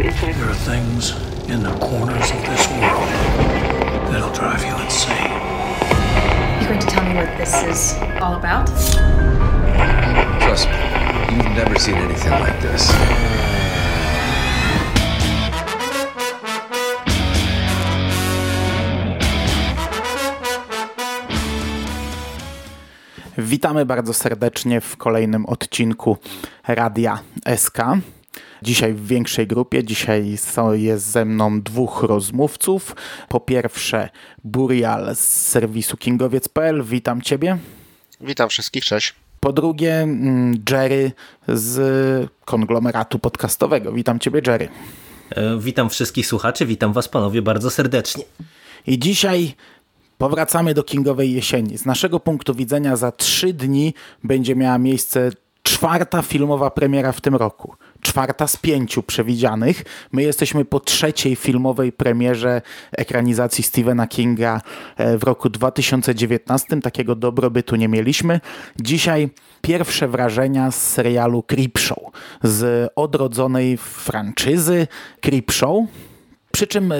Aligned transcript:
inside. 0.00 0.34
There 0.34 0.50
are 0.50 0.54
things 0.54 1.12
in 1.48 1.62
the 1.62 1.72
corners 1.78 2.30
of 2.30 2.40
this 2.42 2.68
world 2.68 3.08
that'll 4.10 4.32
drive 4.32 4.64
you 4.64 4.74
insane. 4.84 5.30
You 6.60 6.68
going 6.68 6.80
to 6.80 6.86
tell 6.86 7.04
me 7.04 7.14
what 7.14 7.36
this 7.38 7.62
is 7.62 7.94
all 8.20 8.34
about? 8.34 8.66
Trust 10.40 10.68
me, 10.68 11.36
you've 11.36 11.56
never 11.56 11.78
seen 11.78 11.94
anything 11.94 12.32
like 12.32 12.60
this. 12.60 12.92
Witamy 23.38 23.86
bardzo 23.86 24.14
serdecznie 24.14 24.80
w 24.80 24.96
kolejnym 24.96 25.46
odcinku 25.46 26.16
Radia 26.68 27.18
SK. 27.56 27.78
Dzisiaj 28.64 28.94
w 28.94 29.06
większej 29.06 29.46
grupie. 29.46 29.84
Dzisiaj 29.84 30.36
są, 30.36 30.72
jest 30.72 31.06
ze 31.06 31.24
mną 31.24 31.62
dwóch 31.62 32.02
rozmówców. 32.02 32.96
Po 33.28 33.40
pierwsze 33.40 34.08
Burial 34.44 35.16
z 35.16 35.18
serwisu 35.20 35.96
kingowiec.pl. 35.96 36.82
Witam 36.82 37.22
Ciebie. 37.22 37.58
Witam 38.20 38.48
wszystkich, 38.48 38.84
cześć. 38.84 39.14
Po 39.40 39.52
drugie 39.52 39.94
mm, 39.94 40.62
Jerry 40.70 41.12
z 41.48 42.30
konglomeratu 42.44 43.18
podcastowego. 43.18 43.92
Witam 43.92 44.18
Ciebie 44.18 44.40
Jerry. 44.46 44.68
E, 45.30 45.58
witam 45.58 45.90
wszystkich 45.90 46.26
słuchaczy, 46.26 46.66
witam 46.66 46.92
Was 46.92 47.08
panowie 47.08 47.42
bardzo 47.42 47.70
serdecznie. 47.70 48.24
I 48.86 48.98
dzisiaj 48.98 49.54
powracamy 50.18 50.74
do 50.74 50.82
Kingowej 50.82 51.32
Jesieni. 51.32 51.78
Z 51.78 51.86
naszego 51.86 52.20
punktu 52.20 52.54
widzenia 52.54 52.96
za 52.96 53.12
trzy 53.12 53.52
dni 53.52 53.94
będzie 54.22 54.56
miała 54.56 54.78
miejsce 54.78 55.30
czwarta 55.62 56.22
filmowa 56.22 56.70
premiera 56.70 57.12
w 57.12 57.20
tym 57.20 57.34
roku. 57.34 57.74
Czwarta 58.04 58.46
z 58.46 58.56
pięciu 58.56 59.02
przewidzianych. 59.02 59.84
My 60.12 60.22
jesteśmy 60.22 60.64
po 60.64 60.80
trzeciej 60.80 61.36
filmowej 61.36 61.92
premierze 61.92 62.62
ekranizacji 62.92 63.64
Stephena 63.64 64.06
Kinga 64.06 64.60
e, 64.96 65.18
w 65.18 65.22
roku 65.22 65.48
2019. 65.48 66.80
Takiego 66.80 67.14
dobrobytu 67.14 67.76
nie 67.76 67.88
mieliśmy. 67.88 68.40
Dzisiaj 68.80 69.30
pierwsze 69.62 70.08
wrażenia 70.08 70.70
z 70.70 70.82
serialu 70.82 71.42
Creepshow, 71.42 71.98
z 72.42 72.92
odrodzonej 72.96 73.76
franczyzy 73.76 74.86
Creepshow. 75.20 75.84
Przy 76.54 76.66
czym 76.66 76.92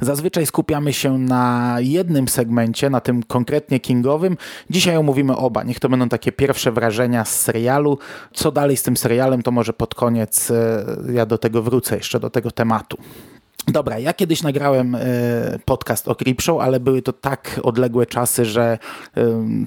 zazwyczaj 0.00 0.46
skupiamy 0.46 0.92
się 0.92 1.18
na 1.18 1.76
jednym 1.80 2.28
segmencie, 2.28 2.90
na 2.90 3.00
tym 3.00 3.22
konkretnie 3.22 3.80
kingowym. 3.80 4.36
Dzisiaj 4.70 4.96
omówimy 4.96 5.36
oba. 5.36 5.62
Niech 5.62 5.80
to 5.80 5.88
będą 5.88 6.08
takie 6.08 6.32
pierwsze 6.32 6.72
wrażenia 6.72 7.24
z 7.24 7.40
serialu. 7.40 7.98
Co 8.32 8.52
dalej 8.52 8.76
z 8.76 8.82
tym 8.82 8.96
serialem, 8.96 9.42
to 9.42 9.50
może 9.50 9.72
pod 9.72 9.94
koniec 9.94 10.50
y, 10.50 10.54
ja 11.12 11.26
do 11.26 11.38
tego 11.38 11.62
wrócę, 11.62 11.96
jeszcze 11.96 12.20
do 12.20 12.30
tego 12.30 12.50
tematu. 12.50 12.98
Dobra, 13.72 13.98
ja 13.98 14.12
kiedyś 14.12 14.42
nagrałem 14.42 14.94
e, 14.94 15.00
podcast 15.64 16.08
o 16.08 16.14
Creepshow, 16.14 16.60
ale 16.60 16.80
były 16.80 17.02
to 17.02 17.12
tak 17.12 17.60
odległe 17.62 18.06
czasy, 18.06 18.44
że 18.44 18.78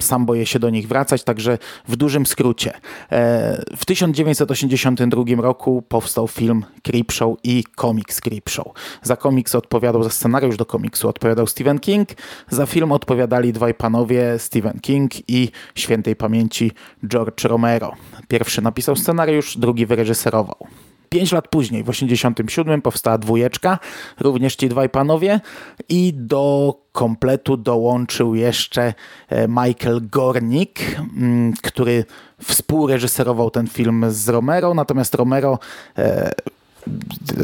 sam 0.00 0.26
boję 0.26 0.46
się 0.46 0.58
do 0.58 0.70
nich 0.70 0.88
wracać, 0.88 1.24
także 1.24 1.58
w 1.88 1.96
dużym 1.96 2.26
skrócie. 2.26 2.72
E, 3.12 3.62
w 3.76 3.84
1982 3.84 5.24
roku 5.42 5.82
powstał 5.82 6.28
film 6.28 6.64
Creepshow 6.82 7.36
i 7.44 7.64
komiks 7.64 8.20
Creepshow. 8.20 8.66
Za 9.02 9.16
komiks 9.16 9.54
odpowiadał, 9.54 10.02
za 10.02 10.10
scenariusz 10.10 10.56
do 10.56 10.66
komiksu 10.66 11.08
odpowiadał 11.08 11.46
Stephen 11.46 11.78
King, 11.78 12.08
za 12.50 12.66
film 12.66 12.92
odpowiadali 12.92 13.52
dwaj 13.52 13.74
panowie, 13.74 14.38
Stephen 14.38 14.80
King 14.80 15.30
i 15.30 15.50
świętej 15.74 16.16
pamięci 16.16 16.72
George 17.06 17.44
Romero. 17.44 17.92
Pierwszy 18.28 18.62
napisał 18.62 18.96
scenariusz, 18.96 19.58
drugi 19.58 19.86
wyreżyserował. 19.86 20.66
Pięć 21.12 21.32
lat 21.32 21.48
później, 21.48 21.84
w 21.84 21.88
87 21.88 22.82
powstała 22.82 23.18
dwójeczka, 23.18 23.78
również 24.20 24.56
ci 24.56 24.68
dwaj 24.68 24.88
panowie 24.88 25.40
i 25.88 26.12
do 26.16 26.74
kompletu 26.92 27.56
dołączył 27.56 28.34
jeszcze 28.34 28.94
e, 29.28 29.48
Michael 29.48 30.00
Gornik, 30.10 30.80
mm, 31.16 31.52
który 31.62 32.04
współreżyserował 32.42 33.50
ten 33.50 33.66
film 33.66 34.04
z 34.08 34.28
Romero, 34.28 34.74
natomiast 34.74 35.14
Romero 35.14 35.58
e, 35.98 36.32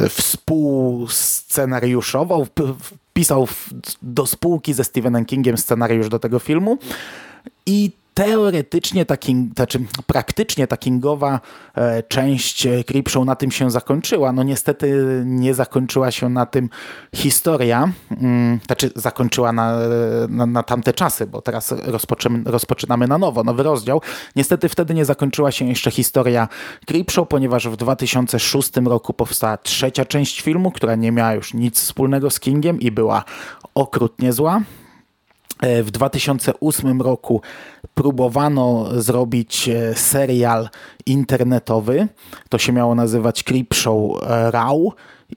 współscenariuszował, 0.09 2.47
pisał 3.13 3.49
do 4.03 4.27
spółki 4.27 4.75
ze 4.75 4.85
Stephenem 4.85 5.25
Kingiem 5.25 5.59
scenariusz 5.59 6.09
do 6.09 6.19
tego 6.19 6.39
filmu. 6.39 6.79
I 7.67 7.91
teoretycznie, 8.19 9.05
ta 9.07 9.17
king, 9.17 9.55
znaczy 9.55 9.81
praktycznie 10.07 10.67
ta 10.67 10.77
kingowa 10.77 11.41
e, 11.75 12.03
część 12.03 12.67
e, 12.67 12.85
Creepshow 12.85 13.27
na 13.27 13.37
tym 13.37 13.51
się 13.51 13.71
zakończyła. 13.71 14.33
No 14.33 14.43
niestety 14.43 15.23
nie 15.27 15.55
zakończyła 15.55 16.11
się 16.11 16.29
na 16.29 16.47
tym 16.47 16.71
historia, 17.15 17.93
mm, 18.11 18.61
znaczy 18.67 18.91
zakończyła 18.97 19.53
na, 19.53 19.79
na, 20.29 20.47
na 20.47 20.63
tamte 20.63 20.93
czasy, 20.93 21.27
bo 21.27 21.43
teraz 21.43 21.75
rozpoczynamy 22.45 23.09
na 23.09 23.19
nowo, 23.19 23.45
nowy 23.45 23.63
rozdział. 23.63 24.01
Niestety 24.37 24.69
wtedy 24.69 24.95
nie 24.95 25.05
zakończyła 25.05 25.53
się 25.53 25.69
jeszcze 25.69 25.91
historia 25.91 26.49
Creepshow, 26.87 27.29
ponieważ 27.29 27.69
w 27.69 27.77
2006 27.77 28.71
roku 28.85 29.13
powstała 29.13 29.57
trzecia 29.57 30.05
część 30.05 30.41
filmu, 30.41 30.71
która 30.71 30.95
nie 30.95 31.13
miała 31.13 31.35
już 31.35 31.55
nic 31.55 31.81
wspólnego 31.81 32.31
z 32.31 32.41
Kingiem 32.41 32.81
i 32.81 32.91
była 32.91 33.25
okrutnie 33.75 34.33
zła. 34.33 34.61
E, 35.61 35.83
w 35.83 35.91
2008 35.91 37.03
roku 37.03 37.43
próbowano 37.95 38.87
zrobić 39.01 39.69
e, 39.69 39.95
serial 39.95 40.69
internetowy. 41.07 42.09
To 42.49 42.59
się 42.59 42.73
miało 42.73 42.95
nazywać 42.95 43.43
Creepshow 43.43 44.23
e, 44.23 44.51
Raw 44.51 44.77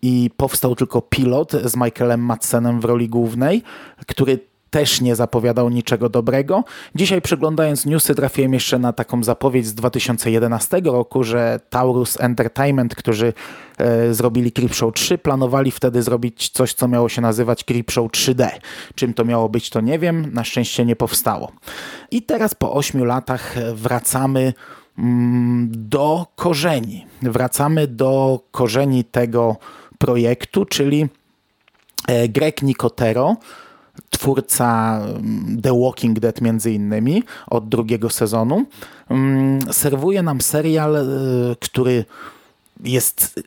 i 0.02 0.30
powstał 0.38 0.76
tylko 0.76 1.02
pilot 1.02 1.52
z 1.52 1.76
Michaelem 1.76 2.20
Madsenem 2.20 2.82
w 2.82 2.86
roli 2.86 3.10
głównej, 3.10 3.64
który 4.08 4.51
też 4.72 5.02
nie 5.02 5.16
zapowiadał 5.16 5.70
niczego 5.70 6.10
dobrego. 6.10 6.64
Dzisiaj 6.96 7.22
przeglądając 7.22 7.86
newsy 7.86 8.16
trafiłem 8.16 8.54
jeszcze 8.54 8.80
na 8.80 8.94
taką 8.94 9.24
zapowiedź 9.24 9.68
z 9.68 9.74
2011 9.74 10.82
roku, 10.86 11.24
że 11.24 11.60
Taurus 11.70 12.22
Entertainment, 12.22 12.96
którzy 12.96 13.34
e, 13.78 14.14
zrobili 14.14 14.52
Creepshow 14.52 14.94
3, 14.94 15.18
planowali 15.18 15.72
wtedy 15.72 16.04
zrobić 16.04 16.50
coś, 16.50 16.74
co 16.74 16.88
miało 16.88 17.10
się 17.10 17.22
nazywać 17.22 17.64
Creepshow 17.64 18.12
3D. 18.12 18.50
Czym 18.96 19.14
to 19.14 19.26
miało 19.26 19.50
być, 19.50 19.70
to 19.70 19.82
nie 19.82 20.00
wiem. 20.00 20.34
Na 20.34 20.44
szczęście 20.44 20.86
nie 20.86 20.96
powstało. 20.96 21.52
I 22.12 22.22
teraz 22.22 22.56
po 22.56 22.74
8 22.74 23.06
latach 23.06 23.56
wracamy 23.74 24.54
mm, 24.98 25.70
do 25.72 26.28
korzeni. 26.36 27.06
Wracamy 27.22 27.88
do 27.88 28.40
korzeni 28.52 29.04
tego 29.04 29.56
projektu, 29.98 30.66
czyli 30.66 31.08
e, 32.08 32.30
Greg 32.30 32.62
Nicotero, 32.62 33.36
twórca 34.12 35.00
mm, 35.02 35.62
The 35.62 35.80
Walking 35.82 36.20
Dead 36.20 36.42
między 36.42 36.72
innymi 36.72 37.24
od 37.48 37.70
drugiego 37.70 38.10
sezonu, 38.10 38.66
mm, 39.10 39.74
serwuje 39.74 40.24
nam 40.24 40.42
serial, 40.42 40.96
y, 40.96 41.56
który 41.60 42.06
jest 42.84 43.40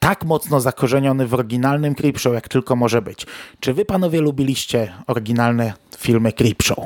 tak 0.00 0.24
mocno 0.24 0.60
zakorzeniony 0.60 1.26
w 1.26 1.34
oryginalnym 1.34 1.94
Creepshow, 1.94 2.34
jak 2.34 2.48
tylko 2.48 2.76
może 2.76 3.02
być. 3.02 3.26
Czy 3.60 3.74
wy 3.74 3.84
panowie 3.84 4.20
lubiliście 4.20 4.92
oryginalne 5.06 5.72
filmy 5.98 6.32
Creepshow? 6.32 6.78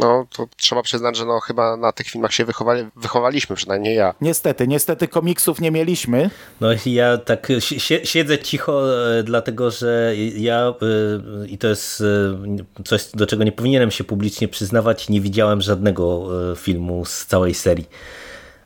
No, 0.00 0.26
to 0.36 0.48
trzeba 0.56 0.82
przyznać, 0.82 1.16
że 1.16 1.24
no 1.24 1.40
chyba 1.40 1.76
na 1.76 1.92
tych 1.92 2.06
filmach 2.06 2.32
się 2.32 2.44
wychowali, 2.44 2.84
wychowaliśmy, 2.96 3.56
przynajmniej 3.56 3.96
ja. 3.96 4.14
Niestety, 4.20 4.68
niestety 4.68 5.08
komiksów 5.08 5.60
nie 5.60 5.70
mieliśmy. 5.70 6.30
No 6.60 6.68
ja 6.86 7.18
tak 7.18 7.48
siedzę 8.04 8.38
cicho, 8.38 8.96
e, 9.18 9.22
dlatego 9.22 9.70
że 9.70 10.12
ja 10.36 10.68
e, 10.68 11.46
i 11.46 11.58
to 11.58 11.68
jest 11.68 12.00
e, 12.80 12.84
coś, 12.84 13.06
do 13.14 13.26
czego 13.26 13.44
nie 13.44 13.52
powinienem 13.52 13.90
się 13.90 14.04
publicznie 14.04 14.48
przyznawać, 14.48 15.08
nie 15.08 15.20
widziałem 15.20 15.60
żadnego 15.60 16.28
filmu 16.56 17.04
z 17.04 17.26
całej 17.26 17.54
serii. 17.54 17.88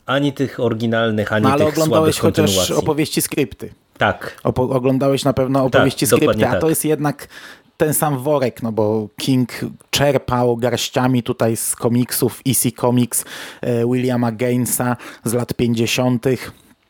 Ani 0.06 0.32
tych 0.32 0.60
oryginalnych, 0.60 1.32
ani 1.32 1.42
no, 1.42 1.52
ale 1.52 1.64
tych 1.64 1.74
oglądałeś 1.74 2.18
chociaż 2.18 2.70
opowieści 2.70 3.22
skrypty. 3.22 3.72
Tak. 3.98 4.36
Opo 4.44 4.62
oglądałeś 4.62 5.24
na 5.24 5.32
pewno 5.32 5.58
tak, 5.58 5.66
opowieści 5.66 6.06
tak, 6.06 6.18
skrypty, 6.18 6.48
a 6.48 6.54
to 6.54 6.60
tak. 6.60 6.70
jest 6.70 6.84
jednak 6.84 7.28
ten 7.76 7.94
sam 7.94 8.18
worek, 8.18 8.62
no 8.62 8.72
bo 8.72 9.08
King 9.16 9.60
czerpał 9.90 10.56
garściami 10.56 11.22
tutaj 11.22 11.56
z 11.56 11.76
komiksów 11.76 12.40
EC 12.46 12.74
Comics 12.80 13.24
e, 13.60 13.86
Williama 13.86 14.32
Gainsa 14.32 14.96
z 15.24 15.32
lat 15.32 15.54
50 15.54 16.26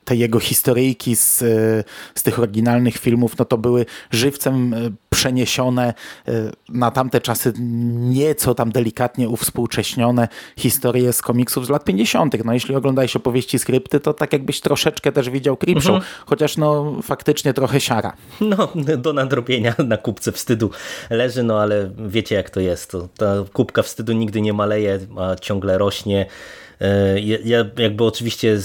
te 0.04 0.16
jego 0.16 0.40
historyjki 0.40 1.16
z, 1.16 1.38
z 2.14 2.22
tych 2.22 2.38
oryginalnych 2.38 2.99
filmów, 2.99 3.38
no 3.38 3.44
to 3.44 3.58
były 3.58 3.87
żywcem 4.10 4.75
e, 4.75 4.76
przeniesione 5.10 5.94
e, 6.28 6.32
na 6.69 6.90
tamte 6.90 7.20
czasy 7.20 7.52
nieco 7.58 8.54
tam 8.54 8.72
delikatnie 8.72 9.28
uwspółcześnione 9.28 10.28
historie 10.56 11.12
z 11.12 11.22
komiksów 11.22 11.66
z 11.66 11.70
lat 11.70 11.84
50. 11.84 12.44
No 12.44 12.52
jeśli 12.52 12.75
oglądałeś 12.75 13.16
opowieści 13.16 13.58
skrypty, 13.58 14.00
to 14.00 14.14
tak 14.14 14.32
jakbyś 14.32 14.60
troszeczkę 14.60 15.12
też 15.12 15.31
widział 15.31 15.56
Creepshow, 15.56 15.94
mhm. 15.94 16.12
chociaż 16.26 16.56
no 16.56 16.96
faktycznie 17.02 17.54
trochę 17.54 17.81
siara. 17.81 18.12
No, 18.40 18.69
do 18.96 19.12
nadrobienia 19.12 19.75
na 19.87 19.96
kubce 19.96 20.32
wstydu 20.32 20.70
leży, 21.10 21.43
no 21.43 21.60
ale 21.60 21.90
wiecie 22.06 22.34
jak 22.34 22.50
to 22.50 22.60
jest. 22.60 22.90
To, 22.90 23.08
ta 23.16 23.34
kubka 23.52 23.82
wstydu 23.82 24.12
nigdy 24.12 24.40
nie 24.40 24.52
maleje, 24.52 24.99
a 25.19 25.37
ciągle 25.37 25.78
rośnie 25.78 26.26
Ja 27.44 27.64
jakby 27.79 28.05
oczywiście 28.05 28.58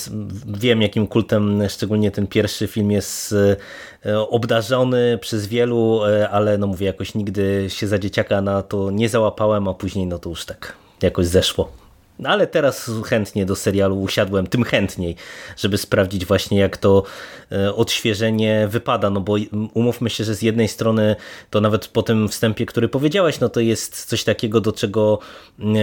wiem, 0.48 0.82
jakim 0.82 1.08
kultem 1.08 1.64
szczególnie 1.70 2.12
ten 2.12 2.28
pierwszy 2.28 2.68
film 2.68 2.92
jest 2.92 3.36
obdarzony 4.30 5.18
przez 5.22 5.48
wielu, 5.48 6.02
ale 6.32 6.58
no 6.58 6.68
mówię, 6.68 6.86
jakoś 6.86 7.16
nigdy 7.16 7.66
się 7.68 7.88
za 7.88 8.00
dzieciaka 8.00 8.42
na 8.42 8.64
to 8.64 8.92
nie 8.92 9.10
załapałem, 9.10 9.68
a 9.68 9.74
później 9.74 10.08
no 10.08 10.20
to 10.20 10.30
już 10.30 10.46
tak 10.46 10.74
jakoś 11.02 11.26
zeszło. 11.28 11.72
No 12.20 12.30
ale 12.30 12.48
teraz 12.48 12.92
chętnie 13.06 13.46
do 13.46 13.56
serialu 13.56 14.02
usiadłem, 14.02 14.48
tym 14.48 14.64
chętniej, 14.64 15.16
żeby 15.58 15.78
sprawdzić 15.78 16.26
właśnie 16.26 16.60
jak 16.60 16.78
to 16.78 17.04
e, 17.52 17.76
odświeżenie 17.76 18.68
wypada, 18.68 19.10
no 19.10 19.22
bo 19.22 19.36
umówmy 19.74 20.10
się, 20.10 20.24
że 20.24 20.36
z 20.36 20.42
jednej 20.42 20.68
strony 20.68 21.16
to 21.50 21.62
nawet 21.62 21.88
po 21.88 22.04
tym 22.04 22.30
wstępie, 22.30 22.66
który 22.66 22.90
powiedziałeś, 22.90 23.40
no 23.40 23.50
to 23.50 23.60
jest 23.60 24.06
coś 24.06 24.24
takiego, 24.24 24.62
do 24.62 24.72
czego 24.72 25.20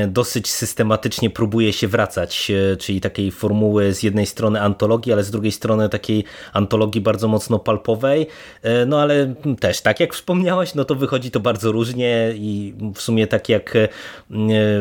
dosyć 0.08 0.50
systematycznie 0.50 1.30
próbuje 1.30 1.72
się 1.72 1.88
wracać, 1.88 2.50
e, 2.50 2.76
czyli 2.76 3.00
takiej 3.00 3.30
formuły 3.30 3.94
z 3.94 4.02
jednej 4.02 4.26
strony 4.26 4.60
antologii, 4.60 5.12
ale 5.12 5.24
z 5.24 5.30
drugiej 5.30 5.52
strony 5.52 5.88
takiej 5.88 6.24
antologii 6.52 7.00
bardzo 7.00 7.28
mocno 7.28 7.58
palpowej, 7.58 8.26
e, 8.62 8.86
no 8.86 9.00
ale 9.00 9.34
też 9.60 9.80
tak 9.80 10.00
jak 10.00 10.14
wspomniałeś, 10.14 10.74
no 10.74 10.84
to 10.84 10.94
wychodzi 10.94 11.30
to 11.30 11.40
bardzo 11.40 11.72
różnie 11.72 12.32
i 12.36 12.74
w 12.94 13.00
sumie 13.00 13.26
tak 13.26 13.48
jak 13.48 13.74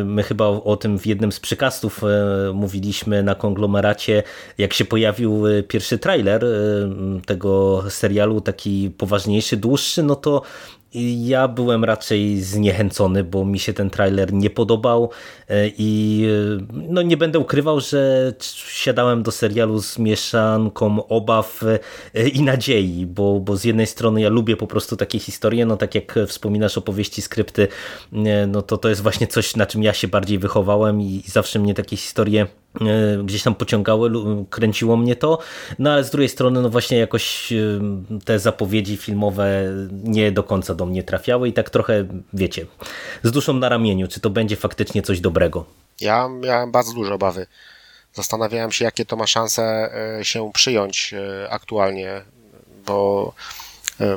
my 0.06 0.24
chyba 0.24 0.46
o 0.46 0.78
tym 0.78 1.00
w 1.00 1.06
jednym 1.06 1.32
z 1.32 1.40
przykastów 1.44 2.04
e, 2.04 2.52
mówiliśmy 2.54 3.24
na 3.24 3.36
konglomeracie, 3.36 4.24
jak 4.58 4.74
się 4.74 4.86
pojawił 4.86 5.48
e, 5.48 5.64
pierwszy 5.64 5.98
trailer 5.98 6.46
e, 6.46 6.50
tego 7.26 7.84
serialu, 7.90 8.42
taki 8.42 8.92
poważniejszy, 8.98 9.58
dłuższy, 9.58 10.04
no 10.04 10.16
to 10.16 10.42
ja 11.26 11.48
byłem 11.48 11.84
raczej 11.84 12.42
zniechęcony, 12.42 13.24
bo 13.24 13.46
mi 13.46 13.60
się 13.60 13.74
ten 13.74 13.90
trailer 13.90 14.34
nie 14.34 14.50
podobał 14.50 15.10
i 15.78 16.28
no 16.74 17.02
nie 17.02 17.18
będę 17.18 17.40
ukrywał, 17.40 17.80
że 17.80 18.34
siadałem 18.68 19.24
do 19.24 19.32
serialu 19.32 19.82
z 19.82 20.00
mieszanką 20.00 21.08
obaw 21.08 21.64
i 22.34 22.42
nadziei, 22.42 23.06
bo, 23.06 23.40
bo 23.40 23.58
z 23.58 23.64
jednej 23.64 23.88
strony 23.88 24.22
ja 24.22 24.30
lubię 24.30 24.58
po 24.58 24.68
prostu 24.68 24.98
takie 24.98 25.20
historie, 25.20 25.66
no 25.66 25.78
tak 25.78 25.96
jak 25.96 26.20
wspominasz 26.28 26.78
opowieści, 26.78 27.22
skrypty, 27.22 27.68
no 28.48 28.62
to 28.62 28.78
to 28.78 28.90
jest 28.90 29.02
właśnie 29.02 29.28
coś, 29.28 29.56
na 29.56 29.66
czym 29.66 29.84
ja 29.84 29.94
się 29.94 30.08
bardziej 30.08 30.40
wychowałem 30.40 31.02
i 31.02 31.24
zawsze 31.28 31.60
mnie 31.60 31.74
takie 31.74 31.98
historie 31.98 32.24
E, 32.44 32.63
gdzieś 33.24 33.44
tam 33.44 33.56
pociągały, 33.56 34.12
kręciło 34.50 34.98
mnie 34.98 35.16
to, 35.16 35.40
no 35.80 35.92
ale 35.92 36.04
z 36.04 36.10
drugiej 36.10 36.30
strony 36.30 36.62
no 36.62 36.70
właśnie 36.70 36.98
jakoś 36.98 37.54
e, 37.54 37.56
te 38.26 38.40
zapowiedzi 38.40 38.98
filmowe 38.98 39.64
nie 39.92 40.32
do 40.32 40.44
końca 40.44 40.76
do 40.76 40.86
mnie 40.86 41.04
trafiały 41.04 41.48
i 41.50 41.54
tak 41.54 41.70
trochę, 41.70 42.06
wiecie, 42.34 42.66
z 43.24 43.32
duszą 43.32 43.54
na 43.54 43.70
ramieniu, 43.70 44.08
czy 44.08 44.20
to 44.20 44.30
będzie 44.30 44.56
faktycznie 44.56 45.02
coś 45.02 45.20
dobrego. 45.20 45.66
Ja 46.02 46.30
miałem 46.30 46.72
bardzo 46.72 46.94
duże 46.94 47.14
obawy. 47.14 47.48
Zastanawiałem 48.14 48.72
się, 48.72 48.86
jakie 48.86 49.06
to 49.06 49.16
ma 49.16 49.28
szanse 49.28 49.64
e, 50.20 50.26
się 50.26 50.52
przyjąć 50.54 51.14
aktualnie, 51.50 52.22
bo 52.86 53.34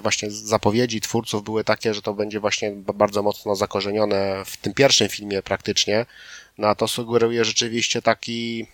właśnie 0.03 0.31
zapowiedzi 0.31 1.01
twórców 1.01 1.45
były 1.45 1.65
takie, 1.65 1.95
że 1.95 2.03
to 2.03 2.15
będzie 2.15 2.41
właśnie 2.41 2.73
bardzo 2.95 3.23
mocno 3.23 3.57
zakorzenione 3.57 4.43
w 4.47 4.57
tym 4.57 4.75
pierwszym 4.75 5.09
filmie 5.09 5.43
praktycznie, 5.43 6.07
no 6.59 6.69
a 6.69 6.75
to 6.75 6.89
sugeruje 6.89 7.45
rzeczywiście 7.45 8.03
taki 8.03 8.67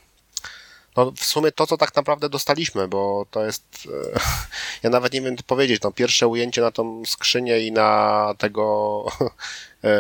no 0.97 1.13
w 1.17 1.25
sumie 1.25 1.53
to, 1.53 1.67
co 1.67 1.77
tak 1.77 1.97
naprawdę 1.97 2.29
dostaliśmy, 2.29 2.89
bo 2.89 3.27
to 3.31 3.45
jest, 3.45 3.89
e, 4.15 4.21
ja 4.83 4.91
nawet 4.91 5.13
nie 5.13 5.21
wiem 5.21 5.37
co 5.37 5.43
powiedzieć, 5.43 5.83
no 5.83 5.93
pierwsze 5.93 6.27
ujęcie 6.29 6.61
na 6.61 6.71
tą 6.71 7.03
skrzynię 7.07 7.61
i 7.61 7.73
na 7.73 8.35
tego 8.39 9.05
e, 9.85 9.91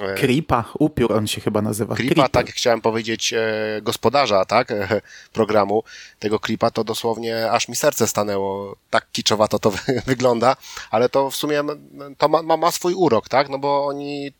e, 0.00 0.14
Kripa, 0.14 0.64
upiór 0.78 1.12
on 1.12 1.26
się 1.26 1.40
chyba 1.40 1.62
nazywa. 1.62 1.94
Kripa, 1.94 2.28
tak 2.28 2.50
chciałem 2.50 2.80
powiedzieć, 2.80 3.34
gospodarza, 3.82 4.44
tak, 4.44 4.68
programu, 5.32 5.82
tego 6.18 6.40
Kripa, 6.40 6.70
to 6.70 6.84
dosłownie 6.84 7.50
aż 7.50 7.68
mi 7.68 7.76
serce 7.76 8.06
stanęło, 8.06 8.76
tak 8.90 9.06
kiczowato 9.12 9.58
to 9.58 9.72
wygląda, 10.06 10.56
ale 10.90 11.08
to 11.08 11.30
w 11.30 11.36
sumie 11.36 11.62
to 12.18 12.28
ma, 12.28 12.56
ma 12.56 12.70
swój 12.70 12.94
urok, 12.94 13.28
tak, 13.28 13.48
no 13.48 13.58
bo 13.58 13.86
oni 13.86 14.32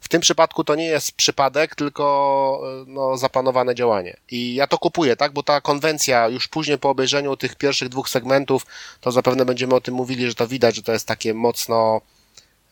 w 0.00 0.08
tym 0.08 0.20
przypadku 0.20 0.64
to 0.64 0.74
nie 0.74 0.84
jest 0.84 1.12
przypadek, 1.12 1.74
tylko 1.74 2.60
e, 2.62 2.84
no, 2.86 3.16
zaplanowane 3.16 3.74
działanie. 3.74 4.16
I 4.30 4.54
ja 4.54 4.66
to 4.66 4.78
kupuję, 4.78 5.16
tak? 5.16 5.32
Bo 5.32 5.42
ta 5.42 5.60
konwencja 5.60 6.28
już 6.28 6.48
później 6.48 6.78
po 6.78 6.90
obejrzeniu 6.90 7.36
tych 7.36 7.56
pierwszych 7.56 7.88
dwóch 7.88 8.08
segmentów, 8.08 8.66
to 9.00 9.12
zapewne 9.12 9.44
będziemy 9.44 9.74
o 9.74 9.80
tym 9.80 9.94
mówili, 9.94 10.28
że 10.28 10.34
to 10.34 10.46
widać, 10.46 10.76
że 10.76 10.82
to 10.82 10.92
jest 10.92 11.06
takie 11.06 11.34
mocno. 11.34 12.00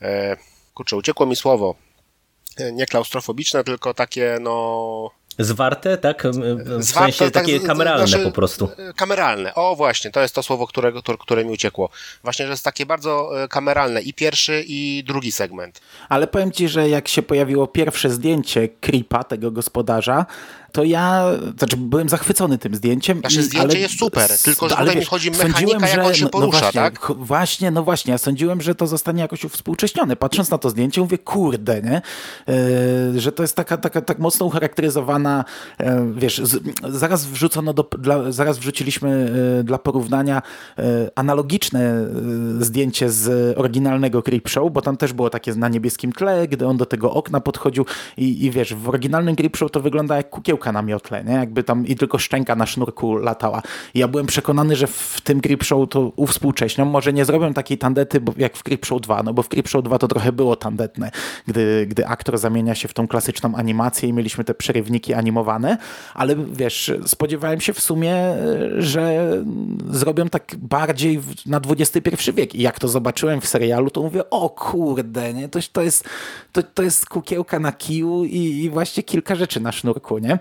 E, 0.02 0.36
kurczę, 0.74 0.96
uciekło 0.96 1.26
mi 1.26 1.36
słowo. 1.36 1.74
E, 2.56 2.72
nie 2.72 2.86
klaustrofobiczne, 2.86 3.64
tylko 3.64 3.94
takie, 3.94 4.38
no 4.40 5.10
Zwarte, 5.38 5.98
tak? 5.98 6.22
W 6.26 6.82
Zwarte, 6.82 7.12
sensie 7.12 7.30
tak, 7.30 7.44
takie 7.44 7.60
kameralne 7.60 8.06
znaczy, 8.06 8.24
po 8.24 8.30
prostu. 8.30 8.68
Kameralne. 8.96 9.54
O 9.54 9.76
właśnie, 9.76 10.10
to 10.10 10.20
jest 10.20 10.34
to 10.34 10.42
słowo, 10.42 10.66
którego, 10.66 11.02
które 11.02 11.44
mi 11.44 11.50
uciekło. 11.50 11.90
Właśnie, 12.22 12.46
że 12.46 12.50
jest 12.50 12.64
takie 12.64 12.86
bardzo 12.86 13.42
e, 13.42 13.48
kameralne 13.48 14.02
i 14.02 14.14
pierwszy 14.14 14.64
i 14.66 15.04
drugi 15.06 15.32
segment. 15.32 15.80
Ale 16.08 16.26
powiem 16.26 16.52
Ci, 16.52 16.68
że 16.68 16.88
jak 16.88 17.08
się 17.08 17.22
pojawiło 17.22 17.66
pierwsze 17.66 18.10
zdjęcie 18.10 18.68
Kripa, 18.68 19.24
tego 19.24 19.50
gospodarza, 19.50 20.26
to 20.72 20.84
ja 20.84 21.24
znaczy 21.58 21.76
byłem 21.76 22.08
zachwycony 22.08 22.58
tym 22.58 22.74
zdjęciem. 22.74 23.20
Nasze 23.20 23.42
zdjęcie 23.42 23.68
ale, 23.70 23.78
jest 23.78 23.98
super, 23.98 24.30
tylko 24.44 24.68
że 24.68 24.76
tutaj 24.76 24.94
wiesz, 24.94 25.04
mi 25.04 25.04
chodzi 25.04 25.30
mechanika, 25.30 25.88
jak 25.88 26.06
on 26.06 26.14
się 26.14 26.24
no, 26.24 26.30
porusza, 26.30 26.56
no 26.56 26.60
właśnie, 26.60 26.80
tak? 26.80 27.12
Właśnie, 27.16 27.70
no 27.70 27.82
właśnie, 27.82 28.12
ja 28.12 28.18
sądziłem, 28.18 28.60
że 28.60 28.74
to 28.74 28.86
zostanie 28.86 29.22
jakoś 29.22 29.44
uwspółcześnione. 29.44 30.16
Patrząc 30.16 30.50
na 30.50 30.58
to 30.58 30.70
zdjęcie, 30.70 31.00
mówię, 31.00 31.18
kurde, 31.18 31.82
nie? 31.82 32.02
Yy, 33.12 33.20
że 33.20 33.32
to 33.32 33.42
jest 33.42 33.56
taka, 33.56 33.76
taka 33.76 34.00
tak 34.00 34.18
mocno 34.18 34.46
ucharakteryzowana, 34.46 35.44
yy, 35.80 35.86
wiesz, 36.14 36.38
z, 36.38 36.62
zaraz 36.88 37.26
wrzucono, 37.26 37.72
do, 37.72 37.88
dla, 37.98 38.32
zaraz 38.32 38.58
wrzuciliśmy 38.58 39.32
yy, 39.56 39.64
dla 39.64 39.78
porównania 39.78 40.42
analogiczne 41.14 42.06
zdjęcie 42.60 43.10
z 43.10 43.58
oryginalnego 43.58 44.22
Creep 44.22 44.48
Show, 44.48 44.72
bo 44.72 44.82
tam 44.82 44.96
też 44.96 45.12
było 45.12 45.30
takie 45.30 45.54
na 45.54 45.68
niebieskim 45.68 46.12
tle, 46.12 46.48
gdy 46.48 46.66
on 46.66 46.76
do 46.76 46.86
tego 46.86 47.14
okna 47.14 47.40
podchodził 47.40 47.84
i, 48.16 48.44
i 48.44 48.50
wiesz, 48.50 48.74
w 48.74 48.88
oryginalnym 48.88 49.36
Creep 49.36 49.56
Show 49.56 49.70
to 49.70 49.80
wygląda 49.80 50.16
jak 50.16 50.30
kukieł 50.30 50.57
skrzydełka 50.58 50.72
na 50.72 50.82
miotle, 50.82 51.24
nie? 51.24 51.32
Jakby 51.32 51.64
tam 51.64 51.86
i 51.86 51.96
tylko 51.96 52.18
szczęka 52.18 52.54
na 52.54 52.66
sznurku 52.66 53.16
latała. 53.16 53.62
Ja 53.94 54.08
byłem 54.08 54.26
przekonany, 54.26 54.76
że 54.76 54.86
w 54.86 55.20
tym 55.24 55.40
Grip 55.40 55.64
Show 55.64 55.88
to 55.88 56.12
uwspółcześnią. 56.16 56.84
Może 56.84 57.12
nie 57.12 57.24
zrobią 57.24 57.54
takiej 57.54 57.78
tandety 57.78 58.20
jak 58.36 58.56
w 58.56 58.62
Grip 58.62 58.86
Show 58.86 59.00
2, 59.00 59.22
no 59.22 59.34
bo 59.34 59.42
w 59.42 59.48
Grip 59.48 59.68
Show 59.68 59.84
2 59.84 59.98
to 59.98 60.08
trochę 60.08 60.32
było 60.32 60.56
tandetne, 60.56 61.10
gdy, 61.46 61.86
gdy 61.86 62.06
aktor 62.06 62.38
zamienia 62.38 62.74
się 62.74 62.88
w 62.88 62.94
tą 62.94 63.08
klasyczną 63.08 63.54
animację 63.54 64.08
i 64.08 64.12
mieliśmy 64.12 64.44
te 64.44 64.54
przerywniki 64.54 65.14
animowane, 65.14 65.78
ale 66.14 66.36
wiesz, 66.52 66.92
spodziewałem 67.06 67.60
się 67.60 67.72
w 67.72 67.80
sumie, 67.80 68.14
że 68.78 69.30
zrobią 69.90 70.28
tak 70.28 70.54
bardziej 70.58 71.20
na 71.46 71.60
XXI 71.78 72.32
wiek. 72.32 72.54
I 72.54 72.62
jak 72.62 72.78
to 72.78 72.88
zobaczyłem 72.88 73.40
w 73.40 73.46
serialu, 73.46 73.90
to 73.90 74.02
mówię, 74.02 74.30
o 74.30 74.50
kurde, 74.50 75.34
nie? 75.34 75.48
To, 75.48 75.58
to, 75.72 75.82
jest, 75.82 76.04
to, 76.52 76.62
to 76.62 76.82
jest 76.82 77.06
kukiełka 77.06 77.58
na 77.58 77.72
kiju 77.72 78.24
i, 78.24 78.64
i 78.64 78.70
właśnie 78.70 79.02
kilka 79.02 79.34
rzeczy 79.34 79.60
na 79.60 79.72
sznurku, 79.72 80.18
nie? 80.18 80.38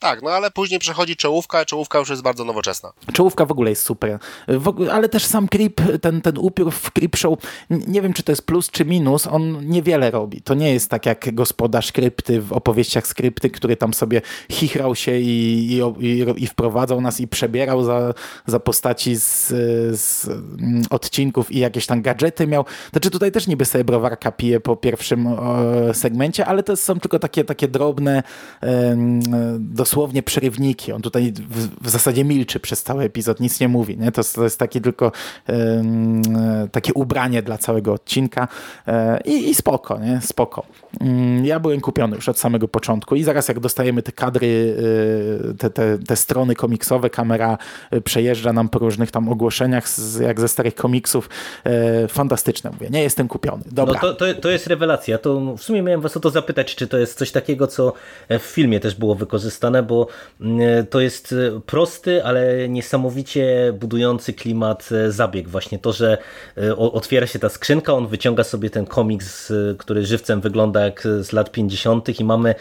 Tak, 0.00 0.22
no 0.22 0.30
ale 0.30 0.50
później 0.50 0.80
przechodzi 0.80 1.16
czołówka, 1.16 1.64
czołówka 1.64 1.98
już 1.98 2.08
jest 2.08 2.22
bardzo 2.22 2.44
nowoczesna. 2.44 2.92
Czołówka 3.12 3.46
w 3.46 3.50
ogóle 3.50 3.70
jest 3.70 3.82
super. 3.82 4.18
W, 4.48 4.88
ale 4.92 5.08
też 5.08 5.24
sam 5.24 5.48
Creep, 5.48 5.80
ten, 6.02 6.20
ten 6.20 6.38
upiór 6.38 6.72
w 6.72 6.90
Creep 6.90 7.16
Show, 7.16 7.38
nie 7.70 8.02
wiem 8.02 8.12
czy 8.12 8.22
to 8.22 8.32
jest 8.32 8.46
plus 8.46 8.70
czy 8.70 8.84
minus, 8.84 9.26
on 9.26 9.68
niewiele 9.68 10.10
robi. 10.10 10.42
To 10.42 10.54
nie 10.54 10.72
jest 10.72 10.90
tak 10.90 11.06
jak 11.06 11.34
gospodarz 11.34 11.92
krypty 11.92 12.40
w 12.40 12.52
opowieściach 12.52 13.06
skrypty, 13.06 13.50
który 13.50 13.76
tam 13.76 13.94
sobie 13.94 14.22
chichrał 14.50 14.94
się 14.94 15.18
i, 15.18 15.72
i, 15.72 16.06
i, 16.06 16.42
i 16.44 16.46
wprowadzał 16.46 17.00
nas 17.00 17.20
i 17.20 17.28
przebierał 17.28 17.84
za, 17.84 18.14
za 18.46 18.60
postaci 18.60 19.16
z, 19.16 19.48
z 20.00 20.28
mm, 20.28 20.82
odcinków 20.90 21.52
i 21.52 21.58
jakieś 21.58 21.86
tam 21.86 22.02
gadżety 22.02 22.46
miał. 22.46 22.64
Znaczy 22.92 23.10
tutaj 23.10 23.32
też 23.32 23.46
niby 23.46 23.64
sobie 23.64 23.84
browarka 23.84 24.32
pije 24.32 24.60
po 24.60 24.76
pierwszym 24.76 25.26
e, 25.26 25.94
segmencie, 25.94 26.46
ale 26.46 26.62
to 26.62 26.76
są 26.76 27.00
tylko 27.00 27.18
takie, 27.18 27.44
takie 27.44 27.68
drobne 27.68 28.22
dosłownie 29.58 30.22
przerywniki. 30.22 30.92
On 30.92 31.02
tutaj 31.02 31.32
w, 31.32 31.84
w, 31.84 31.88
zasadzie 31.90 32.24
milczy 32.24 32.60
przez 32.60 32.82
cały 32.82 33.04
epizod, 33.04 33.40
nic 33.40 33.60
nie 33.60 33.68
mówi. 33.68 33.98
Nie? 33.98 34.12
To, 34.12 34.22
to 34.34 34.44
jest 34.44 34.58
takie 34.58 34.80
tylko 34.80 35.12
um, 35.48 36.22
takie 36.72 36.94
ubranie 36.94 37.42
dla 37.42 37.58
całego 37.58 37.92
odcinka 37.92 38.48
e, 38.86 39.20
i, 39.24 39.50
i 39.50 39.54
spoko, 39.54 39.98
nie? 39.98 40.20
spoko. 40.20 40.66
Um, 41.00 41.46
ja 41.46 41.60
byłem 41.60 41.80
kupiony 41.80 42.16
już 42.16 42.28
od 42.28 42.38
samego 42.38 42.68
początku 42.68 43.14
i 43.14 43.22
zaraz 43.22 43.48
jak 43.48 43.60
dostajemy 43.60 44.02
te 44.02 44.12
kadry, 44.12 44.76
e, 45.50 45.54
te, 45.54 45.70
te, 45.70 45.98
te 45.98 46.16
strony 46.16 46.54
komiksowe, 46.54 47.10
kamera 47.10 47.58
e, 47.90 48.00
przejeżdża 48.00 48.52
nam 48.52 48.68
po 48.68 48.78
różnych 48.78 49.10
tam 49.10 49.28
ogłoszeniach, 49.28 49.88
z, 49.88 50.18
jak 50.18 50.40
ze 50.40 50.48
starych 50.48 50.74
komiksów. 50.74 51.28
E, 51.64 52.08
fantastyczne, 52.08 52.70
mówię. 52.70 52.88
Nie 52.90 53.02
jestem 53.02 53.28
kupiony. 53.28 53.62
Dobra. 53.72 54.00
No 54.02 54.14
to, 54.14 54.14
to, 54.14 54.40
to 54.40 54.50
jest 54.50 54.66
rewelacja. 54.66 55.18
To 55.18 55.56
w 55.56 55.62
sumie 55.62 55.82
miałem 55.82 56.00
was 56.00 56.16
o 56.16 56.20
to 56.20 56.30
zapytać, 56.30 56.74
czy 56.74 56.86
to 56.86 56.98
jest 56.98 57.18
coś 57.18 57.30
takiego, 57.30 57.66
co 57.66 57.92
w 58.28 58.42
filmie 58.42 58.80
też 58.80 58.94
było 58.94 59.14
wykorzystane, 59.14 59.35
bo 59.82 60.06
mm, 60.40 60.86
to 60.86 61.00
jest 61.00 61.32
e, 61.32 61.60
prosty, 61.60 62.24
ale 62.24 62.68
niesamowicie 62.68 63.72
budujący 63.80 64.32
klimat 64.32 64.88
e, 64.92 65.12
zabieg. 65.12 65.48
Właśnie 65.48 65.78
to, 65.78 65.92
że 65.92 66.18
e, 66.56 66.76
otwiera 66.76 67.26
się 67.26 67.38
ta 67.38 67.48
skrzynka, 67.48 67.92
on 67.92 68.06
wyciąga 68.06 68.44
sobie 68.44 68.70
ten 68.70 68.86
komiks, 68.86 69.52
który 69.78 70.06
żywcem 70.06 70.40
wygląda 70.40 70.84
jak 70.84 71.08
z 71.20 71.32
lat 71.32 71.52
50. 71.52 72.20
i 72.20 72.24
mamy 72.24 72.54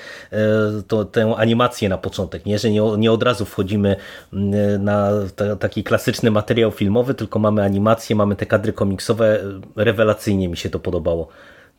to, 0.88 1.06
tę 1.06 1.34
animację 1.38 1.90
na 1.90 1.98
początek, 1.98 2.46
nie? 2.46 2.60
że 2.60 2.70
nie, 2.70 2.82
nie 2.98 3.12
od 3.12 3.24
razu 3.24 3.46
wchodzimy 3.46 3.96
mm, 4.34 4.84
na 4.84 5.12
taki 5.60 5.84
klasyczny 5.84 6.32
materiał 6.32 6.72
filmowy, 6.72 7.14
tylko 7.14 7.40
mamy 7.40 7.64
animację, 7.64 8.16
mamy 8.16 8.36
te 8.36 8.46
kadry 8.46 8.74
komiksowe, 8.74 9.40
rewelacyjnie 9.76 10.48
mi 10.48 10.58
się 10.58 10.70
to 10.70 10.80
podobało. 10.80 11.28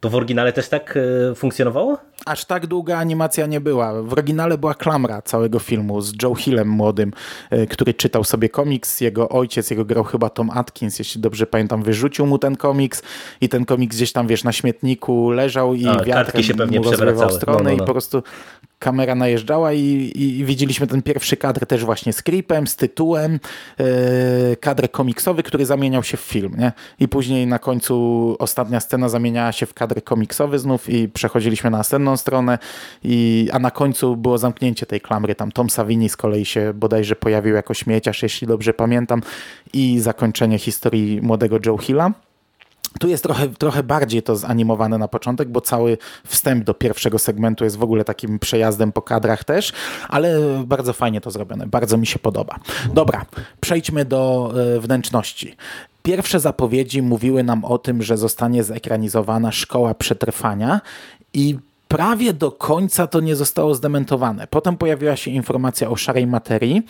To 0.01 0.11
w 0.11 0.15
oryginale 0.15 0.53
też 0.53 0.69
tak 0.69 0.99
e, 1.31 1.35
funkcjonowało? 1.35 1.99
Aż 2.27 2.45
tak 2.45 2.67
długa 2.67 2.99
animacja 2.99 3.47
nie 3.47 3.61
była. 3.61 4.03
W 4.03 4.13
oryginale 4.13 4.59
była 4.59 4.75
klamra 4.75 5.23
całego 5.23 5.59
filmu 5.59 6.01
z 6.01 6.23
Joe 6.23 6.35
Hillem 6.35 6.69
młodym, 6.69 7.13
e, 7.51 7.67
który 7.67 7.95
czytał 7.95 8.25
sobie 8.25 8.49
komiks. 8.49 9.01
Jego 9.01 9.29
ojciec, 9.29 9.71
jego 9.71 9.85
grał 9.85 10.05
chyba 10.05 10.31
Tom 10.31 10.51
Atkins, 10.51 10.99
jeśli 10.99 11.21
dobrze 11.21 11.47
pamiętam, 11.47 11.83
wyrzucił 11.83 12.27
mu 12.27 12.39
ten 12.39 12.57
komiks 12.57 13.03
i 13.41 13.49
ten 13.49 13.65
komiks 13.65 13.97
gdzieś 13.97 14.13
tam, 14.13 14.27
wiesz, 14.27 14.45
na 14.45 14.53
śmietniku 14.53 15.31
leżał 15.31 15.75
i 15.75 15.87
A, 15.87 16.05
wiatrem 16.05 16.43
się 16.43 16.55
pewnie 16.55 16.81
mu 16.81 16.91
rozrywał 16.91 17.31
stronę 17.31 17.59
no, 17.59 17.71
no, 17.71 17.77
no. 17.77 17.85
i 17.85 17.87
po 17.87 17.93
prostu 17.93 18.23
kamera 18.79 19.15
najeżdżała 19.15 19.73
i, 19.73 20.13
i, 20.15 20.45
widzieliśmy 20.45 20.87
ten 20.87 21.03
pierwszy 21.03 21.37
kadr 21.37 21.67
też 21.67 21.85
właśnie 21.85 22.13
z 22.13 22.23
klipem, 22.23 22.67
z 22.67 22.77
tytułem, 22.77 23.41
yy, 23.79 23.87
kadr 24.61 24.91
komiksowy, 24.91 25.43
który 25.43 25.67
zamieniał 25.67 26.03
się 26.03 26.17
w 26.17 26.21
film. 26.21 26.55
Nie? 26.59 26.73
I 27.01 27.09
później 27.09 27.47
na 27.47 27.59
końcu 27.59 28.37
ostatnia 28.39 28.81
scena 28.81 29.09
zamieniała 29.09 29.53
się 29.53 29.67
w 29.67 29.75
kadr 29.75 30.05
komiksowy 30.05 30.59
znów 30.59 30.89
i 30.89 31.09
przechodziliśmy 31.09 31.71
na 31.71 31.79
następną 31.79 32.17
stronę, 32.17 32.59
i, 33.05 33.49
a 33.53 33.59
na 33.59 33.71
końcu 33.71 34.17
było 34.17 34.39
zamknięcie 34.39 34.87
tej 34.87 35.01
klamry. 35.01 35.35
Tam 35.35 35.53
Tom 35.53 35.71
Savini 35.71 36.09
z 36.09 36.17
kolei 36.17 36.45
się 36.45 36.73
bodajże 36.75 37.17
pojawił 37.17 37.55
jako 37.55 37.75
śmieciarz, 37.75 38.23
jeśli 38.23 38.47
dobrze 38.47 38.75
pamiętam, 38.75 39.23
i 39.73 40.01
zakończenie 40.01 40.59
historii 40.59 41.23
młodego 41.23 41.59
Joe 41.67 41.79
Hilla. 41.79 42.26
Tu 43.01 43.09
jest 43.09 43.23
trochę, 43.23 43.49
trochę 43.49 43.83
bardziej 43.83 44.23
to 44.23 44.37
zanimowane 44.37 44.99
na 44.99 45.09
początek, 45.09 45.49
bo 45.49 45.61
cały 45.61 45.99
wstęp 46.27 46.65
do 46.65 46.75
pierwszego 46.75 47.19
segmentu 47.19 47.65
jest 47.65 47.77
w 47.77 47.83
ogóle 47.83 48.05
takim 48.05 48.39
przejazdem 48.39 48.93
po 48.93 49.03
kadrach 49.03 49.45
też, 49.45 49.73
ale 50.09 50.41
bardzo 50.67 50.93
fajnie 50.93 51.21
to 51.21 51.31
zrobione, 51.31 51.67
bardzo 51.67 51.97
mi 51.97 52.07
się 52.07 52.19
podoba. 52.19 52.59
Dobra, 52.95 53.27
przejdźmy 53.61 54.05
do 54.05 54.53
e, 54.77 54.81
wnętrzności. 54.81 55.57
Pierwsze 56.03 56.41
zapowiedzi 56.41 57.03
mówiły 57.03 57.43
nam 57.43 57.65
o 57.65 57.79
tym, 57.79 58.03
że 58.03 58.17
zostanie 58.17 58.65
zekranizowana 58.65 59.53
Szkoła 59.53 59.95
Przetrwania 59.95 60.81
i 61.35 61.59
prawie 61.97 62.33
do 62.33 62.53
końca 62.53 63.07
to 63.07 63.21
nie 63.21 63.37
zostało 63.37 63.75
zdementowane. 63.75 64.47
Potem 64.47 64.77
pojawiła 64.77 65.17
się 65.17 65.31
informacja 65.31 65.91
o 65.91 65.97
szarej 65.97 66.27
materii 66.27 66.83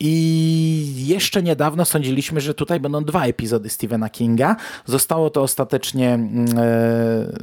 i 0.00 1.06
jeszcze 1.06 1.42
niedawno 1.42 1.84
sądziliśmy, 1.84 2.40
że 2.40 2.54
tutaj 2.54 2.80
będą 2.80 3.04
dwa 3.04 3.24
epizody 3.24 3.68
Stephena 3.68 4.08
Kinga. 4.08 4.56
Zostało 4.84 5.30
to 5.30 5.42
ostatecznie 5.42 6.14
mm, 6.14 6.46
e, 6.48 6.62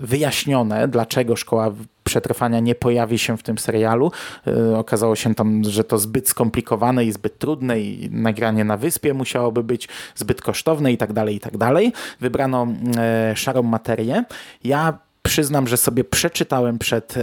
wyjaśnione, 0.02 0.88
dlaczego 0.88 1.36
szkoła 1.36 1.72
przetrwania 2.04 2.60
nie 2.60 2.76
pojawi 2.76 3.20
się 3.20 3.38
w 3.38 3.44
tym 3.44 3.58
serialu. 3.58 4.12
E, 4.48 4.78
okazało 4.78 5.16
się 5.16 5.36
tam, 5.36 5.64
że 5.64 5.84
to 5.84 5.98
zbyt 5.98 6.30
skomplikowane 6.30 7.06
i 7.06 7.12
zbyt 7.12 7.38
trudne 7.38 7.80
i 7.80 8.10
nagranie 8.12 8.64
na 8.64 8.78
wyspie 8.78 9.14
musiałoby 9.14 9.64
być 9.64 9.88
zbyt 10.16 10.42
kosztowne 10.42 10.92
i 10.92 10.98
tak 10.98 11.14
dalej, 11.14 11.36
i 11.36 11.40
tak 11.40 11.58
dalej. 11.58 11.94
Wybrano 12.20 12.68
e, 12.98 13.36
szarą 13.36 13.64
materię. 13.64 14.24
Ja 14.64 14.98
przyznam, 15.24 15.68
że 15.68 15.78
sobie 15.78 16.04
przeczytałem 16.04 16.80
przed 16.80 17.18
e, 17.18 17.22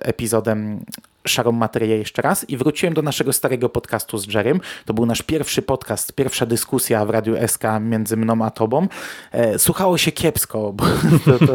epizodem 0.00 0.84
szarą 1.26 1.52
materię 1.52 1.98
jeszcze 1.98 2.22
raz 2.22 2.50
i 2.50 2.56
wróciłem 2.56 2.94
do 2.94 3.02
naszego 3.02 3.32
starego 3.32 3.68
podcastu 3.68 4.18
z 4.18 4.34
Jerem. 4.34 4.60
To 4.84 4.94
był 4.94 5.06
nasz 5.06 5.22
pierwszy 5.22 5.62
podcast, 5.62 6.12
pierwsza 6.12 6.46
dyskusja 6.46 7.04
w 7.04 7.10
Radiu 7.10 7.48
SK 7.48 7.62
między 7.80 8.16
mną 8.16 8.44
a 8.44 8.50
tobą. 8.50 8.88
E, 9.32 9.58
słuchało 9.58 9.98
się 9.98 10.12
kiepsko, 10.12 10.72
bo 10.72 10.84
to, 11.24 11.46
to, 11.46 11.54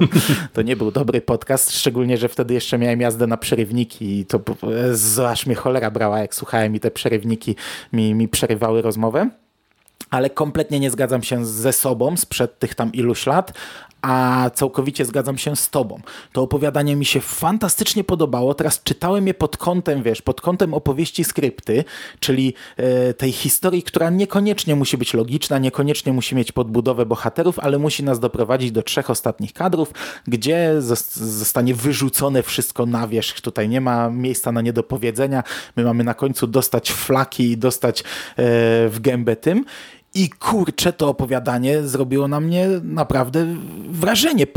to, 0.53 0.61
nie 0.61 0.75
był 0.75 0.91
dobry 0.91 1.21
podcast, 1.21 1.71
szczególnie, 1.71 2.17
że 2.17 2.29
wtedy 2.29 2.53
jeszcze 2.53 2.77
miałem 2.77 3.01
jazdę 3.01 3.27
na 3.27 3.37
przerywniki 3.37 4.19
i 4.19 4.25
to 4.25 4.39
aż 5.29 5.45
mnie 5.45 5.55
cholera 5.55 5.91
brała, 5.91 6.19
jak 6.19 6.35
słuchałem 6.35 6.75
i 6.75 6.79
te 6.79 6.91
przerywniki 6.91 7.55
mi, 7.93 8.15
mi 8.15 8.27
przerywały 8.27 8.81
rozmowę 8.81 9.29
ale 10.09 10.29
kompletnie 10.29 10.79
nie 10.79 10.91
zgadzam 10.91 11.23
się 11.23 11.45
ze 11.45 11.73
sobą 11.73 12.17
sprzed 12.17 12.59
tych 12.59 12.75
tam 12.75 12.93
iluś 12.93 13.25
lat, 13.25 13.53
a 14.07 14.49
całkowicie 14.53 15.05
zgadzam 15.05 15.37
się 15.37 15.55
z 15.55 15.69
tobą. 15.69 16.01
To 16.31 16.41
opowiadanie 16.41 16.95
mi 16.95 17.05
się 17.05 17.19
fantastycznie 17.21 18.03
podobało. 18.03 18.53
Teraz 18.53 18.83
czytałem 18.83 19.27
je 19.27 19.33
pod 19.33 19.57
kątem, 19.57 20.03
wiesz, 20.03 20.21
pod 20.21 20.41
kątem 20.41 20.73
opowieści 20.73 21.23
skrypty, 21.23 21.83
czyli 22.19 22.53
e, 22.77 23.13
tej 23.13 23.31
historii, 23.31 23.83
która 23.83 24.09
niekoniecznie 24.09 24.75
musi 24.75 24.97
być 24.97 25.13
logiczna, 25.13 25.57
niekoniecznie 25.57 26.13
musi 26.13 26.35
mieć 26.35 26.51
podbudowę 26.51 27.05
bohaterów, 27.05 27.59
ale 27.59 27.79
musi 27.79 28.03
nas 28.03 28.19
doprowadzić 28.19 28.71
do 28.71 28.83
trzech 28.83 29.09
ostatnich 29.09 29.53
kadrów, 29.53 29.91
gdzie 30.27 30.75
zostanie 31.15 31.75
wyrzucone 31.75 32.43
wszystko 32.43 32.85
na 32.85 33.07
wierzch. 33.07 33.41
Tutaj 33.41 33.69
nie 33.69 33.81
ma 33.81 34.09
miejsca 34.09 34.51
na 34.51 34.61
niedopowiedzenia. 34.61 35.43
My 35.75 35.83
mamy 35.83 36.03
na 36.03 36.13
końcu 36.13 36.47
dostać 36.47 36.91
flaki 36.91 37.51
i 37.51 37.57
dostać 37.57 38.01
e, 38.01 38.03
w 38.89 38.97
gębę 39.01 39.35
tym. 39.35 39.65
I 40.17 40.29
kurczę, 40.29 40.93
to 40.93 41.09
opowiadanie 41.09 41.83
zrobiło 41.83 42.27
na 42.27 42.39
mnie 42.39 42.67
naprawdę 42.83 43.55
wrażenie. 43.89 44.47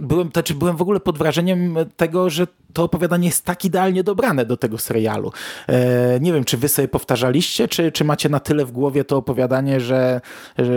Byłem, 0.00 0.30
znaczy 0.32 0.54
byłem 0.54 0.76
w 0.76 0.82
ogóle 0.82 1.00
pod 1.00 1.18
wrażeniem 1.18 1.76
tego, 1.96 2.30
że 2.30 2.46
to 2.72 2.82
opowiadanie 2.84 3.26
jest 3.28 3.44
tak 3.44 3.64
idealnie 3.64 4.04
dobrane 4.04 4.46
do 4.46 4.56
tego 4.56 4.78
serialu. 4.78 5.32
E, 5.68 6.20
nie 6.20 6.32
wiem, 6.32 6.44
czy 6.44 6.56
wy 6.56 6.68
sobie 6.68 6.88
powtarzaliście, 6.88 7.68
czy, 7.68 7.92
czy 7.92 8.04
macie 8.04 8.28
na 8.28 8.40
tyle 8.40 8.64
w 8.64 8.72
głowie 8.72 9.04
to 9.04 9.16
opowiadanie, 9.16 9.80
że, 9.80 10.20
że 10.58 10.74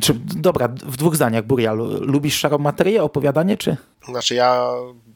czy, 0.00 0.14
dobra, 0.36 0.68
w 0.68 0.96
dwóch 0.96 1.16
zdaniach, 1.16 1.46
Burial, 1.46 1.78
lubisz 2.00 2.38
szarą 2.38 2.58
materię, 2.58 3.02
opowiadanie, 3.02 3.56
czy? 3.56 3.76
Znaczy 4.08 4.34
ja 4.34 4.64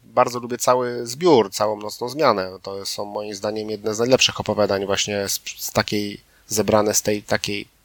bardzo 0.04 0.38
lubię 0.38 0.58
cały 0.58 1.06
zbiór, 1.06 1.50
całą 1.50 1.80
nocną 1.80 2.08
zmianę. 2.08 2.50
To 2.62 2.86
są 2.86 3.04
moim 3.04 3.34
zdaniem 3.34 3.70
jedne 3.70 3.94
z 3.94 3.98
najlepszych 3.98 4.40
opowiadań 4.40 4.86
właśnie 4.86 5.28
z, 5.28 5.40
z 5.56 5.72
takiej 5.72 6.20
zebrane 6.46 6.94
z 6.94 7.02
tej 7.02 7.22
takiej 7.22 7.79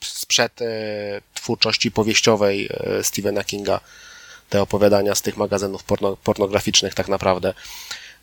sprzed 0.00 0.62
e, 0.62 0.66
twórczości 1.34 1.90
powieściowej 1.90 2.68
e, 2.70 3.04
Stephena 3.04 3.44
Kinga, 3.44 3.80
te 4.50 4.62
opowiadania 4.62 5.14
z 5.14 5.22
tych 5.22 5.36
magazynów 5.36 5.84
porno, 5.84 6.16
pornograficznych 6.16 6.94
tak 6.94 7.08
naprawdę. 7.08 7.54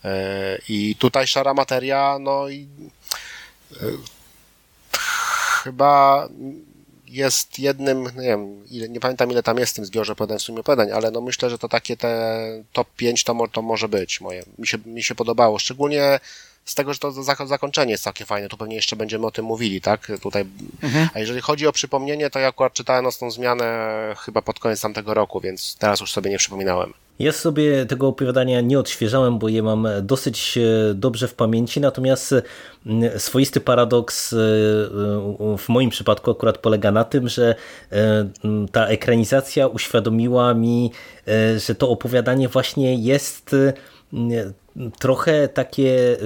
E, 0.05 0.59
I 0.69 0.95
tutaj 0.95 1.27
szara 1.27 1.53
materia, 1.53 2.17
no 2.19 2.49
i 2.49 2.67
chyba 5.63 6.27
jest 7.09 7.59
jednym, 7.59 8.03
nie 8.03 8.11
wiem, 8.21 8.63
nie 8.89 8.99
pamiętam 8.99 9.31
ile 9.31 9.43
tam 9.43 9.57
jest 9.57 9.71
w 9.71 9.75
tym 9.75 9.85
zbiorze 9.85 10.15
podań 10.15 10.39
w 10.39 10.41
sumie 10.41 10.63
podań, 10.63 10.91
ale 10.91 11.11
no 11.11 11.21
myślę, 11.21 11.49
że 11.49 11.57
to 11.57 11.69
takie 11.69 11.97
te 11.97 12.63
top 12.73 12.87
5 12.95 13.23
to, 13.23 13.47
to 13.51 13.61
może 13.61 13.89
być 13.89 14.21
moje. 14.21 14.43
Mi 14.57 14.67
się, 14.67 14.77
mi 14.85 15.03
się 15.03 15.15
podobało, 15.15 15.59
szczególnie 15.59 16.19
z 16.69 16.75
tego, 16.75 16.93
że 16.93 16.99
to 16.99 17.11
zakończenie 17.47 17.91
jest 17.91 18.03
takie 18.03 18.25
fajne, 18.25 18.49
tu 18.49 18.57
pewnie 18.57 18.75
jeszcze 18.75 18.95
będziemy 18.95 19.25
o 19.25 19.31
tym 19.31 19.45
mówili, 19.45 19.81
tak? 19.81 20.11
Tutaj. 20.21 20.45
Mhm. 20.83 21.09
A 21.13 21.19
jeżeli 21.19 21.41
chodzi 21.41 21.67
o 21.67 21.71
przypomnienie, 21.71 22.29
to 22.29 22.39
ja 22.39 22.47
akurat 22.47 22.73
czytałem 22.73 23.03
nocną 23.03 23.31
zmianę 23.31 23.89
chyba 24.17 24.41
pod 24.41 24.59
koniec 24.59 24.81
tamtego 24.81 25.13
roku, 25.13 25.41
więc 25.41 25.75
teraz 25.79 25.99
już 25.99 26.11
sobie 26.11 26.29
nie 26.31 26.37
przypominałem. 26.37 26.93
Ja 27.19 27.31
sobie 27.31 27.85
tego 27.85 28.07
opowiadania 28.07 28.61
nie 28.61 28.79
odświeżałem, 28.79 29.39
bo 29.39 29.49
je 29.49 29.63
mam 29.63 29.87
dosyć 30.01 30.57
e, 30.57 30.93
dobrze 30.93 31.27
w 31.27 31.33
pamięci, 31.33 31.79
natomiast 31.79 32.35
swoisty 33.17 33.59
paradoks 33.59 34.33
e, 34.33 34.37
w 35.57 35.65
moim 35.69 35.89
przypadku 35.89 36.31
akurat 36.31 36.57
polega 36.57 36.91
na 36.91 37.03
tym, 37.03 37.29
że 37.29 37.55
e, 37.91 38.29
ta 38.71 38.87
ekranizacja 38.87 39.67
uświadomiła 39.67 40.53
mi, 40.53 40.91
że 41.57 41.75
to 41.75 41.89
opowiadanie 41.89 42.49
właśnie 42.49 42.95
jest 42.95 43.55
trochę 44.99 45.47
takie 45.47 45.89
y, 45.89 46.17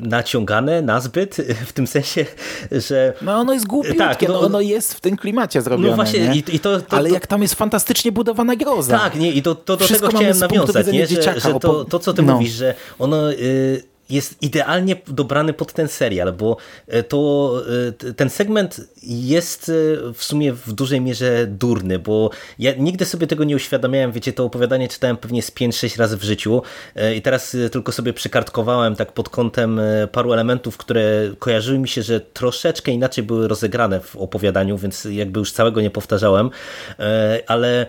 naciągane 0.00 0.82
nazbyt, 0.82 1.36
w 1.68 1.72
tym 1.72 1.86
sensie, 1.86 2.26
że... 2.72 3.12
No 3.22 3.32
ono 3.32 3.52
jest 3.52 3.66
głupie, 3.66 3.94
tak, 3.94 4.28
no, 4.28 4.40
ono 4.40 4.60
jest 4.60 4.94
w 4.94 5.00
tym 5.00 5.16
klimacie 5.16 5.62
zrobione, 5.62 5.90
No 5.90 5.96
właśnie, 5.96 6.28
nie? 6.28 6.34
I, 6.34 6.56
i 6.56 6.60
to, 6.60 6.80
to, 6.80 6.96
Ale 6.96 7.10
jak 7.10 7.26
tam 7.26 7.42
jest 7.42 7.54
fantastycznie 7.54 8.12
budowana 8.12 8.56
groza. 8.56 8.98
Tak, 8.98 9.14
nie, 9.14 9.32
i 9.32 9.42
to, 9.42 9.54
to 9.54 9.76
do 9.76 9.88
tego 9.88 10.08
chciałem 10.08 10.38
nawiązać, 10.38 10.86
nie? 10.86 11.06
Że, 11.06 11.40
że 11.40 11.54
to, 11.60 11.84
to, 11.84 11.98
co 11.98 12.12
ty 12.12 12.22
no. 12.22 12.32
mówisz, 12.32 12.52
że 12.52 12.74
ono... 12.98 13.32
Y, 13.32 13.91
jest 14.10 14.42
idealnie 14.42 14.96
dobrany 15.06 15.52
pod 15.52 15.72
ten 15.72 15.88
serial, 15.88 16.32
bo 16.32 16.56
e, 16.88 17.02
to 17.02 17.52
e, 18.08 18.12
ten 18.12 18.30
segment 18.30 18.80
jest 19.02 19.68
e, 19.68 19.72
w 20.12 20.24
sumie 20.24 20.52
w 20.52 20.72
dużej 20.72 21.00
mierze 21.00 21.46
durny, 21.46 21.98
bo 21.98 22.30
ja 22.58 22.72
nigdy 22.74 23.04
sobie 23.04 23.26
tego 23.26 23.44
nie 23.44 23.56
uświadamiałem, 23.56 24.12
wiecie, 24.12 24.32
to 24.32 24.44
opowiadanie 24.44 24.88
czytałem 24.88 25.16
pewnie 25.16 25.42
z 25.42 25.50
5-6 25.50 25.98
razy 25.98 26.16
w 26.16 26.22
życiu 26.22 26.62
i 27.16 27.22
teraz 27.22 27.56
tylko 27.72 27.92
sobie 27.92 28.12
przykartkowałem 28.12 28.96
tak 28.96 29.12
pod 29.12 29.28
kątem 29.28 29.80
paru 30.12 30.32
elementów, 30.32 30.76
które 30.76 31.30
kojarzyły 31.38 31.78
mi 31.78 31.88
się, 31.88 32.02
że 32.02 32.20
troszeczkę 32.20 32.92
inaczej 32.92 33.24
były 33.24 33.48
rozegrane 33.48 34.00
w 34.00 34.16
opowiadaniu, 34.16 34.78
więc 34.78 35.04
jakby 35.04 35.40
już 35.40 35.52
całego 35.52 35.80
nie 35.80 35.90
powtarzałem, 35.90 36.50
ale 37.46 37.86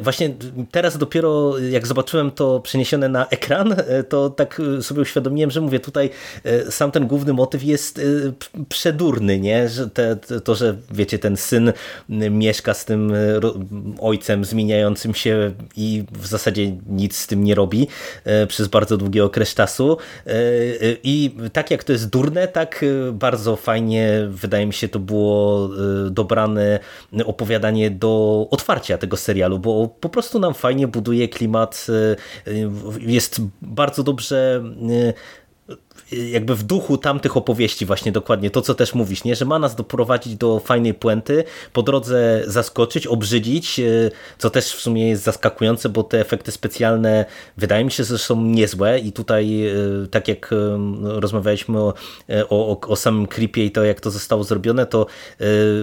właśnie 0.00 0.34
teraz 0.70 0.98
dopiero 0.98 1.58
jak 1.58 1.86
zobaczyłem 1.86 2.30
to 2.30 2.60
przeniesione 2.60 3.08
na 3.08 3.28
ekran, 3.28 3.76
to 4.08 4.30
tak 4.30 4.62
sobie 4.80 5.02
uświadomiłem, 5.02 5.50
że 5.50 5.60
mówię, 5.60 5.80
tutaj 5.80 6.10
sam 6.70 6.90
ten 6.90 7.06
główny 7.06 7.32
motyw 7.32 7.64
jest 7.64 8.00
przedurny, 8.68 9.40
nie? 9.40 9.68
Że 9.68 9.90
te, 9.90 10.16
to, 10.16 10.54
że 10.54 10.76
wiecie, 10.90 11.18
ten 11.18 11.36
syn 11.36 11.72
mieszka 12.30 12.74
z 12.74 12.84
tym 12.84 13.12
ojcem 14.00 14.44
zmieniającym 14.44 15.14
się 15.14 15.52
i 15.76 16.04
w 16.12 16.26
zasadzie 16.26 16.76
nic 16.88 17.16
z 17.16 17.26
tym 17.26 17.44
nie 17.44 17.54
robi 17.54 17.88
przez 18.48 18.68
bardzo 18.68 18.96
długi 18.96 19.20
okres 19.20 19.54
czasu 19.54 19.96
i 21.02 21.36
tak 21.52 21.70
jak 21.70 21.84
to 21.84 21.92
jest 21.92 22.10
durne, 22.10 22.48
tak 22.48 22.84
bardzo 23.12 23.56
fajnie 23.56 24.26
wydaje 24.30 24.66
mi 24.66 24.72
się 24.72 24.88
to 24.88 24.98
było 24.98 25.68
dobrane 26.10 26.80
opowiadanie 27.24 27.90
do 27.90 28.46
otwarcia 28.50 28.98
tego 28.98 29.16
serialu, 29.16 29.55
bo 29.58 29.88
po 30.00 30.08
prostu 30.08 30.38
nam 30.38 30.54
fajnie 30.54 30.88
buduje 30.88 31.28
klimat, 31.28 31.86
y, 32.46 32.50
y, 32.50 32.70
jest 33.00 33.40
bardzo 33.62 34.02
dobrze 34.02 34.62
y, 34.90 35.14
jakby 36.12 36.54
w 36.54 36.62
duchu 36.62 36.98
tamtych 36.98 37.36
opowieści 37.36 37.86
właśnie 37.86 38.12
dokładnie 38.12 38.50
to, 38.50 38.62
co 38.62 38.74
też 38.74 38.94
mówisz, 38.94 39.24
nie? 39.24 39.36
że 39.36 39.44
ma 39.44 39.58
nas 39.58 39.76
doprowadzić 39.76 40.36
do 40.36 40.60
fajnej 40.60 40.94
puenty, 40.94 41.44
po 41.72 41.82
drodze 41.82 42.42
zaskoczyć, 42.46 43.06
obrzydzić, 43.06 43.80
e, 43.80 43.84
co 44.38 44.50
też 44.50 44.64
w 44.64 44.80
sumie 44.80 45.08
jest 45.08 45.22
zaskakujące, 45.22 45.88
bo 45.88 46.02
te 46.02 46.20
efekty 46.20 46.52
specjalne 46.52 47.24
wydaje 47.56 47.84
mi 47.84 47.90
się, 47.90 48.04
że 48.04 48.18
są 48.18 48.42
niezłe 48.42 48.98
i 48.98 49.12
tutaj 49.12 49.66
e, 49.66 49.74
tak 50.10 50.28
jak 50.28 50.52
e, 50.52 50.56
rozmawialiśmy 51.02 51.80
o, 51.80 51.94
o, 52.48 52.80
o 52.80 52.96
samym 52.96 53.26
creepie 53.26 53.64
i 53.64 53.70
to 53.70 53.84
jak 53.84 54.00
to 54.00 54.10
zostało 54.10 54.44
zrobione, 54.44 54.86
to 54.86 55.06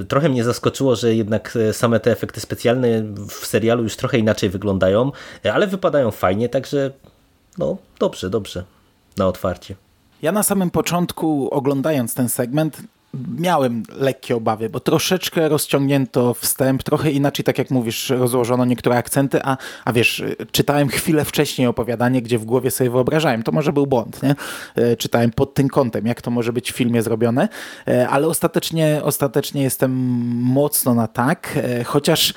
trochę 0.08 0.30
mnie 0.30 0.44
zaskoczyło, 0.44 0.96
że 0.96 1.16
jednak 1.16 1.58
same 1.72 2.00
te 2.00 2.12
efekty 2.12 2.40
specjalne 2.40 3.04
w 3.30 3.32
serialu 3.32 3.84
już 3.84 3.96
trochę 3.96 4.18
inaczej 4.18 4.50
wyglądają, 4.50 5.12
ale 5.54 5.68
wypadają 5.68 6.12
fajnie, 6.12 6.50
także 6.50 6.92
no 7.58 7.78
dobrze, 8.00 8.30
dobrze 8.30 8.64
na 9.18 9.28
otwarcie. 9.28 9.76
Ja 10.22 10.32
na 10.32 10.44
samym 10.44 10.72
początku, 10.72 11.50
oglądając 11.52 12.14
ten 12.14 12.30
segment, 12.30 12.82
miałem 13.38 13.84
lekkie 13.96 14.36
obawy, 14.36 14.70
bo 14.70 14.80
troszeczkę 14.80 15.50
rozciągnięto 15.50 16.34
wstęp, 16.34 16.84
trochę 16.84 17.12
inaczej, 17.12 17.46
tak 17.46 17.58
jak 17.58 17.72
mówisz, 17.72 18.10
rozłożono 18.10 18.66
niektóre 18.66 18.98
akcenty, 18.98 19.40
a, 19.44 19.58
a 19.86 19.94
wiesz, 19.94 20.24
czytałem 20.52 20.88
chwilę 20.88 21.26
wcześniej 21.26 21.68
opowiadanie, 21.68 22.22
gdzie 22.22 22.38
w 22.38 22.46
głowie 22.46 22.72
sobie 22.72 22.90
wyobrażałem, 22.90 23.44
to 23.44 23.52
może 23.52 23.74
był 23.74 23.88
błąd, 23.88 24.24
nie? 24.24 24.36
E, 24.76 24.96
czytałem 24.96 25.32
pod 25.32 25.54
tym 25.54 25.68
kątem, 25.68 26.06
jak 26.08 26.22
to 26.22 26.32
może 26.32 26.54
być 26.54 26.72
w 26.72 26.76
filmie 26.76 27.02
zrobione, 27.02 27.50
e, 27.88 28.10
ale 28.10 28.28
ostatecznie, 28.28 29.02
ostatecznie 29.04 29.64
jestem 29.64 29.92
mocno 30.42 30.94
na 30.94 31.08
tak, 31.08 31.60
e, 31.64 31.84
chociaż 31.84 32.34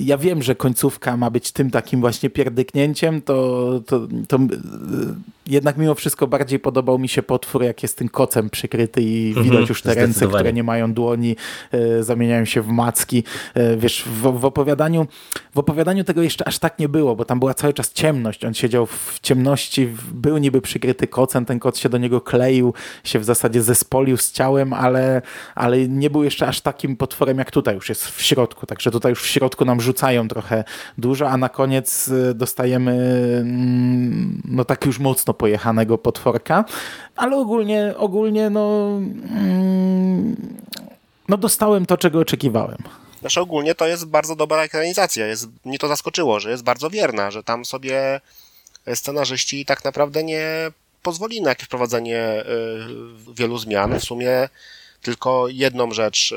ja 0.00 0.18
wiem, 0.18 0.42
że 0.42 0.54
końcówka 0.54 1.16
ma 1.16 1.30
być 1.30 1.52
tym 1.52 1.70
takim 1.70 2.00
właśnie 2.00 2.30
pierdyknięciem, 2.30 3.22
to, 3.22 3.80
to, 3.86 4.08
to 4.28 4.38
jednak 5.46 5.76
mimo 5.76 5.94
wszystko 5.94 6.26
bardziej 6.26 6.58
podobał 6.58 6.98
mi 6.98 7.08
się 7.08 7.22
potwór, 7.22 7.62
jak 7.62 7.82
jest 7.82 7.98
tym 7.98 8.08
kocem 8.08 8.50
przykryty 8.50 9.02
i 9.02 9.28
mhm. 9.28 9.46
widać 9.46 9.68
już 9.68 9.79
te 9.82 9.94
ręce, 9.94 10.26
które 10.26 10.52
nie 10.52 10.62
mają 10.62 10.92
dłoni, 10.92 11.36
e, 11.72 12.02
zamieniają 12.02 12.44
się 12.44 12.62
w 12.62 12.68
macki. 12.68 13.24
E, 13.54 13.76
wiesz, 13.76 14.04
w, 14.04 14.20
w, 14.20 14.44
opowiadaniu, 14.44 15.06
w 15.54 15.58
opowiadaniu 15.58 16.04
tego 16.04 16.22
jeszcze 16.22 16.48
aż 16.48 16.58
tak 16.58 16.78
nie 16.78 16.88
było, 16.88 17.16
bo 17.16 17.24
tam 17.24 17.40
była 17.40 17.54
cały 17.54 17.72
czas 17.72 17.92
ciemność. 17.92 18.44
On 18.44 18.54
siedział 18.54 18.86
w 18.86 19.18
ciemności, 19.22 19.88
był 20.12 20.38
niby 20.38 20.60
przykryty 20.60 21.06
kocem, 21.06 21.44
ten 21.44 21.58
koc 21.58 21.78
się 21.78 21.88
do 21.88 21.98
niego 21.98 22.20
kleił, 22.20 22.74
się 23.04 23.18
w 23.18 23.24
zasadzie 23.24 23.62
zespolił 23.62 24.16
z 24.16 24.32
ciałem, 24.32 24.72
ale, 24.72 25.22
ale 25.54 25.88
nie 25.88 26.10
był 26.10 26.24
jeszcze 26.24 26.46
aż 26.46 26.60
takim 26.60 26.96
potworem 26.96 27.38
jak 27.38 27.50
tutaj 27.50 27.74
już 27.74 27.88
jest 27.88 28.06
w 28.06 28.22
środku. 28.22 28.66
Także 28.66 28.90
tutaj 28.90 29.10
już 29.10 29.22
w 29.22 29.26
środku 29.26 29.64
nam 29.64 29.80
rzucają 29.80 30.28
trochę 30.28 30.64
dużo, 30.98 31.30
a 31.30 31.36
na 31.36 31.48
koniec 31.48 32.08
e, 32.08 32.34
dostajemy 32.34 32.92
mm, 33.40 34.42
no 34.44 34.64
tak 34.64 34.86
już 34.86 34.98
mocno 34.98 35.34
pojechanego 35.34 35.98
potworka, 35.98 36.64
ale 37.16 37.36
ogólnie, 37.36 37.94
ogólnie 37.96 38.50
no, 38.50 38.88
mm, 39.30 39.69
no 41.28 41.36
dostałem 41.36 41.86
to, 41.86 41.96
czego 41.96 42.18
oczekiwałem. 42.18 42.78
Znaczy 43.20 43.40
ogólnie 43.40 43.74
to 43.74 43.86
jest 43.86 44.06
bardzo 44.06 44.36
dobra 44.36 44.62
ekranizacja. 44.62 45.26
Jest, 45.26 45.48
mnie 45.64 45.78
to 45.78 45.88
zaskoczyło, 45.88 46.40
że 46.40 46.50
jest 46.50 46.62
bardzo 46.62 46.90
wierna, 46.90 47.30
że 47.30 47.42
tam 47.42 47.64
sobie 47.64 48.20
scenarzyści 48.94 49.64
tak 49.64 49.84
naprawdę 49.84 50.24
nie 50.24 50.70
pozwolili 51.02 51.42
na 51.42 51.48
jakieś 51.48 51.66
wprowadzenie 51.66 52.44
y, 53.30 53.34
wielu 53.34 53.58
zmian. 53.58 54.00
W 54.00 54.04
sumie 54.04 54.48
tylko 55.02 55.48
jedną 55.48 55.92
rzecz 55.92 56.32
y, 56.32 56.36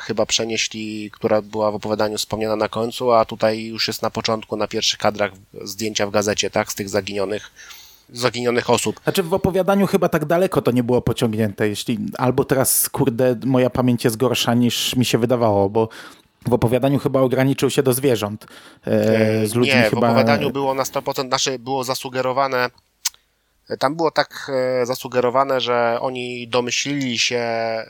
chyba 0.00 0.26
przenieśli, 0.26 1.10
która 1.10 1.42
była 1.42 1.70
w 1.70 1.74
opowiadaniu 1.74 2.18
wspomniana 2.18 2.56
na 2.56 2.68
końcu, 2.68 3.12
a 3.12 3.24
tutaj 3.24 3.64
już 3.64 3.88
jest 3.88 4.02
na 4.02 4.10
początku, 4.10 4.56
na 4.56 4.68
pierwszych 4.68 4.98
kadrach 4.98 5.32
zdjęcia 5.62 6.06
w 6.06 6.10
gazecie, 6.10 6.50
tak, 6.50 6.72
z 6.72 6.74
tych 6.74 6.88
zaginionych 6.88 7.50
zaginionych 8.08 8.70
osób. 8.70 9.00
Znaczy 9.04 9.22
w 9.22 9.34
opowiadaniu 9.34 9.86
chyba 9.86 10.08
tak 10.08 10.24
daleko 10.24 10.62
to 10.62 10.70
nie 10.70 10.82
było 10.82 11.02
pociągnięte, 11.02 11.68
jeśli 11.68 11.98
albo 12.18 12.44
teraz, 12.44 12.88
kurde, 12.88 13.36
moja 13.44 13.70
pamięć 13.70 14.04
jest 14.04 14.16
gorsza 14.16 14.54
niż 14.54 14.96
mi 14.96 15.04
się 15.04 15.18
wydawało, 15.18 15.70
bo 15.70 15.88
w 16.46 16.52
opowiadaniu 16.52 16.98
chyba 16.98 17.20
ograniczył 17.20 17.70
się 17.70 17.82
do 17.82 17.92
zwierząt. 17.92 18.46
E, 18.86 19.46
z 19.46 19.54
ludźmi 19.54 19.74
nie, 19.74 19.82
chyba... 19.82 20.06
w 20.06 20.10
opowiadaniu 20.10 20.50
było 20.50 20.74
na 20.74 20.82
100%, 20.82 21.26
znaczy 21.26 21.58
było 21.58 21.84
zasugerowane, 21.84 22.70
tam 23.78 23.96
było 23.96 24.10
tak 24.10 24.50
e, 24.82 24.86
zasugerowane, 24.86 25.60
że 25.60 25.98
oni 26.00 26.48
domyślili 26.48 27.18
się 27.18 27.36
e, 27.36 27.86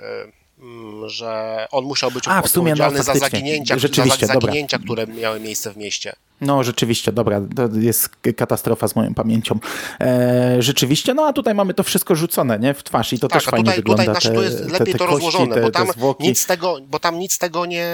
że 1.06 1.66
on 1.70 1.84
musiał 1.84 2.10
być 2.10 2.24
A, 2.28 2.42
w 2.42 2.48
sumie, 2.48 2.74
no, 2.74 2.84
odpowiedzialny 2.84 2.98
no, 2.98 3.04
za 3.04 3.14
zaginięcia, 3.14 3.78
rzeczywiście, 3.78 4.26
za 4.26 4.34
zaginięcia 4.34 4.78
które 4.78 5.06
miały 5.06 5.40
miejsce 5.40 5.72
w 5.72 5.76
mieście. 5.76 6.12
No 6.40 6.64
rzeczywiście, 6.64 7.12
dobra, 7.12 7.40
to 7.56 7.68
jest 7.78 8.10
katastrofa 8.36 8.88
z 8.88 8.96
moją 8.96 9.14
pamięcią. 9.14 9.58
E, 10.00 10.56
rzeczywiście, 10.58 11.14
no 11.14 11.26
a 11.26 11.32
tutaj 11.32 11.54
mamy 11.54 11.74
to 11.74 11.82
wszystko 11.82 12.14
rzucone 12.14 12.58
nie? 12.58 12.74
w 12.74 12.82
twarz 12.82 13.12
i 13.12 13.18
to 13.18 13.28
tak, 13.28 13.42
też 13.42 13.50
fajnie 13.50 13.64
tutaj, 13.64 13.76
wygląda. 13.76 14.02
Tutaj 14.02 14.20
znaczy, 14.20 14.36
to 14.36 14.42
jest 14.42 14.70
lepiej 14.70 14.78
te, 14.78 14.92
te 14.92 14.98
to 14.98 15.06
kości, 15.06 15.14
rozłożone, 15.14 15.54
te, 15.54 15.60
bo, 15.60 15.70
tam 15.70 15.88
nic 16.20 16.46
tego, 16.46 16.78
bo 16.88 16.98
tam 16.98 17.18
nic 17.18 17.38
tego 17.38 17.66
nie, 17.66 17.86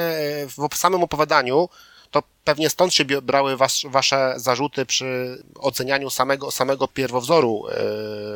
w 0.71 0.77
samym 0.77 1.03
opowiadaniu 1.03 1.69
to 2.11 2.23
pewnie 2.45 2.71
stąd 2.71 2.95
się 2.95 3.05
brały 3.05 3.57
was, 3.57 3.83
wasze 3.85 4.35
zarzuty 4.37 4.87
przy 4.87 5.39
ocenianiu 5.55 6.11
samego, 6.11 6.51
samego 6.51 6.89
pierwowzoru, 6.89 7.65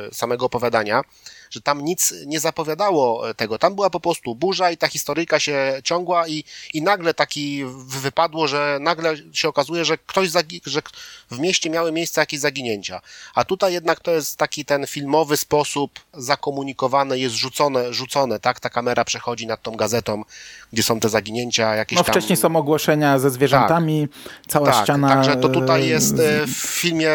yy, 0.05 0.14
samego 0.14 0.47
opowiadania, 0.47 1.03
że 1.52 1.60
tam 1.60 1.84
nic 1.84 2.14
nie 2.26 2.40
zapowiadało 2.40 3.30
e, 3.30 3.34
tego. 3.34 3.58
Tam 3.58 3.74
była 3.74 3.90
po 3.90 4.00
prostu 4.00 4.34
burza 4.34 4.70
i 4.70 4.76
ta 4.76 4.88
historyjka 4.88 5.40
się 5.40 5.80
ciągła 5.84 6.28
i, 6.28 6.44
i 6.74 6.82
nagle 6.82 7.14
taki 7.14 7.64
wypadło, 7.86 8.48
że 8.48 8.78
nagle 8.80 9.16
się 9.32 9.48
okazuje, 9.48 9.84
że 9.84 9.98
ktoś, 9.98 10.28
że 10.66 10.82
w 11.30 11.38
mieście 11.38 11.70
miały 11.70 11.92
miejsce 11.92 12.20
jakieś 12.20 12.40
zaginięcia. 12.40 13.00
A 13.34 13.44
tutaj 13.44 13.72
jednak 13.72 14.00
to 14.00 14.10
jest 14.10 14.36
taki 14.36 14.64
ten 14.64 14.86
filmowy 14.86 15.36
sposób 15.36 16.00
zakomunikowane, 16.14 17.18
jest 17.18 17.34
rzucone, 17.34 17.92
rzucone, 17.92 18.40
tak? 18.40 18.60
Ta 18.60 18.70
kamera 18.70 19.04
przechodzi 19.04 19.46
nad 19.46 19.62
tą 19.62 19.76
gazetą, 19.76 20.24
gdzie 20.72 20.82
są 20.82 21.00
te 21.00 21.08
zaginięcia, 21.08 21.74
jakieś 21.74 21.96
No 21.96 22.04
tam... 22.04 22.12
wcześniej 22.12 22.37
są 22.37 22.56
ogłoszenia 22.56 23.18
ze 23.18 23.30
zwierzętami, 23.30 24.08
tak, 24.08 24.32
cała 24.48 24.72
tak, 24.72 24.82
ściana... 24.82 25.08
Także 25.08 25.37
to 25.37 25.48
tutaj 25.48 25.88
jest 25.88 26.18
e, 26.18 26.46
w 26.46 26.56
filmie, 26.56 27.11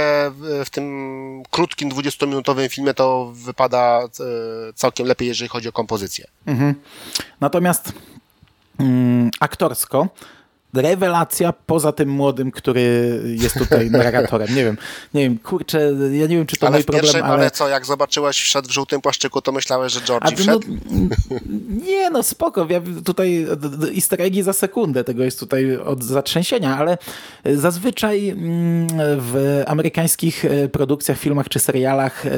w 0.66 0.70
tym 0.70 1.44
krótkim, 1.52 1.90
20-minutowym 1.92 2.70
filmie 2.70 2.94
to 2.94 3.32
wypada 3.34 4.00
e, 4.00 4.74
całkiem 4.74 5.08
lepiej, 5.08 5.28
jeżeli 5.28 5.50
chodzi 5.50 5.70
o 5.70 5.72
kompozycję. 5.72 6.28
Mhm. 6.46 6.76
Natomiast 7.42 7.94
mm, 8.80 9.32
aktorsko 9.40 10.08
rewelacja 10.74 11.54
poza 11.54 11.92
tym 11.92 12.10
młodym, 12.10 12.52
który 12.52 13.22
jest 13.26 13.58
tutaj 13.58 13.92
narratorem. 13.92 14.56
Nie 14.56 14.64
wiem, 14.64 14.78
nie 15.14 15.22
wiem, 15.22 15.38
kurczę, 15.38 15.94
ja 16.12 16.28
nie 16.28 16.38
wiem, 16.38 16.46
czy 16.46 16.58
to 16.58 16.68
ale 16.68 16.78
mój 16.78 16.84
problem, 16.84 17.24
ale... 17.24 17.34
ale 17.34 17.52
co, 17.52 17.70
jak 17.70 17.86
zobaczyłeś 17.86 18.42
wszedł 18.42 18.68
w 18.70 18.72
żółtym 18.72 19.02
płaszczyku, 19.02 19.42
to 19.42 19.52
myślałeś, 19.52 19.94
że 19.94 20.02
Georgie 20.02 20.32
no, 20.32 20.38
wszedł? 20.38 20.68
nie, 21.88 22.10
no 22.10 22.24
spoko, 22.24 22.68
ja 22.70 22.82
tutaj 23.06 23.48
easter 23.96 24.22
eggi 24.22 24.44
za 24.44 24.54
sekundę, 24.54 25.04
tego 25.04 25.24
jest 25.24 25.40
tutaj 25.40 25.78
od 25.78 26.04
zatrzęsienia, 26.04 26.78
ale 26.78 26.98
zazwyczaj 27.46 28.30
mm, 28.30 28.88
w 29.20 29.64
amerykańskich 29.68 30.46
e, 30.46 30.68
produkcjach, 30.68 31.18
filmach 31.18 31.50
czy 31.50 31.60
serialach 31.60 32.26
e, 32.26 32.30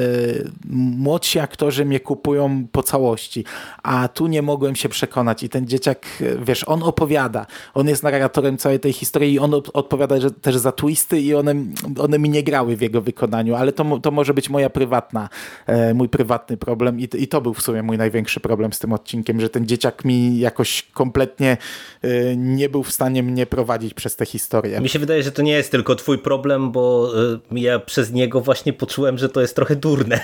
młodsi 0.70 1.38
aktorzy 1.38 1.84
mnie 1.84 2.00
kupują 2.00 2.66
po 2.72 2.82
całości, 2.82 3.44
a 3.82 4.08
tu 4.08 4.26
nie 4.26 4.42
mogłem 4.42 4.76
się 4.76 4.88
przekonać 4.88 5.42
i 5.42 5.48
ten 5.48 5.66
dzieciak, 5.66 6.06
e, 6.20 6.44
wiesz, 6.44 6.64
on 6.68 6.82
opowiada, 6.82 7.46
on 7.74 7.88
jest 7.88 8.02
narratorem 8.02 8.19
narratorem 8.20 8.58
całej 8.58 8.80
tej 8.80 8.92
historii 8.92 9.34
i 9.34 9.38
on 9.38 9.54
odpowiada 9.54 10.20
że, 10.20 10.30
też 10.30 10.56
za 10.56 10.72
twisty 10.72 11.20
i 11.20 11.34
one, 11.34 11.54
one 11.98 12.18
mi 12.18 12.30
nie 12.30 12.42
grały 12.42 12.76
w 12.76 12.80
jego 12.80 13.00
wykonaniu, 13.00 13.54
ale 13.54 13.72
to, 13.72 13.98
to 14.02 14.10
może 14.10 14.34
być 14.34 14.50
moja 14.50 14.70
prywatna, 14.70 15.28
e, 15.66 15.94
mój 15.94 16.08
prywatny 16.08 16.56
problem 16.56 17.00
I, 17.00 17.08
i 17.18 17.28
to 17.28 17.40
był 17.40 17.54
w 17.54 17.62
sumie 17.62 17.82
mój 17.82 17.98
największy 17.98 18.40
problem 18.40 18.72
z 18.72 18.78
tym 18.78 18.92
odcinkiem, 18.92 19.40
że 19.40 19.48
ten 19.48 19.66
dzieciak 19.66 20.04
mi 20.04 20.38
jakoś 20.38 20.82
kompletnie 20.92 21.56
e, 22.02 22.36
nie 22.36 22.68
był 22.68 22.82
w 22.82 22.90
stanie 22.90 23.22
mnie 23.22 23.46
prowadzić 23.46 23.94
przez 23.94 24.16
tę 24.16 24.26
historię. 24.26 24.80
Mi 24.80 24.88
się 24.88 24.98
wydaje, 24.98 25.22
że 25.22 25.32
to 25.32 25.42
nie 25.42 25.52
jest 25.52 25.70
tylko 25.70 25.94
twój 25.94 26.18
problem, 26.18 26.72
bo 26.72 27.12
e, 27.52 27.60
ja 27.60 27.78
przez 27.78 28.12
niego 28.12 28.40
właśnie 28.40 28.72
poczułem, 28.72 29.18
że 29.18 29.28
to 29.28 29.40
jest 29.40 29.56
trochę 29.56 29.76
durne, 29.76 30.20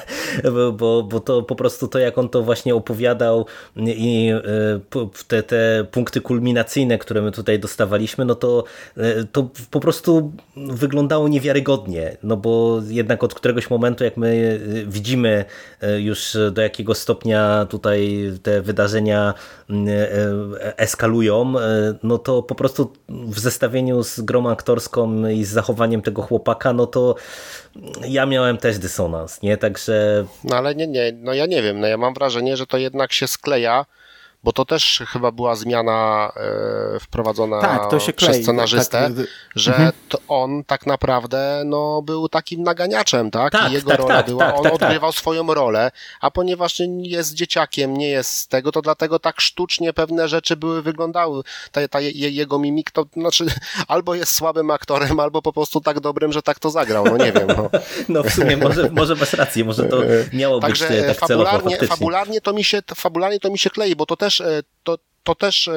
bo, 0.79 1.03
bo 1.03 1.21
to 1.21 1.43
po 1.43 1.57
prostu 1.57 1.89
to, 1.89 1.99
jak 1.99 2.19
on 2.19 2.29
to 2.29 2.43
właśnie 2.43 2.75
opowiadał 2.75 3.47
i 3.77 4.33
te, 5.29 5.43
te 5.43 5.87
punkty 5.91 6.21
kulminacyjne, 6.21 6.99
które 6.99 7.23
my 7.23 7.33
tutaj 7.33 7.59
dostawaliśmy 7.59 7.86
dostawaliśmy, 7.87 8.25
no 8.25 8.35
to, 8.35 8.65
to 9.33 9.51
po 9.71 9.81
prostu 9.81 10.33
wyglądało 10.57 11.29
niewiarygodnie, 11.29 12.17
no 12.23 12.37
bo 12.37 12.81
jednak 12.89 13.25
od 13.25 13.35
któregoś 13.35 13.71
momentu, 13.71 14.05
jak 14.05 14.17
my 14.17 14.61
widzimy 14.87 15.45
już 15.99 16.37
do 16.53 16.63
jakiego 16.63 16.95
stopnia 16.95 17.67
tutaj 17.71 18.33
te 18.43 18.63
wydarzenia 18.63 19.35
eskalują, 20.77 21.55
no 22.03 22.19
to 22.19 22.43
po 22.43 22.55
prostu 22.55 22.93
w 23.09 23.39
zestawieniu 23.39 24.03
z 24.03 24.21
grą 24.21 24.51
aktorską 24.51 25.29
i 25.29 25.45
z 25.45 25.49
zachowaniem 25.49 26.03
tego 26.03 26.23
chłopaka, 26.23 26.73
no 26.73 26.87
to 26.87 27.15
ja 28.09 28.27
miałem 28.27 28.57
też 28.57 28.79
dysonans, 28.79 29.43
nie? 29.43 29.57
Także... 29.57 30.25
No 30.45 30.57
ale 30.57 30.75
nie, 30.75 30.87
nie, 30.87 31.13
no 31.23 31.35
ja 31.35 31.47
nie 31.47 31.63
wiem, 31.63 31.81
no 31.81 31.87
ja 31.87 31.97
mam 31.97 32.15
wrażenie, 32.15 32.57
że 32.57 32.67
to 32.67 32.79
jednak 32.79 33.13
się 33.13 33.27
skleja, 33.27 33.87
bo 34.45 34.53
to 34.53 34.65
też 34.65 35.03
chyba 35.09 35.33
była 35.33 35.57
zmiana 35.57 36.33
e, 36.37 37.01
wprowadzona 37.01 37.61
tak, 37.61 37.89
klei, 37.89 38.13
przez 38.13 38.43
scenarzystę, 38.43 39.01
tak, 39.01 39.17
tak, 39.17 39.27
że 39.55 39.71
mhm. 39.71 39.93
on 40.29 40.65
tak 40.65 40.87
naprawdę 40.87 41.63
no, 41.65 42.03
był 42.03 42.29
takim 42.29 42.63
naganiaczem, 42.63 43.31
tak? 43.31 43.53
tak 43.53 43.71
I 43.71 43.75
jego 43.75 43.91
tak, 43.91 43.99
rola 43.99 44.15
tak, 44.15 44.27
była, 44.27 44.55
on 44.55 44.67
odgrywał 44.67 45.13
swoją 45.13 45.55
rolę, 45.55 45.91
a 46.21 46.31
ponieważ 46.31 46.83
jest 47.03 47.35
dzieciakiem, 47.35 47.97
nie 47.97 48.09
jest 48.09 48.31
z 48.31 48.49
tego, 48.49 48.73
to 48.73 48.83
dlatego 48.83 49.19
tak 49.19 49.41
sztucznie 49.41 49.93
pewne 49.93 50.29
rzeczy 50.29 50.57
były, 50.57 50.83
wyglądały. 50.83 51.43
Ta, 51.73 51.89
ta 51.89 52.01
jego 52.01 52.59
mimik 52.59 52.91
to 52.91 53.07
znaczy 53.17 53.47
albo 53.89 54.15
jest 54.15 54.35
słabym 54.35 54.71
aktorem, 54.71 55.21
albo 55.21 55.43
po 55.43 55.53
prostu 55.53 55.81
tak 55.81 56.01
dobrym, 56.01 56.33
że 56.33 56.43
tak 56.43 56.59
to 56.59 56.71
zagrał, 56.71 57.05
no 57.05 57.17
nie 57.17 57.33
wiem. 57.33 57.47
No, 57.49 57.71
no 58.09 58.23
w 58.23 58.31
sumie 58.31 58.57
może, 58.57 58.91
może 58.91 59.15
masz 59.15 59.33
rację, 59.33 59.65
może 59.65 59.85
to 59.85 59.97
miało 60.33 60.61
Także 60.67 60.89
być 60.89 61.07
tak 61.07 61.19
fabularnie, 61.19 61.77
celowo, 61.77 61.95
fabularnie 61.97 62.41
to 62.41 62.53
mi 62.53 62.65
się 62.65 62.83
fabularnie 62.95 63.41
to 63.41 63.51
mi 63.51 63.59
się 63.59 63.71
klei, 63.71 63.97
bo 63.97 64.07
to 64.07 64.17
też 64.17 64.26
też, 64.27 64.41
e, 64.41 64.63
to, 64.85 64.99
to 65.25 65.35
też 65.35 65.69
e, 65.69 65.75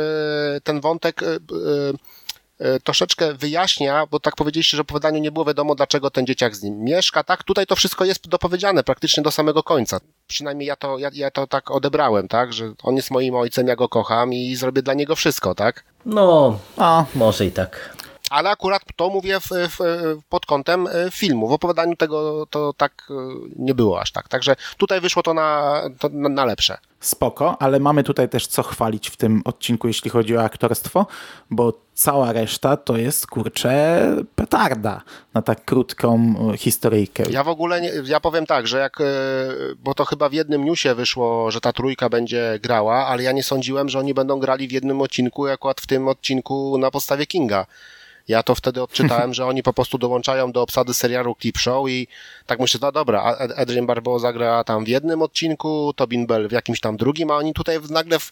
ten 0.64 0.82
wątek 0.82 1.24
e, 1.24 2.80
troszeczkę 2.84 3.34
wyjaśnia, 3.34 4.06
bo 4.12 4.20
tak 4.20 4.36
powiedzieliście, 4.36 4.78
że 4.78 4.82
opowiadaniu 4.82 5.20
nie 5.20 5.32
było 5.32 5.46
wiadomo, 5.46 5.76
dlaczego 5.76 6.12
ten 6.12 6.26
dzieciak 6.26 6.56
z 6.56 6.64
nim 6.64 6.84
mieszka, 6.84 7.24
tak? 7.24 7.44
Tutaj 7.44 7.66
to 7.66 7.76
wszystko 7.76 8.06
jest 8.06 8.28
dopowiedziane 8.28 8.84
praktycznie 8.84 9.24
do 9.24 9.32
samego 9.32 9.64
końca. 9.64 10.00
Przynajmniej 10.28 10.68
ja 10.68 10.76
to, 10.76 10.98
ja, 10.98 11.10
ja 11.14 11.32
to 11.32 11.48
tak 11.48 11.72
odebrałem, 11.72 12.28
tak? 12.28 12.54
Że 12.54 12.74
on 12.84 12.96
jest 12.96 13.12
moim 13.12 13.36
ojcem, 13.36 13.68
ja 13.68 13.76
go 13.76 13.90
kocham 13.90 14.34
i 14.34 14.56
zrobię 14.56 14.82
dla 14.82 14.94
niego 14.94 15.16
wszystko, 15.16 15.56
tak? 15.56 15.84
No, 16.06 16.60
a 16.78 17.06
może 17.16 17.46
i 17.46 17.52
tak 17.52 17.98
ale 18.30 18.50
akurat 18.50 18.82
to 18.96 19.10
mówię 19.10 19.40
w, 19.40 19.50
w, 19.50 19.78
pod 20.30 20.46
kątem 20.46 20.88
e, 20.88 20.92
filmu. 21.12 21.48
W 21.48 21.52
opowiadaniu 21.52 21.96
tego 21.96 22.46
to 22.50 22.74
tak 22.74 23.08
e, 23.10 23.14
nie 23.56 23.76
było 23.76 24.02
aż 24.02 24.12
tak. 24.12 24.28
Także 24.28 24.56
tutaj 24.78 25.02
wyszło 25.02 25.24
to 25.24 25.34
na, 25.34 25.82
to 26.00 26.10
na, 26.10 26.46
lepsze. 26.46 26.78
Spoko, 27.00 27.62
ale 27.62 27.80
mamy 27.80 28.04
tutaj 28.04 28.30
też 28.30 28.48
co 28.48 28.64
chwalić 28.64 29.10
w 29.10 29.18
tym 29.18 29.42
odcinku, 29.46 29.88
jeśli 29.88 30.10
chodzi 30.12 30.38
o 30.38 30.44
aktorstwo, 30.44 31.06
bo 31.50 31.74
cała 31.94 32.34
reszta 32.34 32.78
to 32.78 32.98
jest 32.98 33.28
kurczę 33.28 34.02
petarda 34.36 35.02
na 35.34 35.42
tak 35.42 35.66
krótką 35.66 36.36
e, 36.54 36.58
historyjkę. 36.58 37.24
Ja 37.30 37.44
w 37.44 37.50
ogóle, 37.50 37.82
nie, 37.82 37.92
ja 38.06 38.20
powiem 38.20 38.46
tak, 38.46 38.68
że 38.68 38.80
jak, 38.80 38.98
bo 39.84 39.94
to 39.94 40.06
chyba 40.06 40.30
w 40.30 40.34
jednym 40.34 40.66
newsie 40.66 40.96
wyszło, 40.96 41.52
że 41.52 41.62
ta 41.62 41.74
trójka 41.74 42.10
będzie 42.10 42.60
grała, 42.64 43.08
ale 43.08 43.24
ja 43.24 43.32
nie 43.32 43.44
sądziłem, 43.44 43.90
że 43.90 44.00
oni 44.00 44.14
będą 44.14 44.40
grali 44.40 44.68
w 44.68 44.72
jednym 44.72 45.02
odcinku, 45.02 45.48
akurat 45.48 45.82
w 45.82 45.88
tym 45.88 46.08
odcinku 46.08 46.78
na 46.78 46.92
podstawie 46.92 47.26
Kinga. 47.26 47.66
Ja 48.30 48.44
to 48.44 48.56
wtedy 48.56 48.82
odczytałem, 48.84 49.34
że 49.38 49.46
oni 49.46 49.64
po 49.64 49.74
prostu 49.74 49.98
dołączają 49.98 50.52
do 50.52 50.62
obsady 50.62 50.94
serialu 50.94 51.36
Clip 51.42 51.58
Show 51.58 51.90
i 51.90 52.08
tak 52.46 52.60
myślę, 52.60 52.80
no 52.84 52.92
dobra, 52.92 53.38
Adrian 53.58 53.86
Barbeau 53.86 54.20
zagra 54.20 54.64
tam 54.64 54.86
w 54.86 54.88
jednym 54.88 55.22
odcinku, 55.22 55.94
Tobin 55.96 56.28
Bell 56.28 56.48
w 56.48 56.52
jakimś 56.52 56.80
tam 56.80 56.98
drugim, 56.98 57.32
a 57.32 57.36
oni 57.36 57.54
tutaj 57.54 57.80
nagle 57.90 58.20
w, 58.20 58.32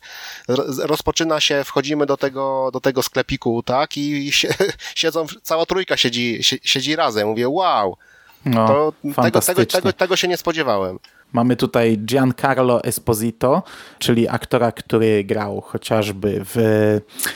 rozpoczyna 0.79 1.39
się, 1.39 1.63
wchodzimy 1.63 2.05
do 2.05 2.17
tego, 2.17 2.69
do 2.73 2.79
tego 2.79 3.03
sklepiku, 3.03 3.63
tak, 3.63 3.97
i 3.97 4.31
siedzą, 4.95 5.25
cała 5.43 5.65
trójka 5.65 5.97
siedzi, 5.97 6.39
siedzi 6.41 6.95
razem. 6.95 7.27
Mówię, 7.27 7.49
wow, 7.49 7.97
no, 8.45 8.67
to 8.67 8.93
tego, 9.23 9.41
tego, 9.41 9.65
tego, 9.65 9.93
tego 9.93 10.15
się 10.15 10.27
nie 10.27 10.37
spodziewałem. 10.37 10.99
Mamy 11.33 11.55
tutaj 11.55 11.97
Giancarlo 11.97 12.83
Esposito, 12.83 13.63
czyli 13.99 14.27
aktora, 14.27 14.71
który 14.71 15.23
grał 15.23 15.61
chociażby 15.61 16.41
w 16.43 16.55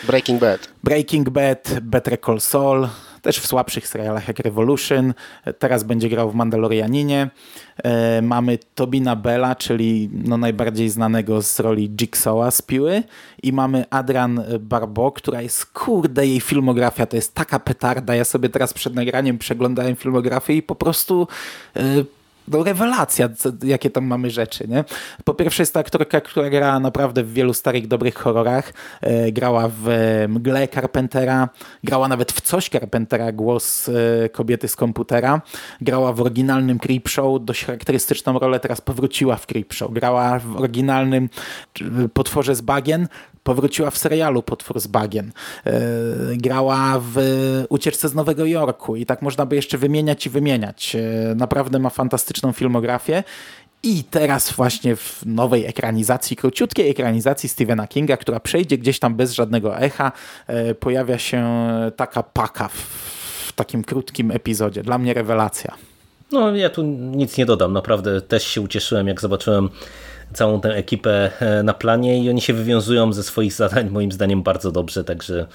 Breaking 0.08 0.42
Bad, 0.42 0.70
Breaking 0.84 1.30
Bad, 1.30 1.80
Better 1.82 2.22
Call 2.22 2.42
Saul, 2.42 2.88
też 3.22 3.40
w 3.40 3.48
słabszych 3.48 3.88
serialach 3.88 4.28
jak 4.28 4.40
Revolution. 4.40 5.14
Teraz 5.60 5.84
będzie 5.84 6.10
grał 6.10 6.32
w 6.32 6.36
Mandalorianinie. 6.36 7.30
E, 7.84 8.22
mamy 8.22 8.58
Tobina 8.76 9.16
Bella, 9.16 9.56
czyli 9.56 10.10
no 10.14 10.38
najbardziej 10.38 10.90
znanego 10.90 11.42
z 11.42 11.60
roli 11.60 11.90
Jigsawa 11.90 12.52
z 12.52 12.62
Piły. 12.62 13.04
I 13.44 13.54
mamy 13.54 13.86
Adrian 13.90 14.44
Barbo, 14.60 15.12
która 15.12 15.42
jest, 15.42 15.66
kurde, 15.66 16.28
jej 16.28 16.42
filmografia 16.42 17.06
to 17.06 17.16
jest 17.16 17.36
taka 17.36 17.60
petarda. 17.60 18.16
Ja 18.16 18.26
sobie 18.26 18.50
teraz 18.50 18.74
przed 18.74 18.96
nagraniem 18.96 19.38
przeglądałem 19.38 19.96
filmografię 19.96 20.54
i 20.54 20.64
po 20.64 20.76
prostu... 20.76 21.28
No, 21.76 22.04
rewelacja, 22.54 23.30
jakie 23.64 23.90
tam 23.90 24.06
mamy 24.06 24.30
rzeczy. 24.30 24.68
Nie? 24.68 24.84
Po 25.24 25.34
pierwsze 25.34 25.64
jest 25.64 25.74
to 25.74 25.80
aktorka, 25.80 26.22
która 26.22 26.50
grała 26.50 26.80
naprawdę 26.80 27.24
w 27.24 27.34
wielu 27.34 27.54
starych, 27.54 27.88
dobrych 27.88 28.16
horrorach. 28.16 28.74
E, 29.02 29.32
grała 29.32 29.68
w 29.68 29.90
e, 29.90 30.28
Mgle 30.28 30.68
Carpentera, 30.68 31.50
grała 31.84 32.08
nawet 32.08 32.32
w 32.32 32.42
coś 32.42 32.70
Carpentera, 32.70 33.32
głos 33.32 33.90
e, 33.90 34.30
kobiety 34.30 34.68
z 34.68 34.76
komputera. 34.76 35.42
Grała 35.82 36.14
w 36.14 36.22
oryginalnym 36.22 36.80
Creep 36.80 37.10
Show, 37.10 37.46
dość 37.46 37.66
charakterystyczną 37.66 38.40
rolę, 38.40 38.60
teraz 38.60 38.82
powróciła 38.82 39.36
w 39.36 39.48
Creep 39.48 39.74
Show. 39.74 39.94
Grała 39.94 40.40
w 40.40 40.58
oryginalnym 40.58 41.30
Potworze 42.14 42.56
z 42.56 42.62
Bagien, 42.62 43.08
powróciła 43.44 43.92
w 43.92 43.98
serialu 43.98 44.44
Potwór 44.44 44.80
z 44.80 44.88
Bagien. 44.88 45.32
E, 45.66 45.72
grała 46.36 47.00
w 47.00 47.18
Ucieczce 47.70 48.10
z 48.10 48.16
Nowego 48.16 48.46
Jorku 48.46 48.96
i 48.96 49.06
tak 49.06 49.22
można 49.22 49.46
by 49.46 49.56
jeszcze 49.56 49.78
wymieniać 49.78 50.26
i 50.26 50.30
wymieniać. 50.30 50.96
E, 50.96 51.36
naprawdę 51.36 51.80
ma 51.80 51.90
fantastyczną 52.42 52.52
filmografię. 52.52 53.24
I 53.84 54.04
teraz 54.04 54.52
właśnie 54.52 54.96
w 54.96 55.24
nowej 55.26 55.66
ekranizacji, 55.66 56.36
króciutkiej 56.36 56.90
ekranizacji 56.90 57.50
Stephena 57.50 57.88
Kinga, 57.88 58.18
która 58.18 58.40
przejdzie 58.40 58.78
gdzieś 58.78 59.00
tam 59.00 59.16
bez 59.16 59.34
żadnego 59.34 59.78
echa, 59.78 60.12
e, 60.48 60.76
pojawia 60.76 61.18
się 61.18 61.46
taka 61.96 62.24
paka 62.24 62.68
w 63.48 63.54
takim 63.56 63.84
krótkim 63.84 64.32
epizodzie. 64.32 64.84
Dla 64.84 64.98
mnie 64.98 65.14
rewelacja. 65.14 65.76
No 66.32 66.56
ja 66.56 66.70
tu 66.70 66.84
nic 66.84 67.38
nie 67.38 67.46
dodam. 67.46 67.74
Naprawdę 67.74 68.22
też 68.22 68.48
się 68.48 68.62
ucieszyłem, 68.62 69.08
jak 69.08 69.22
zobaczyłem 69.22 69.70
całą 70.34 70.62
tę 70.62 70.76
ekipę 70.76 71.32
e, 71.40 71.64
na 71.64 71.74
planie 71.74 72.24
i 72.24 72.30
oni 72.30 72.42
się 72.42 72.54
wywiązują 72.54 73.14
ze 73.14 73.24
swoich 73.24 73.54
zadań 73.54 73.90
moim 73.90 74.12
zdaniem 74.12 74.44
bardzo 74.44 74.72
dobrze, 74.72 75.04
także 75.04 75.48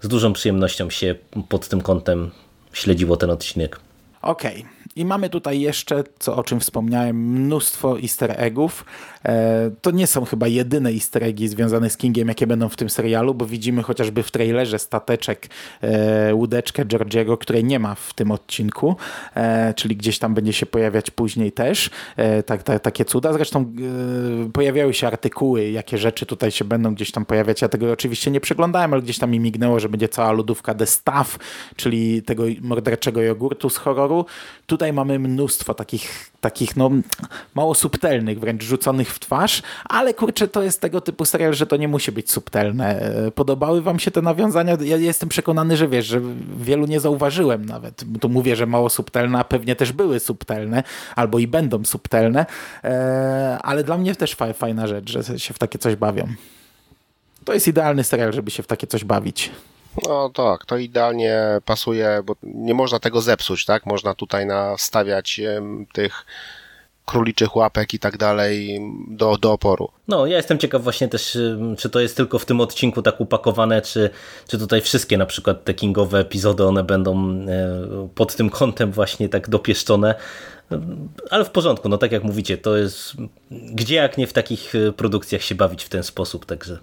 z 0.00 0.08
dużą 0.08 0.32
przyjemnością 0.32 0.90
się 0.90 1.14
pod 1.48 1.68
tym 1.68 1.80
kątem 1.80 2.30
śledziło 2.72 3.16
ten 3.16 3.30
odcinek. 3.30 3.80
Okej. 4.22 4.60
Okay. 4.60 4.81
I 4.96 5.04
mamy 5.04 5.30
tutaj 5.30 5.60
jeszcze, 5.60 6.04
co 6.18 6.36
o 6.36 6.44
czym 6.44 6.60
wspomniałem, 6.60 7.16
mnóstwo 7.16 8.00
easter 8.00 8.34
eggów. 8.36 8.84
E, 9.24 9.70
to 9.82 9.90
nie 9.90 10.06
są 10.06 10.24
chyba 10.24 10.48
jedyne 10.48 10.90
easter 10.90 11.24
eggi 11.24 11.48
związane 11.48 11.90
z 11.90 11.96
Kingiem, 11.96 12.28
jakie 12.28 12.46
będą 12.46 12.68
w 12.68 12.76
tym 12.76 12.90
serialu, 12.90 13.34
bo 13.34 13.46
widzimy 13.46 13.82
chociażby 13.82 14.22
w 14.22 14.30
trailerze 14.30 14.78
stateczek 14.78 15.48
e, 15.80 16.34
łódeczkę 16.34 16.84
Georgiego, 16.84 17.38
której 17.38 17.64
nie 17.64 17.78
ma 17.78 17.94
w 17.94 18.14
tym 18.14 18.30
odcinku, 18.30 18.96
e, 19.34 19.74
czyli 19.74 19.96
gdzieś 19.96 20.18
tam 20.18 20.34
będzie 20.34 20.52
się 20.52 20.66
pojawiać 20.66 21.10
później 21.10 21.52
też. 21.52 21.90
Tak, 22.46 22.62
tak, 22.62 22.82
takie 22.82 23.04
cuda. 23.04 23.32
Zresztą 23.32 23.72
pojawiały 24.52 24.94
się 24.94 25.06
artykuły, 25.06 25.70
jakie 25.70 25.98
rzeczy 25.98 26.26
tutaj 26.26 26.50
się 26.50 26.64
będą 26.64 26.94
gdzieś 26.94 27.12
tam 27.12 27.24
pojawiać. 27.24 27.62
Ja 27.62 27.68
tego 27.68 27.92
oczywiście 27.92 28.30
nie 28.30 28.40
przeglądałem, 28.40 28.92
ale 28.92 29.02
gdzieś 29.02 29.18
tam 29.18 29.30
mi 29.30 29.40
mignęło, 29.40 29.80
że 29.80 29.88
będzie 29.88 30.08
cała 30.08 30.32
lodówka 30.32 30.74
The 30.74 30.86
Stuff, 30.86 31.38
czyli 31.76 32.22
tego 32.22 32.44
morderczego 32.60 33.22
jogurtu 33.22 33.70
z 33.70 33.76
horroru. 33.76 34.26
Tutaj 34.66 34.92
mamy 34.92 35.18
mnóstwo 35.18 35.74
takich, 35.74 36.31
takich 36.42 36.76
no, 36.76 36.90
mało 37.54 37.74
subtelnych, 37.74 38.40
wręcz 38.40 38.62
rzuconych 38.62 39.14
w 39.14 39.18
twarz, 39.18 39.62
ale 39.84 40.14
kurczę, 40.14 40.48
to 40.48 40.62
jest 40.62 40.80
tego 40.80 41.00
typu 41.00 41.24
serial, 41.24 41.54
że 41.54 41.66
to 41.66 41.76
nie 41.76 41.88
musi 41.88 42.12
być 42.12 42.30
subtelne. 42.30 43.00
E, 43.00 43.30
podobały 43.30 43.82
wam 43.82 43.98
się 43.98 44.10
te 44.10 44.22
nawiązania? 44.22 44.76
Ja 44.84 44.96
jestem 44.96 45.28
przekonany, 45.28 45.76
że 45.76 45.88
wiesz, 45.88 46.06
że 46.06 46.20
wielu 46.56 46.86
nie 46.86 47.00
zauważyłem 47.00 47.66
nawet. 47.66 48.04
Tu 48.20 48.28
mówię, 48.28 48.56
że 48.56 48.66
mało 48.66 48.90
subtelne, 48.90 49.38
a 49.38 49.44
pewnie 49.44 49.76
też 49.76 49.92
były 49.92 50.20
subtelne, 50.20 50.82
albo 51.16 51.38
i 51.38 51.46
będą 51.46 51.84
subtelne, 51.84 52.46
e, 52.84 53.58
ale 53.62 53.84
dla 53.84 53.98
mnie 53.98 54.14
też 54.14 54.36
fajna 54.54 54.86
rzecz, 54.86 55.10
że 55.10 55.38
się 55.38 55.54
w 55.54 55.58
takie 55.58 55.78
coś 55.78 55.96
bawią. 55.96 56.28
To 57.44 57.54
jest 57.54 57.68
idealny 57.68 58.04
serial, 58.04 58.32
żeby 58.32 58.50
się 58.50 58.62
w 58.62 58.66
takie 58.66 58.86
coś 58.86 59.04
bawić. 59.04 59.50
No 60.08 60.30
tak, 60.30 60.66
to 60.66 60.76
idealnie 60.76 61.40
pasuje, 61.64 62.22
bo 62.24 62.36
nie 62.42 62.74
można 62.74 62.98
tego 62.98 63.20
zepsuć, 63.20 63.64
tak? 63.64 63.86
Można 63.86 64.14
tutaj 64.14 64.46
nastawiać 64.46 65.40
tych 65.92 66.26
króliczych 67.06 67.56
łapek 67.56 67.94
i 67.94 67.98
tak 67.98 68.16
dalej 68.16 68.80
do, 69.08 69.36
do 69.36 69.52
oporu. 69.52 69.88
No, 70.08 70.26
ja 70.26 70.36
jestem 70.36 70.58
ciekaw 70.58 70.82
właśnie 70.82 71.08
też, 71.08 71.38
czy 71.78 71.90
to 71.90 72.00
jest 72.00 72.16
tylko 72.16 72.38
w 72.38 72.44
tym 72.44 72.60
odcinku 72.60 73.02
tak 73.02 73.20
upakowane, 73.20 73.82
czy, 73.82 74.10
czy 74.48 74.58
tutaj 74.58 74.80
wszystkie 74.80 75.18
na 75.18 75.26
przykład 75.26 75.64
te 75.64 75.74
kingowe 75.74 76.18
epizody, 76.18 76.64
one 76.64 76.84
będą 76.84 77.38
pod 78.14 78.36
tym 78.36 78.50
kątem 78.50 78.92
właśnie 78.92 79.28
tak 79.28 79.48
dopieszczone. 79.48 80.14
Ale 81.30 81.44
w 81.44 81.50
porządku, 81.50 81.88
no 81.88 81.98
tak 81.98 82.12
jak 82.12 82.24
mówicie, 82.24 82.58
to 82.58 82.76
jest 82.76 83.14
gdzie 83.50 83.94
jak 83.94 84.18
nie 84.18 84.26
w 84.26 84.32
takich 84.32 84.74
e, 84.74 84.92
produkcjach 84.92 85.42
się 85.42 85.54
bawić 85.54 85.84
w 85.84 85.88
ten 85.88 86.02
sposób, 86.02 86.46
także 86.46 86.78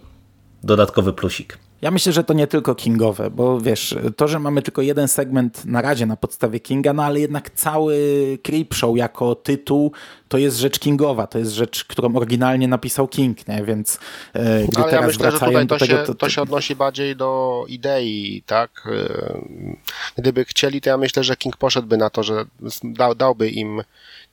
dodatkowy 0.64 1.14
plusik. 1.14 1.58
Ja 1.82 1.92
myślę, 1.92 2.14
że 2.14 2.24
to 2.24 2.34
nie 2.34 2.48
tylko 2.48 2.76
Kingowe, 2.76 3.30
bo 3.30 3.62
wiesz, 3.62 3.96
to, 4.16 4.28
że 4.28 4.40
mamy 4.40 4.62
tylko 4.62 4.82
jeden 4.82 5.08
segment 5.08 5.66
na 5.66 5.82
razie 5.82 6.06
na 6.06 6.16
podstawie 6.16 6.60
Kinga, 6.60 6.94
no 6.94 7.04
ale 7.04 7.20
jednak 7.20 7.50
cały 7.50 7.98
Creep 8.44 8.74
Show 8.74 8.98
jako 8.98 9.36
tytuł 9.36 9.92
to 10.28 10.38
jest 10.38 10.58
rzecz 10.58 10.80
Kingowa, 10.80 11.28
to 11.28 11.40
jest 11.40 11.52
rzecz, 11.52 11.86
którą 11.86 12.16
oryginalnie 12.16 12.68
napisał 12.68 13.08
King, 13.08 13.48
nie? 13.48 13.64
więc 13.64 14.00
e, 14.34 14.68
gdy 14.68 14.82
ale 14.82 14.92
teraz 14.92 15.02
ja 15.02 15.08
myślę, 15.08 15.32
że 15.32 15.40
tutaj 15.40 15.68
to, 15.68 15.78
do 15.78 15.86
tego... 15.86 16.06
się, 16.06 16.16
to 16.16 16.30
się 16.30 16.42
odnosi 16.42 16.76
bardziej 16.76 17.16
do 17.16 17.64
idei, 17.68 18.44
tak? 18.46 18.88
E, 18.92 19.40
Gdyby 20.18 20.46
chcieli, 20.46 20.82
to 20.82 20.90
ja 20.90 20.98
myślę, 20.98 21.24
że 21.24 21.36
King 21.36 21.58
poszedłby 21.58 21.98
na 21.98 22.10
to, 22.10 22.24
że 22.24 22.46
da, 22.84 23.16
dałby 23.16 23.50
im 23.50 23.82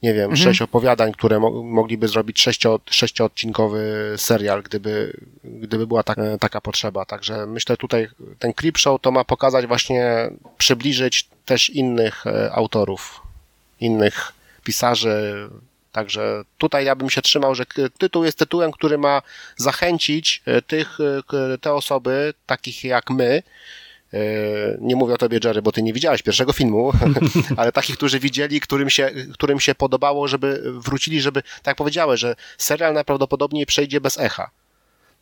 nie 0.06 0.14
wiem, 0.14 0.30
mhm. 0.30 0.36
sześć 0.36 0.62
opowiadań, 0.62 1.12
które 1.12 1.40
mo 1.40 1.50
mogliby 1.62 2.08
zrobić 2.08 2.40
sześcio, 2.40 2.80
sześcioodcinkowy 2.90 4.14
serial, 4.16 4.62
gdyby, 4.62 5.12
gdyby 5.44 5.86
była 5.86 6.02
tak, 6.02 6.18
taka 6.40 6.60
potrzeba. 6.60 7.04
Także 7.04 7.46
myślę 7.46 7.76
tutaj 7.76 8.08
ten 8.38 8.52
Clip 8.54 8.78
Show 8.78 9.00
to 9.00 9.10
ma 9.10 9.24
pokazać 9.24 9.66
właśnie, 9.66 10.30
przybliżyć 10.58 11.28
też 11.44 11.70
innych 11.70 12.26
e, 12.26 12.52
autorów, 12.52 13.20
innych 13.80 14.32
pisarzy, 14.64 15.48
Także 15.92 16.42
tutaj 16.58 16.84
ja 16.84 16.94
bym 16.94 17.10
się 17.10 17.22
trzymał, 17.22 17.54
że 17.54 17.64
tytuł 17.98 18.24
jest 18.24 18.38
tytułem, 18.38 18.72
który 18.72 18.98
ma 18.98 19.22
zachęcić 19.56 20.42
e, 20.46 20.62
tych, 20.62 20.98
e, 21.00 21.58
te 21.58 21.72
osoby, 21.72 22.34
takich 22.46 22.84
jak 22.84 23.10
my, 23.10 23.42
E, 23.42 23.42
nie 24.80 24.96
mówię 24.96 25.14
o 25.14 25.18
tobie, 25.18 25.40
Jerry, 25.44 25.62
bo 25.62 25.72
ty 25.72 25.82
nie 25.82 25.92
widziałeś 25.92 26.22
pierwszego 26.22 26.52
filmu, 26.52 26.92
ale 27.56 27.72
takich, 27.72 27.96
którzy 27.96 28.20
widzieli, 28.20 28.60
którym 28.60 28.90
się, 28.90 29.10
którym 29.32 29.60
się 29.60 29.74
podobało, 29.74 30.28
żeby 30.28 30.62
wrócili, 30.74 31.20
żeby, 31.20 31.42
tak 31.42 31.66
jak 31.66 31.76
powiedziałeś, 31.76 32.20
że 32.20 32.36
serial 32.58 32.94
najprawdopodobniej 32.94 33.66
przejdzie 33.66 34.00
bez 34.00 34.18
echa. 34.18 34.50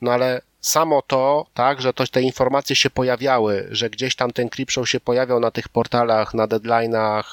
No 0.01 0.13
ale 0.13 0.41
samo 0.61 1.03
to, 1.03 1.47
tak, 1.55 1.81
że 1.81 1.93
to, 1.93 2.07
te 2.07 2.23
informacje 2.23 2.77
się 2.77 2.91
pojawiały, 2.91 3.69
że 3.71 3.91
gdzieś 3.91 4.17
tam 4.17 4.33
ten 4.33 4.51
clip 4.51 4.71
show 4.71 4.89
się 4.89 5.01
pojawiał 5.01 5.41
na 5.41 5.51
tych 5.51 5.69
portalach, 5.69 6.35
na 6.35 6.49
deadline'ach, 6.49 7.25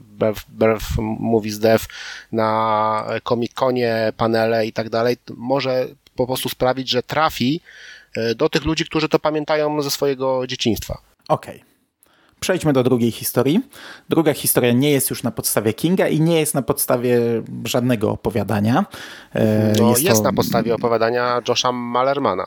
Breath, 0.00 0.42
Breath 0.48 0.86
Movies 0.98 1.58
Dev, 1.58 1.84
na 2.32 3.04
Comic-Conie, 3.24 4.12
panele 4.16 4.66
i 4.66 4.72
tak 4.72 4.90
dalej, 4.90 5.16
może 5.36 5.88
po 6.16 6.26
prostu 6.26 6.48
sprawić, 6.48 6.88
że 6.88 7.02
trafi 7.02 7.60
E, 7.60 7.99
do 8.36 8.48
tych 8.48 8.64
ludzi, 8.64 8.84
którzy 8.84 9.08
to 9.08 9.18
pamiętają 9.18 9.82
ze 9.82 9.90
swojego 9.90 10.46
dzieciństwa. 10.46 10.98
Okej. 11.28 11.56
Okay. 11.56 11.70
Przejdźmy 12.40 12.72
do 12.72 12.82
drugiej 12.82 13.10
historii. 13.10 13.60
Druga 14.08 14.34
historia 14.34 14.72
nie 14.72 14.90
jest 14.90 15.10
już 15.10 15.22
na 15.22 15.30
podstawie 15.30 15.74
Kinga 15.74 16.08
i 16.08 16.20
nie 16.20 16.40
jest 16.40 16.54
na 16.54 16.62
podstawie 16.62 17.20
żadnego 17.64 18.10
opowiadania. 18.10 18.84
E, 19.34 19.72
no, 19.78 19.90
jest, 19.90 20.02
jest 20.02 20.16
to... 20.16 20.22
na 20.22 20.32
podstawie 20.32 20.74
opowiadania 20.74 21.42
Josha 21.48 21.72
Malermana. 21.72 22.46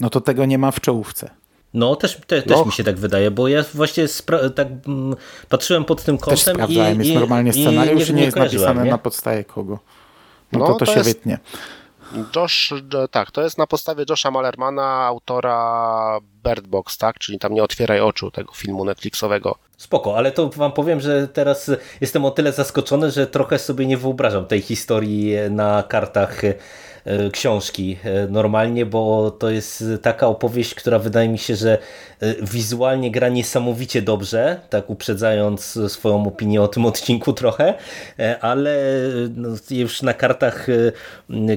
No 0.00 0.10
to 0.10 0.20
tego 0.20 0.44
nie 0.44 0.58
ma 0.58 0.70
w 0.70 0.80
czołówce. 0.80 1.30
No, 1.74 1.96
też, 1.96 2.20
te, 2.26 2.42
no. 2.46 2.56
też 2.56 2.66
mi 2.66 2.72
się 2.72 2.84
tak 2.84 2.98
wydaje, 2.98 3.30
bo 3.30 3.48
ja 3.48 3.64
właśnie 3.74 4.06
tak 4.54 4.68
mm, 4.86 5.16
patrzyłem 5.48 5.84
pod 5.84 6.04
tym 6.04 6.18
kątem 6.18 6.44
też 6.44 6.54
sprawdzałem, 6.54 7.02
i, 7.02 7.06
jest 7.06 7.20
normalnie 7.20 7.52
scenariusz 7.52 8.08
i 8.08 8.12
nie, 8.12 8.14
nie, 8.14 8.20
nie 8.20 8.24
jest 8.24 8.36
napisane 8.36 8.84
nie? 8.84 8.90
na 8.90 8.98
podstawie 8.98 9.44
kogo. 9.44 9.78
No, 10.52 10.58
no 10.58 10.66
to 10.66 10.72
to, 10.72 10.78
to 10.78 10.86
się 10.86 10.98
jest... 10.98 11.08
wytnie. 11.08 11.38
Josh, 12.36 12.72
tak, 13.10 13.30
to 13.30 13.42
jest 13.42 13.58
na 13.58 13.66
podstawie 13.66 14.04
Josha 14.10 14.30
Malermana, 14.30 15.06
autora 15.06 16.18
Bird 16.44 16.66
Box, 16.66 16.98
tak? 16.98 17.18
Czyli 17.18 17.38
tam 17.38 17.54
nie 17.54 17.62
otwieraj 17.62 18.00
oczu 18.00 18.30
tego 18.30 18.52
filmu 18.52 18.84
Netflixowego. 18.84 19.58
Spoko, 19.76 20.16
ale 20.16 20.32
to 20.32 20.48
wam 20.48 20.72
powiem, 20.72 21.00
że 21.00 21.28
teraz 21.28 21.70
jestem 22.00 22.24
o 22.24 22.30
tyle 22.30 22.52
zaskoczony, 22.52 23.10
że 23.10 23.26
trochę 23.26 23.58
sobie 23.58 23.86
nie 23.86 23.96
wyobrażam 23.96 24.46
tej 24.46 24.60
historii 24.60 25.34
na 25.50 25.82
kartach 25.82 26.42
książki 27.32 27.96
e, 28.04 28.26
normalnie, 28.26 28.86
bo 28.86 29.30
to 29.30 29.50
jest 29.50 29.84
taka 30.02 30.26
opowieść, 30.26 30.74
która 30.74 30.98
wydaje 30.98 31.28
mi 31.28 31.38
się, 31.38 31.56
że 31.56 31.78
e, 32.20 32.34
wizualnie 32.42 33.10
gra 33.10 33.28
niesamowicie 33.28 34.02
dobrze, 34.02 34.60
tak 34.70 34.90
uprzedzając 34.90 35.78
swoją 35.88 36.26
opinię 36.26 36.62
o 36.62 36.68
tym 36.68 36.86
odcinku 36.86 37.32
trochę, 37.32 37.74
ale 38.40 38.76
no, 39.34 39.48
już 39.70 40.02
na 40.02 40.14
kartach 40.14 40.66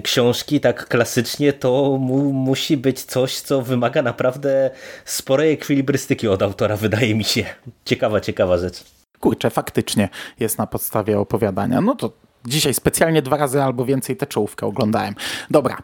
książki 0.04 0.60
tak 0.60 0.88
klasycznie 0.88 1.54
to 1.54 1.98
mu, 2.00 2.34
musi 2.34 2.78
być 2.78 3.04
coś, 3.04 3.40
co 3.40 3.62
wymaga 3.62 4.02
naprawdę 4.02 4.70
sporej 5.06 5.54
ekwilibrystyki 5.54 6.28
od 6.28 6.42
autora, 6.42 6.76
wydaje 6.78 7.16
mi 7.16 7.24
się. 7.24 7.44
Ciekawa, 7.86 8.22
ciekawa 8.22 8.58
rzecz. 8.58 8.84
Kurczę, 9.20 9.50
faktycznie 9.50 10.10
jest 10.40 10.58
na 10.58 10.68
podstawie 10.68 11.20
opowiadania. 11.20 11.82
No 11.82 11.96
to 11.96 12.12
Dzisiaj 12.45 12.73
specjalnie 12.73 13.21
dwa 13.21 13.38
razy 13.38 13.63
albo 13.63 13.86
więcej 13.86 14.17
tę 14.17 14.28
czołówkę 14.28 14.65
oglądałem. 14.65 15.15
Dobra, 15.49 15.78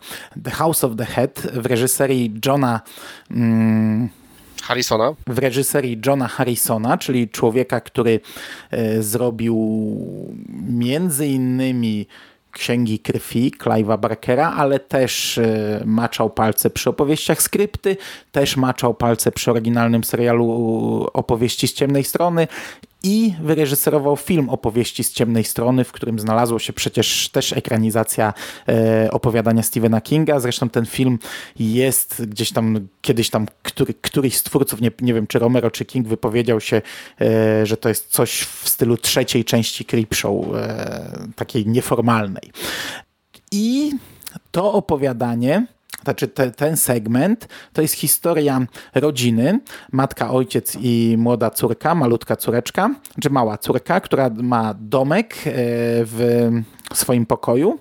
The 0.44 0.52
House 0.52 0.84
of 0.84 0.96
the 0.98 1.06
Head 1.06 1.42
w 1.54 1.66
reżyserii 1.66 2.40
Johna... 2.46 2.82
Mm, 3.32 4.10
Harrisona. 4.64 5.14
W 5.28 5.40
reżyserii 5.40 6.02
Johna 6.06 6.28
Harrisona, 6.28 6.98
czyli 6.98 7.30
człowieka, 7.30 7.82
który 7.82 8.20
e, 8.72 9.04
zrobił 9.04 9.56
między 10.70 11.28
innymi 11.28 12.08
Księgi 12.52 13.00
Krwi 13.00 13.52
Clive'a 13.52 14.00
Barkera, 14.00 14.54
ale 14.58 14.80
też 14.80 15.38
e, 15.38 15.82
maczał 15.86 16.30
palce 16.30 16.70
przy 16.70 16.90
opowieściach 16.90 17.42
skrypty, 17.42 17.98
też 18.32 18.58
maczał 18.58 18.94
palce 18.94 19.32
przy 19.32 19.52
oryginalnym 19.52 20.04
serialu 20.04 21.08
Opowieści 21.14 21.68
z 21.68 21.74
ciemnej 21.74 22.04
strony 22.04 22.48
i 23.06 23.36
wyreżyserował 23.42 24.18
film 24.18 24.50
opowieści 24.50 25.04
z 25.04 25.14
ciemnej 25.14 25.44
strony, 25.44 25.84
w 25.84 25.92
którym 25.92 26.20
znalazło 26.20 26.60
się 26.60 26.74
przecież 26.74 27.30
też 27.30 27.54
ekranizacja 27.54 28.34
e, 28.68 29.12
opowiadania 29.12 29.64
Stephena 29.64 30.02
Kinga. 30.02 30.40
Zresztą 30.40 30.70
ten 30.70 30.86
film 30.86 31.20
jest 31.60 32.26
gdzieś 32.26 32.52
tam, 32.52 32.88
kiedyś 33.02 33.30
tam 33.30 33.48
który, 33.64 33.94
któryś 33.94 34.38
z 34.38 34.44
twórców, 34.44 34.82
nie, 34.82 34.92
nie 35.02 35.14
wiem 35.14 35.28
czy 35.28 35.40
Romero 35.40 35.72
czy 35.72 35.86
King 35.86 36.08
wypowiedział 36.08 36.62
się, 36.62 36.82
e, 37.22 37.66
że 37.66 37.78
to 37.78 37.90
jest 37.90 38.08
coś 38.08 38.42
w 38.42 38.70
stylu 38.70 38.98
trzeciej 38.98 39.46
części 39.46 39.86
Creepshow, 39.86 40.46
e, 40.56 41.28
takiej 41.36 41.68
nieformalnej. 41.68 42.52
I 43.52 43.92
to 44.52 44.74
opowiadanie 44.74 45.68
znaczy 46.06 46.28
te, 46.28 46.52
ten 46.52 46.78
segment 46.78 47.48
to 47.74 47.82
jest 47.82 47.94
historia 47.94 48.62
rodziny, 48.96 49.60
matka, 49.92 50.32
ojciec 50.32 50.78
i 50.82 51.16
młoda 51.18 51.50
córka, 51.50 51.96
malutka 51.96 52.36
córeczka, 52.36 52.96
czy 53.22 53.30
mała 53.30 53.58
córka, 53.58 54.00
która 54.00 54.30
ma 54.30 54.76
domek 54.80 55.36
e, 55.36 55.52
w 56.06 56.50
swoim 56.94 57.26
pokoju 57.26 57.80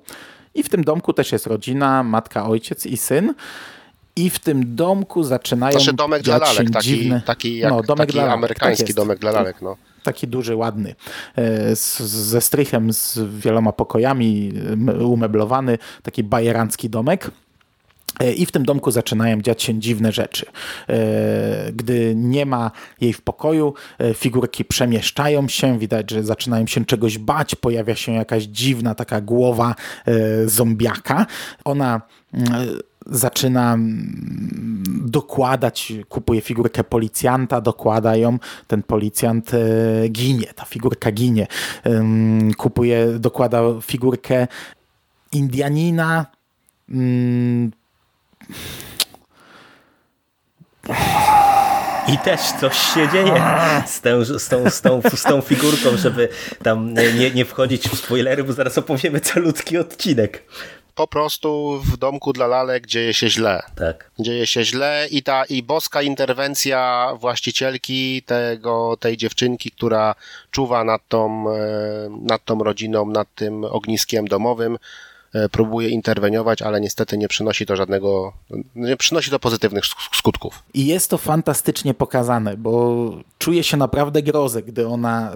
i 0.55 0.63
w 0.63 0.69
tym 0.69 0.85
domku 0.85 1.13
też 1.13 1.33
jest 1.33 1.47
rodzina, 1.47 2.03
matka, 2.03 2.47
ojciec 2.47 2.87
i 2.87 2.97
syn. 2.97 3.35
I 4.17 4.31
w 4.31 4.39
tym 4.39 4.77
domku 4.77 5.23
zaczynają 5.23 5.73
znaczy 5.73 5.93
domek 5.93 6.23
dla 6.23 6.39
lalek, 6.39 6.71
taki, 6.71 6.89
dziwne... 6.89 7.23
taki, 7.27 7.59
jak, 7.59 7.71
no, 7.71 7.83
domek 7.83 7.99
taki 7.99 8.13
dla 8.13 8.23
lalek, 8.23 8.39
amerykański 8.39 8.87
tak 8.87 8.97
domek 8.97 9.19
dla 9.19 9.31
lalek. 9.31 9.63
No. 9.63 9.77
Taki 10.03 10.29
duży, 10.29 10.57
ładny, 10.57 10.95
e, 11.37 11.77
z, 11.77 12.01
ze 12.01 12.41
strychem, 12.41 12.93
z 12.93 13.19
wieloma 13.39 13.73
pokojami, 13.73 14.53
umeblowany, 15.01 15.79
taki 16.03 16.25
bajerancki 16.25 16.91
domek. 16.91 17.31
E, 18.21 18.33
I 18.33 18.47
w 18.47 18.53
tym 18.53 18.65
domku 18.65 18.91
zaczynają 18.91 19.41
dziać 19.41 19.63
się 19.63 19.79
dziwne 19.79 20.13
rzeczy. 20.13 20.47
E, 20.89 21.73
gdy 21.73 22.15
nie 22.17 22.47
ma 22.47 22.71
jej 23.01 23.13
w 23.13 23.21
pokoju, 23.21 23.75
e, 23.99 24.15
figurki 24.15 24.65
przemieszczają 24.65 25.49
się, 25.49 25.79
widać, 25.79 26.11
że 26.11 26.25
zaczynają 26.25 26.67
się 26.67 26.85
czegoś 26.85 27.19
bać, 27.19 27.55
pojawia 27.55 27.95
się 27.95 28.13
jakaś 28.13 28.43
dziwna 28.43 28.95
taka 28.95 29.21
głowa 29.21 29.75
zombiaka. 30.47 31.27
Ona 31.65 32.01
zaczyna 33.07 33.79
dokładać, 35.05 35.93
kupuje 36.09 36.41
figurkę 36.41 36.85
policjanta, 36.85 37.61
dokłada 37.61 38.17
ją, 38.17 38.39
ten 38.67 38.83
policjant 38.83 39.51
ginie, 40.11 40.47
ta 40.55 40.65
figurka 40.65 41.13
ginie. 41.13 41.47
Kupuje, 42.57 43.07
dokłada 43.19 43.61
figurkę 43.83 44.47
Indianina, 45.33 46.27
i 52.09 52.19
też 52.19 52.41
coś 52.61 52.77
się 52.95 53.09
dzieje 53.13 53.43
z, 53.87 54.01
tą, 54.01 54.25
z, 54.25 54.49
tą, 54.49 54.71
z, 54.71 54.81
tą, 54.81 55.01
z 55.15 55.23
tą 55.23 55.41
figurką, 55.41 55.97
żeby 55.97 56.29
tam 56.63 56.95
nie, 56.95 57.31
nie 57.31 57.45
wchodzić 57.45 57.89
w 57.89 57.99
spoilery, 57.99 58.45
bo 58.45 58.53
zaraz 58.53 58.79
opowiemy 58.79 59.21
calutki 59.21 59.79
odcinek 59.79 60.43
po 60.95 61.07
prostu 61.07 61.81
w 61.85 61.97
domku 61.97 62.33
dla 62.33 62.47
lalek 62.47 62.87
dzieje 62.87 63.15
się 63.15 63.31
źle. 63.31 63.63
Tak. 63.77 64.11
Dzieje 64.19 64.47
się 64.47 64.65
źle 64.65 65.07
i 65.11 65.23
ta 65.23 65.45
i 65.45 65.63
boska 65.63 66.03
interwencja 66.03 67.09
właścicielki 67.21 68.23
tego, 68.23 68.97
tej 69.01 69.17
dziewczynki, 69.17 69.71
która 69.71 70.15
czuwa 70.51 70.85
nad 70.85 71.09
tą, 71.09 71.51
e, 71.51 72.09
nad 72.21 72.45
tą 72.45 72.59
rodziną, 72.59 73.07
nad 73.07 73.35
tym 73.35 73.65
ogniskiem 73.65 74.29
domowym, 74.29 74.79
próbuje 75.53 75.89
interweniować, 75.89 76.63
ale 76.63 76.81
niestety 76.81 77.19
nie 77.19 77.29
przynosi 77.29 77.67
to 77.67 77.77
żadnego, 77.77 78.33
nie 78.75 78.97
przynosi 78.97 79.31
to 79.31 79.39
pozytywnych 79.39 79.85
skutków. 80.13 80.63
I 80.75 80.87
jest 80.87 81.11
to 81.11 81.19
fantastycznie 81.19 81.95
pokazane, 81.95 82.57
bo 82.57 83.11
czuje 83.39 83.65
się 83.65 83.77
naprawdę 83.77 84.23
grozę, 84.23 84.63
gdy 84.63 84.87
ona 84.87 85.33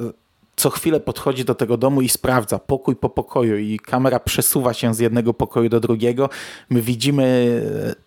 co 0.59 0.71
chwilę 0.71 1.01
podchodzi 1.01 1.45
do 1.45 1.55
tego 1.55 1.77
domu 1.77 2.03
i 2.03 2.09
sprawdza 2.09 2.59
pokój 2.59 2.97
po 2.97 3.09
pokoju 3.11 3.59
i 3.59 3.79
kamera 3.79 4.21
przesuwa 4.21 4.75
się 4.75 4.95
z 4.95 4.99
jednego 4.99 5.35
pokoju 5.35 5.69
do 5.69 5.81
drugiego. 5.81 6.29
My 6.71 6.83
widzimy 6.83 7.25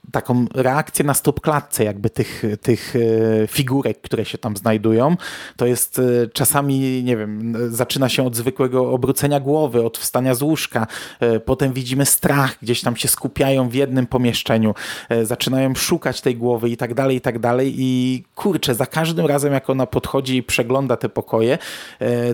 e, 0.05 0.11
taką 0.11 0.45
reakcję 0.53 1.05
na 1.05 1.13
stopklatce 1.13 1.83
jakby 1.83 2.09
tych, 2.09 2.43
tych 2.61 2.95
e, 2.95 3.47
figurek, 3.47 4.01
które 4.01 4.25
się 4.25 4.37
tam 4.37 4.57
znajdują. 4.57 5.17
To 5.55 5.65
jest 5.65 5.99
e, 5.99 6.27
czasami, 6.27 7.03
nie 7.03 7.17
wiem, 7.17 7.53
zaczyna 7.69 8.09
się 8.09 8.27
od 8.27 8.35
zwykłego 8.35 8.91
obrócenia 8.91 9.39
głowy, 9.39 9.83
od 9.83 9.97
wstania 9.97 10.35
z 10.35 10.41
łóżka. 10.41 10.87
Potem 11.45 11.73
widzimy 11.73 12.05
strach, 12.05 12.57
gdzieś 12.61 12.81
tam 12.81 12.95
się 12.95 13.07
skupiają 13.07 13.69
w 13.69 13.73
jednym 13.73 14.07
pomieszczeniu. 14.07 14.73
Zaczynają 15.23 15.75
szukać 15.75 16.21
tej 16.21 16.35
głowy 16.35 16.69
i 16.69 16.77
tak 16.77 16.93
dalej, 16.93 17.17
i 17.17 17.21
tak 17.21 17.39
dalej. 17.39 17.73
I 17.77 18.23
kurczę, 18.35 18.75
za 18.75 18.85
każdym 18.85 19.25
razem 19.25 19.53
jak 19.53 19.69
ona 19.69 19.85
podchodzi 19.85 20.37
i 20.37 20.43
przegląda 20.43 20.97
te 20.97 21.09
pokoje, 21.09 21.57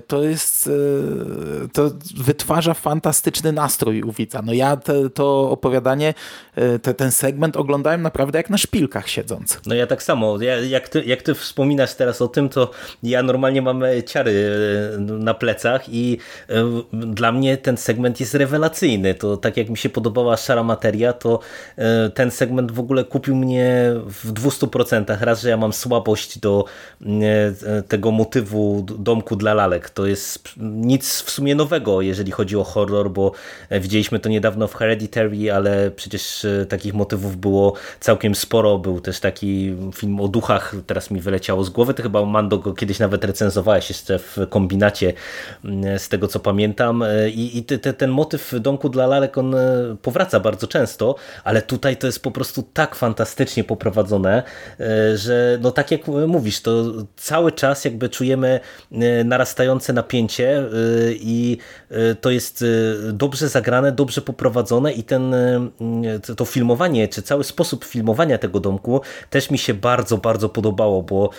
to 0.07 0.23
jest, 0.23 0.67
e, 0.67 1.67
to 1.73 1.91
wytwarza 2.17 2.73
fantastyczny 2.73 3.51
nastrój 3.51 4.03
u 4.03 4.11
widza. 4.11 4.41
No 4.41 4.53
ja 4.53 4.77
te, 4.77 5.09
to 5.09 5.49
opowiadanie, 5.51 6.13
e, 6.55 6.79
te, 6.79 6.93
ten 6.93 7.11
segment 7.11 7.57
oglądałem 7.57 8.01
naprawdę 8.01 8.39
jak 8.39 8.49
na 8.49 8.57
szpilkach 8.57 9.09
siedząc. 9.09 9.59
No 9.65 9.75
ja 9.75 9.87
tak 9.87 10.03
samo. 10.03 10.41
Ja, 10.41 10.59
jak, 10.59 10.89
ty, 10.89 11.03
jak 11.03 11.21
ty 11.21 11.33
wspominasz 11.33 11.93
teraz 11.93 12.21
o 12.21 12.27
tym, 12.27 12.49
to 12.49 12.71
ja 13.03 13.23
normalnie 13.23 13.61
mam 13.61 13.83
ciary 14.05 14.51
e, 14.95 14.99
na 14.99 15.33
plecach 15.33 15.89
i 15.89 16.17
dla 16.91 17.31
mnie 17.31 17.57
ten 17.57 17.77
segment 17.77 18.19
jest 18.19 18.33
rewelacyjny. 18.33 19.15
To 19.15 19.37
tak 19.37 19.57
jak 19.57 19.69
mi 19.69 19.77
się 19.77 19.89
podobała 19.89 20.37
Szara 20.37 20.63
Materia, 20.63 21.13
to 21.13 21.39
ten 22.13 22.31
segment 22.31 22.71
w 22.71 22.79
ogóle 22.79 23.03
kupił 23.03 23.35
mnie 23.35 23.93
w 24.05 24.33
200%. 24.33 25.17
Raz, 25.19 25.41
że 25.41 25.49
ja 25.49 25.57
mam 25.57 25.73
słabość 25.73 26.39
do 26.39 26.65
tego 27.87 28.11
motywu 28.11 28.85
domku 28.99 29.35
dla 29.35 29.53
lalek 29.53 29.89
to 29.97 30.05
jest 30.05 30.49
nic 30.57 31.21
w 31.21 31.29
sumie 31.31 31.55
nowego, 31.55 32.01
jeżeli 32.01 32.31
chodzi 32.31 32.57
o 32.57 32.63
horror, 32.63 33.11
bo 33.11 33.31
widzieliśmy 33.71 34.19
to 34.19 34.29
niedawno 34.29 34.67
w 34.67 34.75
Hereditary, 34.75 35.51
ale 35.53 35.91
przecież 35.91 36.45
e, 36.45 36.65
takich 36.65 36.93
motywów 36.93 37.37
było 37.37 37.73
całkiem 37.99 38.35
sporo. 38.35 38.77
Był 38.77 39.01
też 39.01 39.19
taki 39.19 39.75
film 39.95 40.19
o 40.19 40.27
duchach, 40.27 40.75
teraz 40.87 41.11
mi 41.11 41.21
wyleciało 41.21 41.63
z 41.63 41.69
głowy, 41.69 41.93
to 41.93 42.03
chyba 42.03 42.25
Mando 42.25 42.57
go 42.57 42.73
kiedyś 42.73 42.99
nawet 42.99 43.23
recenzowałeś 43.23 43.89
jeszcze 43.89 44.19
w 44.19 44.37
kombinacie, 44.49 45.13
mm, 45.65 45.99
z 45.99 46.09
tego 46.09 46.27
co 46.27 46.39
pamiętam. 46.39 47.03
E, 47.03 47.29
I, 47.29 47.57
i 47.57 47.63
te, 47.63 47.77
te, 47.77 47.93
ten 47.93 48.09
motyw 48.09 48.53
domku 48.59 48.89
dla 48.89 49.07
lalek, 49.07 49.37
on 49.37 49.55
e, 49.55 49.95
powraca 50.01 50.39
bardzo 50.39 50.67
często, 50.67 51.15
ale 51.43 51.61
tutaj 51.61 51.97
to 51.97 52.07
jest 52.07 52.23
po 52.23 52.31
prostu 52.31 52.63
tak 52.73 52.95
fantastycznie 52.95 53.63
poprowadzone, 53.63 54.43
że 55.15 55.57
no 55.61 55.71
tak 55.71 55.91
jak 55.91 56.07
mówisz, 56.07 56.61
to 56.61 56.83
cały 57.15 57.51
czas 57.51 57.85
jakby 57.85 58.09
czujemy 58.09 58.59
napięcie 59.93 60.59
y, 60.59 61.17
i 61.19 61.57
y, 61.91 62.15
to 62.21 62.29
jest 62.29 62.61
y, 62.61 62.95
dobrze 63.13 63.49
zagrane, 63.49 63.91
dobrze 63.91 64.21
poprowadzone 64.21 64.93
i 64.93 65.03
ten, 65.03 65.35
to 66.37 66.45
filmowanie, 66.45 67.07
czy 67.07 67.21
cały 67.21 67.43
sposób 67.43 67.85
filmowania 67.85 68.37
tego 68.37 68.59
domku 68.59 69.01
też 69.29 69.51
mi 69.51 69.57
się 69.57 69.73
bardzo, 69.73 70.17
bardzo 70.17 70.49
podobało, 70.49 71.03
bo 71.03 71.29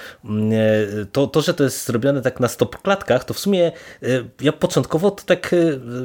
to, 1.12 1.26
to 1.26 1.40
że 1.40 1.54
to 1.54 1.64
jest 1.64 1.86
zrobione 1.86 2.22
tak 2.22 2.40
na 2.40 2.48
stop 2.48 2.82
klatkach, 2.82 3.24
to 3.24 3.34
w 3.34 3.38
sumie 3.38 3.72
ja 4.40 4.52
początkowo 4.52 5.10
to 5.10 5.24
tak 5.24 5.54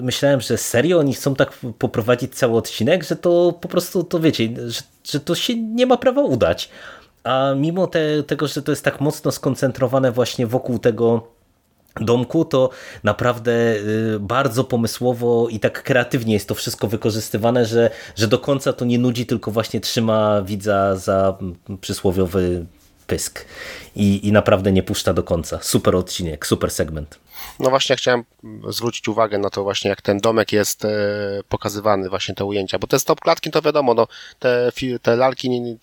myślałem, 0.01 0.41
że 0.41 0.57
serio 0.57 0.99
oni 0.99 1.13
chcą 1.13 1.35
tak 1.35 1.51
poprowadzić 1.79 2.35
cały 2.35 2.57
odcinek, 2.57 3.03
że 3.03 3.15
to 3.15 3.53
po 3.61 3.67
prostu, 3.67 4.03
to 4.03 4.19
wiecie, 4.19 4.49
że, 4.67 4.81
że 5.03 5.19
to 5.19 5.35
się 5.35 5.55
nie 5.55 5.85
ma 5.85 5.97
prawa 5.97 6.21
udać. 6.21 6.69
A 7.23 7.53
mimo 7.57 7.87
te, 7.87 8.23
tego, 8.23 8.47
że 8.47 8.61
to 8.61 8.71
jest 8.71 8.85
tak 8.85 9.01
mocno 9.01 9.31
skoncentrowane 9.31 10.11
właśnie 10.11 10.47
wokół 10.47 10.79
tego 10.79 11.27
domku, 12.01 12.45
to 12.45 12.69
naprawdę 13.03 13.51
y, 13.75 14.19
bardzo 14.19 14.63
pomysłowo 14.63 15.47
i 15.49 15.59
tak 15.59 15.83
kreatywnie 15.83 16.33
jest 16.33 16.47
to 16.47 16.55
wszystko 16.55 16.87
wykorzystywane, 16.87 17.65
że, 17.65 17.89
że 18.15 18.27
do 18.27 18.39
końca 18.39 18.73
to 18.73 18.85
nie 18.85 18.99
nudzi, 18.99 19.25
tylko 19.25 19.51
właśnie 19.51 19.79
trzyma 19.79 20.41
widza 20.41 20.95
za 20.95 21.37
przysłowiowy 21.81 22.65
pysk 23.07 23.45
i, 23.95 24.27
i 24.27 24.31
naprawdę 24.31 24.71
nie 24.71 24.83
puszcza 24.83 25.13
do 25.13 25.23
końca. 25.23 25.59
Super 25.61 25.95
odcinek, 25.95 26.47
super 26.47 26.71
segment. 26.71 27.19
No 27.59 27.69
właśnie 27.69 27.95
chciałem 27.95 28.23
zwrócić 28.69 29.07
uwagę 29.07 29.37
na 29.37 29.49
to 29.49 29.63
właśnie, 29.63 29.89
jak 29.89 30.01
ten 30.01 30.17
domek 30.17 30.51
jest 30.51 30.85
e, 30.85 30.89
pokazywany, 31.49 32.09
właśnie 32.09 32.35
te 32.35 32.45
ujęcia, 32.45 32.79
bo 32.79 32.87
te 32.87 32.99
stop 32.99 33.21
klatki 33.21 33.51
to 33.51 33.61
wiadomo, 33.61 33.93
no, 33.93 34.07
te, 34.39 34.71
te 35.01 35.15
lalki, 35.15 35.77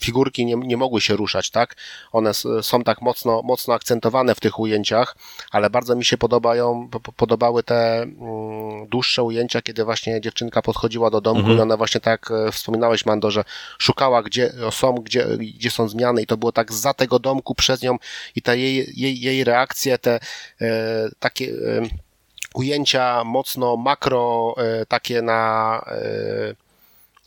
figurki 0.00 0.46
nie, 0.46 0.54
nie 0.56 0.76
mogły 0.76 1.00
się 1.00 1.16
ruszać, 1.16 1.50
tak? 1.50 1.76
One 2.12 2.34
są 2.62 2.82
tak 2.84 3.02
mocno, 3.02 3.42
mocno 3.42 3.74
akcentowane 3.74 4.34
w 4.34 4.40
tych 4.40 4.58
ujęciach, 4.58 5.16
ale 5.50 5.70
bardzo 5.70 5.96
mi 5.96 6.04
się 6.04 6.18
podobają, 6.18 6.88
podobały 7.16 7.62
te 7.62 8.02
mm, 8.02 8.86
dłuższe 8.88 9.22
ujęcia, 9.22 9.62
kiedy 9.62 9.84
właśnie 9.84 10.20
dziewczynka 10.20 10.62
podchodziła 10.62 11.10
do 11.10 11.20
domku 11.20 11.40
mhm. 11.40 11.58
i 11.58 11.60
ona 11.60 11.76
właśnie 11.76 12.00
tak 12.00 12.30
e, 12.30 12.52
wspominałeś, 12.52 13.06
Mando, 13.06 13.30
że 13.30 13.44
szukała, 13.78 14.22
gdzie 14.22 14.52
są, 14.70 14.94
gdzie, 14.94 15.26
gdzie 15.38 15.70
są 15.70 15.88
zmiany 15.88 16.22
i 16.22 16.26
to 16.26 16.36
było 16.36 16.52
tak 16.52 16.72
za 16.72 16.94
tego 16.94 17.18
domku 17.18 17.54
przez 17.54 17.82
nią 17.82 17.96
i 18.36 18.42
ta 18.42 18.54
jej, 18.54 18.92
jej, 18.96 19.20
jej 19.20 19.44
reakcje, 19.44 19.98
te 19.98 20.20
e, 20.60 20.97
takie 21.18 21.46
e, 21.46 21.88
ujęcia 22.54 23.24
mocno 23.24 23.76
makro, 23.76 24.54
e, 24.58 24.86
takie 24.86 25.22
na, 25.22 25.84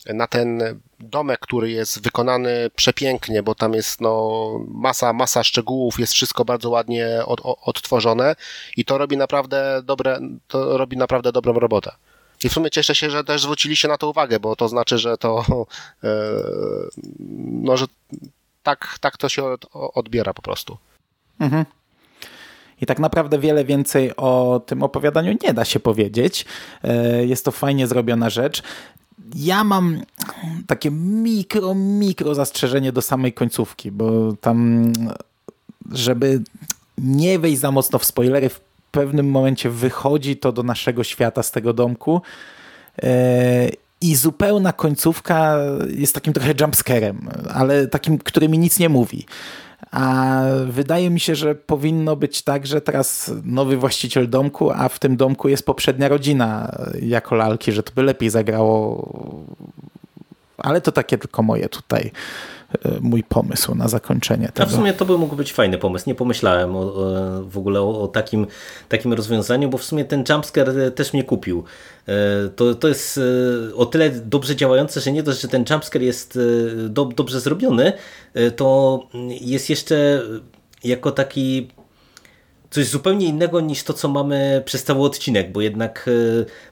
e, 0.06 0.14
na 0.14 0.26
ten 0.26 0.62
domek, 1.00 1.40
który 1.40 1.70
jest 1.70 2.02
wykonany 2.02 2.70
przepięknie, 2.76 3.42
bo 3.42 3.54
tam 3.54 3.74
jest 3.74 4.00
no, 4.00 4.50
masa, 4.68 5.12
masa 5.12 5.44
szczegółów, 5.44 5.98
jest 5.98 6.12
wszystko 6.12 6.44
bardzo 6.44 6.70
ładnie 6.70 7.08
od, 7.26 7.40
odtworzone 7.44 8.36
i 8.76 8.84
to 8.84 8.98
robi 8.98 9.16
naprawdę 9.16 9.82
dobre, 9.84 10.20
to 10.48 10.78
robi 10.78 10.96
naprawdę 10.96 11.32
dobrą 11.32 11.52
robotę. 11.52 11.92
I 12.44 12.48
w 12.48 12.52
sumie 12.52 12.70
cieszę 12.70 12.94
się, 12.94 13.10
że 13.10 13.24
też 13.24 13.42
zwróciliście 13.42 13.88
na 13.88 13.98
to 13.98 14.10
uwagę, 14.10 14.40
bo 14.40 14.56
to 14.56 14.68
znaczy, 14.68 14.98
że 14.98 15.18
to 15.18 15.44
no, 17.62 17.76
że 17.76 17.86
tak, 18.62 18.98
tak 19.00 19.16
to 19.16 19.28
się 19.28 19.56
odbiera 19.72 20.34
po 20.34 20.42
prostu. 20.42 20.78
Mhm. 21.40 21.64
I 22.82 22.86
tak 22.86 22.98
naprawdę 22.98 23.38
wiele 23.38 23.64
więcej 23.64 24.16
o 24.16 24.62
tym 24.66 24.82
opowiadaniu 24.82 25.36
nie 25.42 25.54
da 25.54 25.64
się 25.64 25.80
powiedzieć. 25.80 26.44
E, 26.84 27.26
jest 27.26 27.44
to 27.44 27.50
fajnie 27.50 27.86
zrobiona 27.86 28.30
rzecz. 28.30 28.62
Ja 29.34 29.64
mam 29.64 30.00
takie 30.66 30.90
mikro, 30.90 31.74
mikro 31.74 32.34
zastrzeżenie 32.34 32.92
do 32.92 33.02
samej 33.02 33.32
końcówki, 33.32 33.90
bo 33.90 34.32
tam, 34.40 34.92
żeby 35.92 36.42
nie 36.98 37.38
wejść 37.38 37.60
za 37.60 37.70
mocno 37.70 37.98
w 37.98 38.04
spoilery, 38.04 38.48
w 38.48 38.60
pewnym 38.90 39.30
momencie 39.30 39.70
wychodzi 39.70 40.36
to 40.36 40.52
do 40.52 40.62
naszego 40.62 41.04
świata 41.04 41.42
z 41.42 41.50
tego 41.50 41.72
domku 41.72 42.22
e, 43.02 43.68
i 44.00 44.14
zupełna 44.14 44.72
końcówka 44.72 45.58
jest 45.96 46.14
takim 46.14 46.32
trochę 46.32 46.54
jumpscarem, 46.60 47.28
ale 47.54 47.86
takim, 47.86 48.18
który 48.18 48.48
mi 48.48 48.58
nic 48.58 48.78
nie 48.78 48.88
mówi. 48.88 49.26
A 49.92 50.42
wydaje 50.66 51.10
mi 51.10 51.20
się, 51.20 51.34
że 51.34 51.54
powinno 51.54 52.16
być 52.16 52.42
tak, 52.42 52.66
że 52.66 52.80
teraz 52.80 53.30
nowy 53.44 53.76
właściciel 53.76 54.30
domku, 54.30 54.70
a 54.70 54.88
w 54.88 54.98
tym 54.98 55.16
domku 55.16 55.48
jest 55.48 55.66
poprzednia 55.66 56.08
rodzina 56.08 56.72
jako 57.02 57.34
lalki, 57.34 57.72
że 57.72 57.82
to 57.82 57.92
by 57.94 58.02
lepiej 58.02 58.30
zagrało. 58.30 59.08
Ale 60.58 60.80
to 60.80 60.92
takie 60.92 61.18
tylko 61.18 61.42
moje 61.42 61.68
tutaj 61.68 62.10
mój 63.00 63.22
pomysł 63.22 63.74
na 63.74 63.88
zakończenie 63.88 64.48
tego. 64.48 64.62
A 64.62 64.72
w 64.72 64.74
sumie 64.74 64.92
to 64.92 65.04
by 65.04 65.18
mógł 65.18 65.36
być 65.36 65.52
fajny 65.52 65.78
pomysł. 65.78 66.04
Nie 66.08 66.14
pomyślałem 66.14 66.76
o, 66.76 66.80
o, 66.80 66.94
w 67.42 67.58
ogóle 67.58 67.80
o, 67.80 68.02
o, 68.02 68.08
takim, 68.08 68.46
takim 68.88 69.12
rozwiązaniu, 69.12 69.68
bo 69.68 69.78
w 69.78 69.84
sumie 69.84 70.04
ten 70.04 70.24
jumpscare 70.28 70.90
też 70.94 71.12
mnie 71.12 71.24
kupił. 71.24 71.64
E, 72.08 72.48
to, 72.48 72.74
to 72.74 72.88
jest 72.88 73.20
e, 73.70 73.74
o 73.74 73.86
tyle 73.86 74.10
dobrze 74.10 74.56
działające, 74.56 75.00
że 75.00 75.12
nie 75.12 75.22
dość, 75.22 75.40
że 75.40 75.48
ten 75.48 75.64
jumpscare 75.70 76.02
jest 76.02 76.38
do, 76.88 77.04
dobrze 77.04 77.40
zrobiony, 77.40 77.92
to 78.56 79.00
jest 79.40 79.70
jeszcze 79.70 80.22
jako 80.84 81.12
taki 81.12 81.68
coś 82.72 82.86
zupełnie 82.86 83.26
innego 83.26 83.60
niż 83.60 83.82
to, 83.82 83.92
co 83.92 84.08
mamy 84.08 84.62
przez 84.64 84.84
cały 84.84 85.00
odcinek, 85.00 85.52
bo 85.52 85.60
jednak 85.60 86.08
e, 86.08 86.10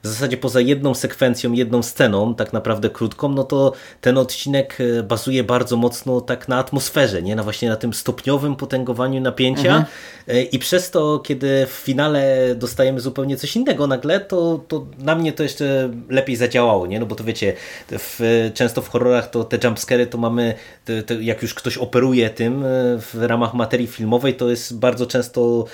w 0.02 0.08
zasadzie 0.08 0.36
poza 0.36 0.60
jedną 0.60 0.94
sekwencją, 0.94 1.52
jedną 1.52 1.82
sceną, 1.82 2.34
tak 2.34 2.52
naprawdę 2.52 2.90
krótką, 2.90 3.28
no 3.28 3.44
to 3.44 3.72
ten 4.00 4.18
odcinek 4.18 4.78
e, 4.98 5.02
bazuje 5.02 5.44
bardzo 5.44 5.76
mocno 5.76 6.20
tak 6.20 6.48
na 6.48 6.58
atmosferze, 6.58 7.22
nie? 7.22 7.36
Na 7.36 7.42
właśnie 7.42 7.68
na 7.68 7.76
tym 7.76 7.94
stopniowym 7.94 8.56
potęgowaniu 8.56 9.20
napięcia 9.20 9.76
mhm. 9.76 9.84
E, 10.28 10.42
i 10.42 10.58
przez 10.58 10.90
to, 10.90 11.18
kiedy 11.18 11.66
w 11.66 11.70
finale 11.70 12.54
dostajemy 12.54 13.00
zupełnie 13.00 13.36
coś 13.36 13.56
innego 13.56 13.86
nagle, 13.86 14.20
to, 14.20 14.64
to 14.68 14.86
na 14.98 15.14
mnie 15.14 15.32
to 15.32 15.42
jeszcze 15.42 15.90
lepiej 16.08 16.36
zadziałało, 16.36 16.86
nie? 16.86 17.00
No 17.00 17.06
bo 17.06 17.14
to 17.14 17.24
wiecie, 17.24 17.52
w, 17.90 18.50
często 18.54 18.82
w 18.82 18.88
horrorach 18.88 19.30
to 19.30 19.44
te 19.44 19.58
jumpscary 19.64 20.06
to 20.06 20.18
mamy, 20.18 20.54
te, 20.84 21.02
te, 21.02 21.14
jak 21.14 21.42
już 21.42 21.54
ktoś 21.54 21.78
operuje 21.78 22.30
tym 22.30 22.64
w 22.98 23.18
ramach 23.20 23.54
materii 23.54 23.86
filmowej, 23.86 24.34
to 24.34 24.50
jest 24.50 24.78
bardzo 24.78 25.06
często 25.06 25.64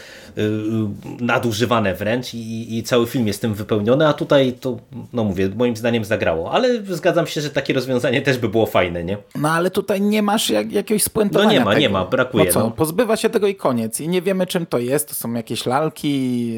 nadużywane 1.21 1.95
wręcz 1.95 2.35
i, 2.35 2.79
i 2.79 2.83
cały 2.83 3.07
film 3.07 3.27
jest 3.27 3.41
tym 3.41 3.55
wypełniony, 3.55 4.09
a 4.09 4.13
tutaj 4.13 4.53
to, 4.53 4.79
no 5.13 5.25
mówię, 5.25 5.49
moim 5.57 5.77
zdaniem 5.77 6.05
zagrało, 6.05 6.53
ale 6.53 6.83
zgadzam 6.85 7.27
się, 7.27 7.41
że 7.41 7.51
takie 7.51 7.75
rozwiązanie 7.75 8.23
też 8.23 8.39
by 8.39 8.49
było 8.49 8.67
fajne, 8.67 9.05
nie? 9.05 9.19
No 9.35 9.51
ale 9.51 9.71
tutaj 9.71 10.01
nie 10.01 10.23
masz 10.23 10.51
jak, 10.51 10.73
jakiegoś 10.73 11.03
spuentowania 11.03 11.49
No 11.49 11.53
nie 11.53 11.61
ma, 11.61 11.71
tego. 11.71 11.81
nie 11.81 11.89
ma, 11.89 12.05
brakuje. 12.05 12.45
No 12.45 12.53
co, 12.53 12.61
no. 12.61 12.71
pozbywa 12.71 13.17
się 13.17 13.31
tego 13.31 13.47
i 13.47 13.55
koniec. 13.55 14.01
I 14.01 14.09
nie 14.09 14.23
wiemy 14.23 14.47
czym 14.47 14.67
to 14.67 14.79
jest, 14.79 15.09
to 15.09 15.15
są 15.15 15.33
jakieś 15.33 15.67
lalki, 15.67 16.53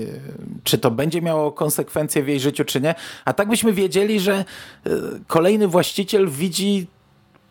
czy 0.65 0.79
to 0.79 0.91
będzie 0.91 1.23
miało 1.23 1.53
konsekwencje 1.53 2.23
w 2.23 2.29
jej 2.29 2.41
życiu, 2.41 2.65
czy 2.65 2.81
nie. 2.81 2.95
A 3.25 3.33
tak 3.33 3.49
byśmy 3.49 3.73
wiedzieli, 3.73 4.21
że 4.21 4.45
y, 4.87 4.91
kolejny 5.27 5.69
właściciel 5.69 6.29
widzi 6.29 6.87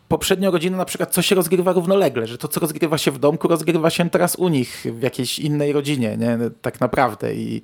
poprzednią 0.07 0.51
rodzinę 0.51 0.77
na 0.77 0.85
przykład, 0.85 1.13
co 1.13 1.21
się 1.21 1.35
rozgrywa 1.35 1.73
równolegle, 1.73 2.27
że 2.27 2.37
to, 2.37 2.47
co 2.47 2.59
rozgrywa 2.59 2.97
się 2.97 3.11
w 3.11 3.19
domku, 3.19 3.47
rozgrywa 3.47 3.89
się 3.89 4.09
teraz 4.09 4.35
u 4.35 4.49
nich, 4.49 4.85
w 4.93 5.01
jakiejś 5.01 5.39
innej 5.39 5.73
rodzinie, 5.73 6.17
nie? 6.17 6.37
Tak 6.61 6.81
naprawdę. 6.81 7.35
I, 7.35 7.61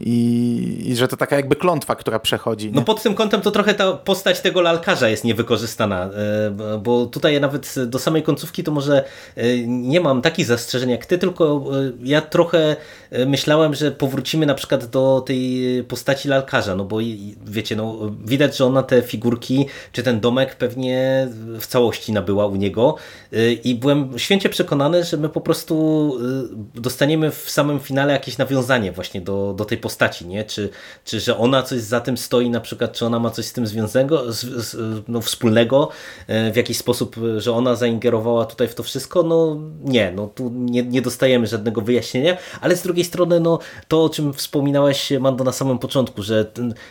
i, 0.00 0.84
i 0.86 0.96
że 0.96 1.08
to 1.08 1.16
taka 1.16 1.36
jakby 1.36 1.56
klątwa, 1.56 1.94
która 1.94 2.18
przechodzi. 2.18 2.66
Nie? 2.66 2.72
No 2.72 2.82
pod 2.82 3.02
tym 3.02 3.14
kątem 3.14 3.40
to 3.40 3.50
trochę 3.50 3.74
ta 3.74 3.92
postać 3.92 4.40
tego 4.40 4.60
lalkarza 4.60 5.08
jest 5.08 5.24
niewykorzystana, 5.24 6.04
e, 6.04 6.78
bo 6.78 7.06
tutaj 7.06 7.40
nawet 7.40 7.74
do 7.86 7.98
samej 7.98 8.22
końcówki 8.22 8.64
to 8.64 8.72
może 8.72 9.04
e, 9.36 9.58
nie 9.66 10.00
mam 10.00 10.22
takich 10.22 10.46
zastrzeżeń 10.46 10.90
jak 10.90 11.06
ty, 11.06 11.18
tylko 11.18 11.64
e, 11.72 11.92
ja 12.02 12.20
trochę 12.20 12.76
myślałem, 13.26 13.74
że 13.74 13.90
powrócimy 13.90 14.46
na 14.46 14.54
przykład 14.54 14.86
do 14.86 15.22
tej 15.26 15.62
postaci 15.88 16.28
lalkarza, 16.28 16.76
no 16.76 16.84
bo 16.84 16.98
wiecie, 17.46 17.76
no 17.76 17.98
widać, 18.24 18.56
że 18.56 18.64
ona 18.64 18.82
te 18.82 19.02
figurki, 19.02 19.66
czy 19.92 20.02
ten 20.02 20.20
domek 20.20 20.56
pewnie 20.56 21.28
w 21.60 21.66
całości 21.66 22.12
nabyła 22.12 22.46
u 22.46 22.56
niego 22.56 22.96
i 23.64 23.74
byłem 23.74 24.18
święcie 24.18 24.48
przekonany, 24.48 25.04
że 25.04 25.16
my 25.16 25.28
po 25.28 25.40
prostu 25.40 26.18
dostaniemy 26.74 27.30
w 27.30 27.50
samym 27.50 27.80
finale 27.80 28.12
jakieś 28.12 28.38
nawiązanie 28.38 28.92
właśnie 28.92 29.20
do, 29.20 29.54
do 29.56 29.64
tej 29.64 29.78
postaci 29.78 29.87
postaci, 29.88 30.26
nie? 30.26 30.44
Czy, 30.44 30.68
czy 31.04 31.20
że 31.20 31.38
ona 31.38 31.62
coś 31.62 31.80
za 31.80 32.00
tym 32.00 32.16
stoi, 32.16 32.50
na 32.50 32.60
przykład, 32.60 32.92
czy 32.92 33.06
ona 33.06 33.18
ma 33.18 33.30
coś 33.30 33.44
z 33.44 33.52
tym 33.52 33.66
związanego, 33.66 34.32
z, 34.32 34.40
z, 34.40 34.76
no, 35.08 35.20
wspólnego, 35.20 35.88
e, 36.26 36.52
w 36.52 36.56
jakiś 36.56 36.76
sposób, 36.76 37.16
że 37.36 37.52
ona 37.52 37.74
zaingerowała 37.74 38.44
tutaj 38.44 38.68
w 38.68 38.74
to 38.74 38.82
wszystko, 38.82 39.22
no 39.22 39.56
nie, 39.84 40.12
no 40.12 40.26
tu 40.26 40.50
nie, 40.54 40.82
nie 40.82 41.02
dostajemy 41.02 41.46
żadnego 41.46 41.80
wyjaśnienia, 41.80 42.36
ale 42.60 42.76
z 42.76 42.82
drugiej 42.82 43.04
strony, 43.04 43.40
no 43.40 43.58
to 43.88 44.04
o 44.04 44.08
czym 44.08 44.32
wspominałeś, 44.32 45.12
Mando, 45.20 45.44
na 45.44 45.52
samym 45.52 45.78
początku, 45.78 46.22
że 46.22 46.44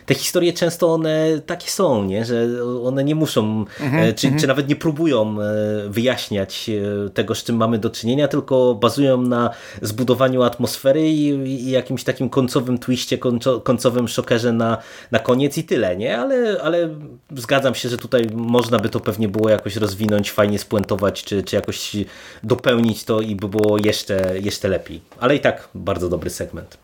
te 0.06 0.14
historie 0.14 0.52
często 0.52 0.92
one 0.92 1.40
takie 1.46 1.70
są, 1.70 2.04
nie? 2.04 2.24
Że 2.24 2.46
one 2.84 3.04
nie 3.04 3.14
muszą, 3.14 3.64
mhm, 3.80 4.14
czy, 4.14 4.26
mhm. 4.26 4.40
czy 4.40 4.46
nawet 4.46 4.68
nie 4.68 4.76
próbują 4.76 5.36
e, 5.40 5.88
wyjaśniać 5.88 6.70
tego, 7.14 7.34
z 7.34 7.44
czym 7.44 7.56
mamy 7.56 7.78
do 7.78 7.90
czynienia, 7.90 8.28
tylko 8.28 8.74
bazują 8.74 9.22
na 9.22 9.50
zbudowaniu 9.82 10.42
atmosfery 10.42 11.08
i, 11.08 11.26
i 11.46 11.70
jakimś 11.70 12.04
takim 12.04 12.28
końcowym 12.30 12.78
twiście, 12.88 13.18
końcowym 13.64 14.08
szokerze 14.08 14.52
na, 14.52 14.78
na 15.10 15.18
koniec 15.18 15.58
i 15.58 15.64
tyle, 15.64 15.96
nie? 15.96 16.18
Ale, 16.18 16.60
ale 16.62 16.88
zgadzam 17.36 17.74
się, 17.74 17.88
że 17.88 17.98
tutaj 17.98 18.26
można 18.34 18.78
by 18.78 18.88
to 18.88 19.00
pewnie 19.00 19.28
było 19.28 19.48
jakoś 19.48 19.76
rozwinąć, 19.76 20.30
fajnie 20.30 20.58
spuentować, 20.58 21.24
czy, 21.24 21.42
czy 21.42 21.56
jakoś 21.56 21.96
dopełnić 22.42 23.04
to 23.04 23.20
i 23.20 23.36
by 23.36 23.48
było 23.48 23.78
jeszcze, 23.84 24.38
jeszcze 24.40 24.68
lepiej. 24.68 25.00
Ale 25.20 25.36
i 25.36 25.40
tak 25.40 25.68
bardzo 25.74 26.08
dobry 26.08 26.30
segment. 26.30 26.78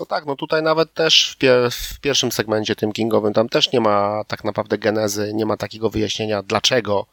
No 0.00 0.06
tak, 0.06 0.26
no 0.26 0.36
tutaj 0.36 0.62
nawet 0.62 0.94
też 0.94 1.32
w, 1.34 1.38
pier 1.38 1.70
w, 1.70 2.00
pierwszym 2.00 2.32
segmencie 2.32 2.76
tym 2.76 2.92
kingowym 2.92 3.32
tam 3.32 3.48
też 3.48 3.72
nie 3.72 3.80
ma 3.80 4.24
tak 4.26 4.44
naprawdę 4.44 4.78
genezy, 4.78 5.32
nie 5.34 5.46
ma 5.46 5.56
takiego 5.56 5.90
wyjaśnienia 5.90 6.42
dlaczego, 6.42 7.06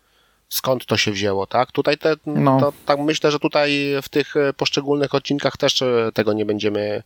skąd 0.49 0.85
to 0.85 0.97
się 0.97 1.11
wzięło, 1.11 1.47
tak? 1.47 1.71
Tutaj 1.71 1.97
te, 1.97 2.15
no. 2.25 2.59
to, 2.59 2.73
tak 2.85 2.99
myślę, 2.99 3.31
że 3.31 3.39
tutaj 3.39 3.95
w 4.01 4.09
tych 4.09 4.33
poszczególnych 4.57 5.15
odcinkach 5.15 5.57
też 5.57 5.83
tego 6.13 6.33
nie 6.33 6.45
będziemy 6.45 7.03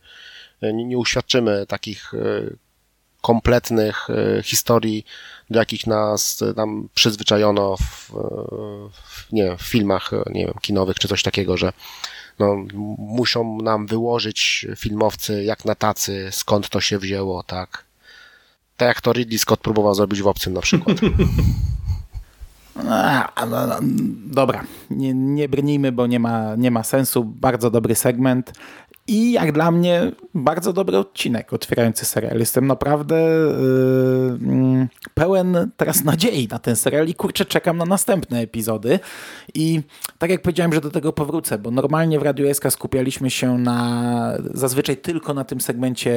nie, 0.62 0.84
nie 0.84 0.98
uświadczymy 0.98 1.66
takich 1.66 2.14
e, 2.14 2.18
kompletnych 3.20 4.08
e, 4.10 4.42
historii, 4.42 5.04
do 5.50 5.58
jakich 5.58 5.86
nas 5.86 6.40
tam 6.56 6.88
przyzwyczajono 6.94 7.76
w, 7.76 8.10
w, 8.92 9.32
nie 9.32 9.56
w 9.56 9.62
filmach 9.62 10.10
nie 10.30 10.46
wiem, 10.46 10.54
kinowych 10.60 10.98
czy 10.98 11.08
coś 11.08 11.22
takiego, 11.22 11.56
że 11.56 11.72
no, 12.38 12.56
muszą 12.98 13.58
nam 13.62 13.86
wyłożyć 13.86 14.66
filmowcy 14.76 15.44
jak 15.44 15.64
na 15.64 15.74
tacy, 15.74 16.28
skąd 16.32 16.68
to 16.68 16.80
się 16.80 16.98
wzięło, 16.98 17.42
tak. 17.42 17.84
Tak 18.76 18.88
jak 18.88 19.00
to 19.00 19.12
Ridley 19.12 19.38
Scott 19.38 19.60
próbował 19.60 19.94
zrobić 19.94 20.22
w 20.22 20.26
Obcym 20.26 20.52
na 20.52 20.60
przykład. 20.60 20.96
No, 22.76 23.46
no, 23.46 23.78
dobra, 24.26 24.64
nie, 24.90 25.14
nie 25.14 25.48
brnijmy, 25.48 25.92
bo 25.92 26.06
nie 26.06 26.20
ma, 26.20 26.56
nie 26.56 26.70
ma 26.70 26.82
sensu. 26.82 27.24
Bardzo 27.24 27.70
dobry 27.70 27.94
segment. 27.94 28.52
I 29.06 29.32
jak 29.32 29.52
dla 29.52 29.70
mnie 29.70 30.12
bardzo 30.34 30.72
dobry 30.72 30.98
odcinek 30.98 31.52
otwierający 31.52 32.04
serial. 32.04 32.38
Jestem 32.38 32.66
naprawdę 32.66 33.16
yy, 34.40 34.88
pełen 35.14 35.70
teraz 35.76 36.04
nadziei 36.04 36.48
na 36.48 36.58
ten 36.58 36.76
serial 36.76 37.08
i 37.08 37.14
kurczę 37.14 37.44
czekam 37.44 37.78
na 37.78 37.84
następne 37.84 38.40
epizody. 38.40 38.98
I 39.54 39.80
tak 40.18 40.30
jak 40.30 40.42
powiedziałem, 40.42 40.72
że 40.72 40.80
do 40.80 40.90
tego 40.90 41.12
powrócę, 41.12 41.58
bo 41.58 41.70
normalnie 41.70 42.18
w 42.18 42.22
Radio 42.22 42.54
SK 42.54 42.70
skupialiśmy 42.70 43.30
się 43.30 43.58
na 43.58 44.38
zazwyczaj 44.54 44.96
tylko 44.96 45.34
na 45.34 45.44
tym 45.44 45.60
segmencie 45.60 46.12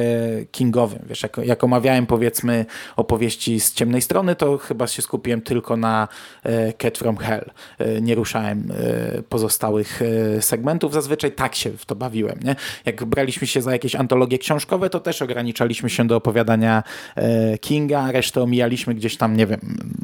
kingowym. 0.50 1.02
Wiesz, 1.06 1.22
jak, 1.22 1.36
jak 1.36 1.64
omawiałem 1.64 2.06
powiedzmy 2.06 2.66
opowieści 2.96 3.60
z 3.60 3.72
ciemnej 3.74 4.02
strony, 4.02 4.36
to 4.36 4.58
chyba 4.58 4.86
się 4.86 5.02
skupiłem 5.02 5.40
tylko 5.40 5.76
na 5.76 6.08
e, 6.42 6.72
Cat 6.72 6.98
from 6.98 7.16
Hell. 7.16 7.50
E, 7.78 8.00
nie 8.00 8.14
ruszałem 8.14 8.72
e, 8.72 9.22
pozostałych 9.22 10.02
e, 10.02 10.42
segmentów. 10.42 10.92
Zazwyczaj 10.92 11.32
tak 11.32 11.54
się 11.54 11.70
w 11.70 11.86
to 11.86 11.94
bawiłem. 11.96 12.38
Nie? 12.44 12.56
Jak 12.84 13.04
braliśmy 13.04 13.46
się 13.46 13.62
za 13.62 13.72
jakieś 13.72 13.94
antologie 13.94 14.38
książkowe, 14.38 14.90
to 14.90 15.00
też 15.00 15.22
ograniczaliśmy 15.22 15.90
się 15.90 16.06
do 16.06 16.16
opowiadania 16.16 16.82
e, 17.16 17.58
Kinga, 17.58 18.12
resztę 18.12 18.42
omijaliśmy 18.42 18.94
gdzieś 18.94 19.16
tam, 19.16 19.36
nie 19.36 19.46
wiem, 19.46 19.60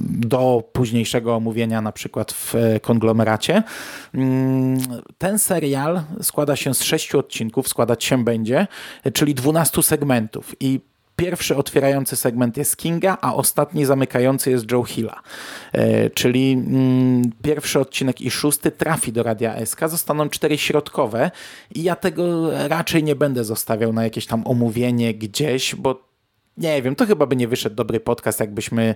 do 0.09 0.65
późniejszego 0.73 1.37
omówienia 1.37 1.81
na 1.81 1.93
przykład 1.93 2.33
w 2.33 2.55
e, 2.55 2.81
konglomeracie. 2.81 3.63
Mm, 4.15 4.79
ten 5.19 5.39
serial 5.39 6.03
składa 6.23 6.57
się 6.57 6.75
z 6.75 6.83
sześciu 6.83 7.19
odcinków, 7.19 7.69
składać 7.69 8.05
się 8.05 8.25
będzie, 8.25 8.67
czyli 9.13 9.35
dwunastu 9.35 9.83
segmentów 9.83 10.55
i 10.61 10.92
Pierwszy 11.17 11.57
otwierający 11.57 12.17
segment 12.17 12.57
jest 12.57 12.77
Kinga, 12.77 13.19
a 13.21 13.35
ostatni 13.35 13.85
zamykający 13.85 14.51
jest 14.51 14.73
Joe 14.73 14.83
Hilla. 14.83 15.23
E, 15.73 16.11
czyli 16.11 16.53
mm, 16.53 17.23
pierwszy 17.43 17.81
odcinek 17.81 18.21
i 18.21 18.31
szósty 18.31 18.71
trafi 18.71 19.13
do 19.13 19.23
Radia 19.23 19.67
SK. 19.67 19.81
Zostaną 19.89 20.29
cztery 20.29 20.59
środkowe 20.59 21.31
i 21.75 21.83
ja 21.83 21.97
tego 21.97 22.51
raczej 22.69 23.05
nie 23.05 23.17
będę 23.17 23.45
zostawiał 23.45 23.93
na 23.93 24.05
jakieś 24.05 24.27
tam 24.27 24.47
omówienie 24.47 25.15
gdzieś, 25.15 25.75
bo 25.75 26.13
nie 26.57 26.83
wiem, 26.83 26.97
to 26.97 27.07
chyba 27.07 27.27
by 27.27 27.37
nie 27.37 27.49
wyszedł 27.49 27.77
dobry 27.77 28.01
podcast, 28.01 28.41
jakbyśmy 28.41 28.95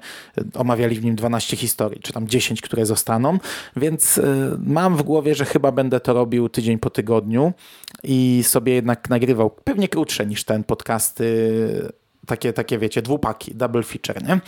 omawiali 0.54 0.96
w 0.96 1.04
nim 1.04 1.16
12 1.16 1.56
historii, 1.56 2.00
czy 2.00 2.12
tam 2.12 2.28
10, 2.28 2.60
które 2.60 2.86
zostaną, 2.86 3.38
więc 3.76 4.18
y, 4.18 4.22
mam 4.58 4.96
w 4.96 5.02
głowie, 5.02 5.34
że 5.34 5.44
chyba 5.44 5.72
będę 5.72 6.00
to 6.00 6.12
robił 6.12 6.48
tydzień 6.48 6.78
po 6.78 6.90
tygodniu 6.90 7.52
i 8.02 8.42
sobie 8.46 8.74
jednak 8.74 9.10
nagrywał 9.10 9.50
pewnie 9.50 9.88
krótsze 9.88 10.26
niż 10.26 10.44
ten 10.44 10.64
podcasty 10.64 11.26
takie, 12.26 12.52
takie 12.52 12.78
wiecie, 12.78 13.02
dwupaki, 13.02 13.54
double 13.54 13.82
feature, 13.82 14.22
nie? 14.22 14.40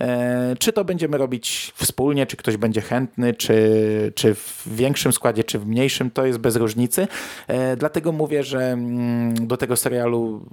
E, 0.00 0.56
czy 0.58 0.72
to 0.72 0.84
będziemy 0.84 1.18
robić 1.18 1.72
wspólnie, 1.76 2.26
czy 2.26 2.36
ktoś 2.36 2.56
będzie 2.56 2.80
chętny, 2.80 3.34
czy, 3.34 4.12
czy 4.14 4.34
w 4.34 4.62
większym 4.66 5.12
składzie, 5.12 5.44
czy 5.44 5.58
w 5.58 5.66
mniejszym, 5.66 6.10
to 6.10 6.26
jest 6.26 6.38
bez 6.38 6.56
różnicy. 6.56 7.08
E, 7.48 7.76
dlatego 7.76 8.12
mówię, 8.12 8.44
że 8.44 8.62
mm, 8.62 9.46
do 9.46 9.56
tego 9.56 9.76
serialu 9.76 10.46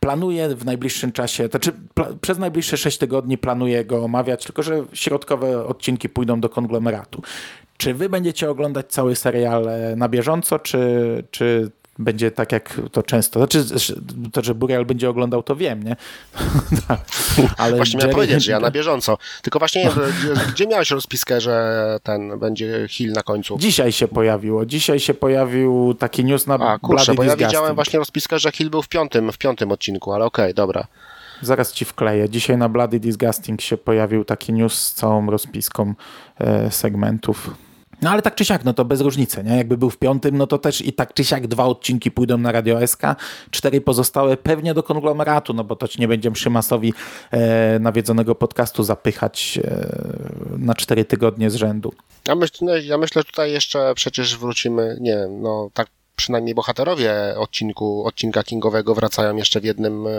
planuję 0.00 0.48
w 0.48 0.64
najbliższym 0.64 1.12
czasie, 1.12 1.48
to 1.48 1.50
znaczy 1.50 1.72
przez 2.20 2.38
najbliższe 2.38 2.76
6 2.76 2.98
tygodni 2.98 3.38
planuję 3.38 3.84
go 3.84 4.04
omawiać, 4.04 4.44
tylko 4.44 4.62
że 4.62 4.84
środkowe 4.92 5.66
odcinki 5.66 6.08
pójdą 6.08 6.40
do 6.40 6.48
konglomeratu. 6.48 7.22
Czy 7.76 7.94
wy 7.94 8.08
będziecie 8.08 8.50
oglądać 8.50 8.86
cały 8.86 9.16
serial 9.16 9.68
e, 9.68 9.96
na 9.96 10.08
bieżąco, 10.08 10.58
czy, 10.58 11.24
czy 11.30 11.70
będzie 11.98 12.30
tak 12.30 12.52
jak 12.52 12.80
to 12.92 13.02
często. 13.02 13.40
Znaczy, 13.40 13.64
to, 14.32 14.42
że 14.42 14.54
Burial 14.54 14.86
będzie 14.86 15.10
oglądał, 15.10 15.42
to 15.42 15.56
wiem, 15.56 15.82
nie? 15.82 15.96
Ale 17.58 17.76
właśnie 17.76 17.98
Jerry... 17.98 18.08
miałem 18.08 18.14
powiedzieć, 18.14 18.44
że 18.44 18.52
ja 18.52 18.60
na 18.60 18.70
bieżąco. 18.70 19.18
Tylko 19.42 19.58
właśnie, 19.58 19.90
gdzie 20.48 20.66
miałeś 20.66 20.90
rozpiskę, 20.90 21.40
że 21.40 21.98
ten 22.02 22.38
będzie 22.38 22.86
Hill 22.88 23.12
na 23.12 23.22
końcu? 23.22 23.58
Dzisiaj 23.58 23.92
się 23.92 24.08
pojawiło. 24.08 24.66
Dzisiaj 24.66 25.00
się 25.00 25.14
pojawił 25.14 25.94
taki 25.98 26.24
news 26.24 26.46
na 26.46 26.54
A, 26.54 26.78
kurczę, 26.78 27.14
bo 27.14 27.22
ja 27.22 27.36
widziałem 27.36 27.74
właśnie 27.74 27.98
rozpiskę, 27.98 28.38
że 28.38 28.52
Hill 28.52 28.70
był 28.70 28.82
w 28.82 28.88
piątym, 28.88 29.32
w 29.32 29.38
piątym 29.38 29.72
odcinku, 29.72 30.12
ale 30.12 30.24
okej, 30.24 30.44
okay, 30.44 30.54
dobra. 30.54 30.86
Zaraz 31.42 31.72
ci 31.72 31.84
wkleję. 31.84 32.28
Dzisiaj 32.28 32.56
na 32.56 32.68
Bloody 32.68 33.00
Disgusting 33.00 33.60
się 33.60 33.76
pojawił 33.76 34.24
taki 34.24 34.52
news 34.52 34.78
z 34.78 34.94
całą 34.94 35.30
rozpiską 35.30 35.94
e, 36.38 36.70
segmentów. 36.70 37.50
No 38.02 38.10
ale 38.10 38.22
tak 38.22 38.34
czy 38.34 38.44
siak, 38.44 38.64
no 38.64 38.74
to 38.74 38.84
bez 38.84 39.00
różnicy, 39.00 39.44
nie? 39.44 39.56
Jakby 39.56 39.76
był 39.76 39.90
w 39.90 39.96
piątym, 39.96 40.38
no 40.38 40.46
to 40.46 40.58
też 40.58 40.80
i 40.80 40.92
tak 40.92 41.14
czy 41.14 41.24
siak 41.24 41.46
dwa 41.46 41.64
odcinki 41.64 42.10
pójdą 42.10 42.38
na 42.38 42.52
Radio 42.52 42.86
SK, 42.86 43.02
cztery 43.50 43.80
pozostałe 43.80 44.36
pewnie 44.36 44.74
do 44.74 44.82
konglomeratu, 44.82 45.54
no 45.54 45.64
bo 45.64 45.76
to 45.76 45.88
ci 45.88 46.00
nie 46.00 46.08
będziemy 46.08 46.36
Szymasowi 46.36 46.94
e, 47.30 47.78
nawiedzonego 47.78 48.34
podcastu 48.34 48.82
zapychać 48.82 49.58
e, 49.64 49.86
na 50.58 50.74
cztery 50.74 51.04
tygodnie 51.04 51.50
z 51.50 51.54
rzędu. 51.54 51.92
Ja 52.28 52.34
myślę, 52.34 52.82
ja 52.82 52.98
myślę 52.98 53.24
tutaj 53.24 53.52
jeszcze 53.52 53.94
przecież 53.94 54.38
wrócimy, 54.38 54.98
nie 55.00 55.16
wiem, 55.16 55.42
no 55.42 55.70
tak 55.74 55.88
przynajmniej 56.16 56.54
bohaterowie 56.54 57.14
odcinku, 57.36 58.06
odcinka 58.06 58.42
Kingowego 58.42 58.94
wracają 58.94 59.36
jeszcze 59.36 59.60
w 59.60 59.64
jednym, 59.64 60.06
e, 60.06 60.10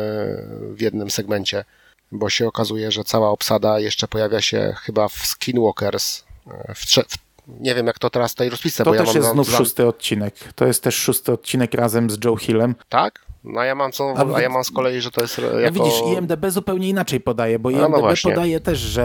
w 0.70 0.82
jednym 0.82 1.12
segmencie, 1.12 1.66
bo 2.12 2.30
się 2.30 2.48
okazuje, 2.48 2.92
że 2.92 3.04
cała 3.04 3.30
obsada 3.30 3.80
jeszcze 3.80 4.08
pojawia 4.08 4.42
się 4.42 4.74
chyba 4.78 5.08
w 5.08 5.14
Skinwalkers, 5.14 6.24
e, 6.48 6.74
w, 6.76 6.80
w 7.08 7.18
nie 7.48 7.76
wiem 7.76 7.88
jak 7.88 8.00
to 8.00 8.10
teraz 8.10 8.32
tutaj 8.32 8.50
rozpisać. 8.50 8.86
To 8.86 8.92
bo 8.92 8.98
też 8.98 9.08
ja 9.08 9.14
mam 9.14 9.16
jest 9.24 9.34
znów 9.34 9.52
za- 9.52 9.58
szósty 9.58 9.88
odcinek. 9.88 10.36
To 10.56 10.66
jest 10.66 10.84
też 10.84 10.96
szósty 10.96 11.32
odcinek 11.32 11.74
razem 11.74 12.10
z 12.10 12.18
Joe 12.26 12.36
Hillem. 12.36 12.76
Tak? 12.90 13.26
No 13.44 13.62
a 13.62 13.66
ja 13.66 13.76
mam 13.76 13.92
co, 13.92 14.14
A 14.18 14.36
a 14.36 14.42
ja 14.42 14.50
mam 14.50 14.64
z 14.64 14.72
kolei, 14.72 15.02
że 15.02 15.12
to 15.12 15.22
jest 15.22 15.40
e, 15.40 15.42
No 15.42 15.60
jako... 15.60 15.84
widzisz, 15.84 16.02
IMDB 16.18 16.46
zupełnie 16.50 16.90
inaczej 16.90 17.20
podaje, 17.20 17.60
bo 17.60 17.70
No, 17.72 17.78
no 17.78 17.86
IMDB 17.88 18.00
właśnie. 18.00 18.32
podaje 18.32 18.60
też, 18.60 18.80
że 18.80 19.04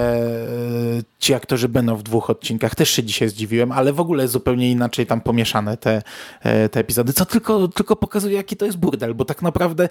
e, 0.99 1.03
ci 1.19 1.35
aktorzy 1.35 1.69
będą 1.69 1.97
w 1.97 2.03
dwóch 2.03 2.31
odcinkach. 2.31 2.75
Też 2.75 2.91
się 2.91 3.03
dzisiaj 3.03 3.29
zdziwiłem, 3.29 3.73
ale 3.73 3.93
w 3.93 4.01
ogóle 4.01 4.29
zupełnie 4.29 4.71
inaczej 4.71 5.07
tam 5.07 5.21
pomieszane 5.21 5.77
te, 5.77 6.03
e, 6.43 6.69
te 6.69 6.81
epizody, 6.81 7.13
co 7.13 7.27
tylko, 7.27 7.69
tylko 7.69 7.97
pokazuje, 7.97 8.37
jaki 8.37 8.57
to 8.57 8.67
jest 8.67 8.79
burdel, 8.79 9.15
bo 9.15 9.25
tak 9.25 9.43
naprawdę 9.43 9.89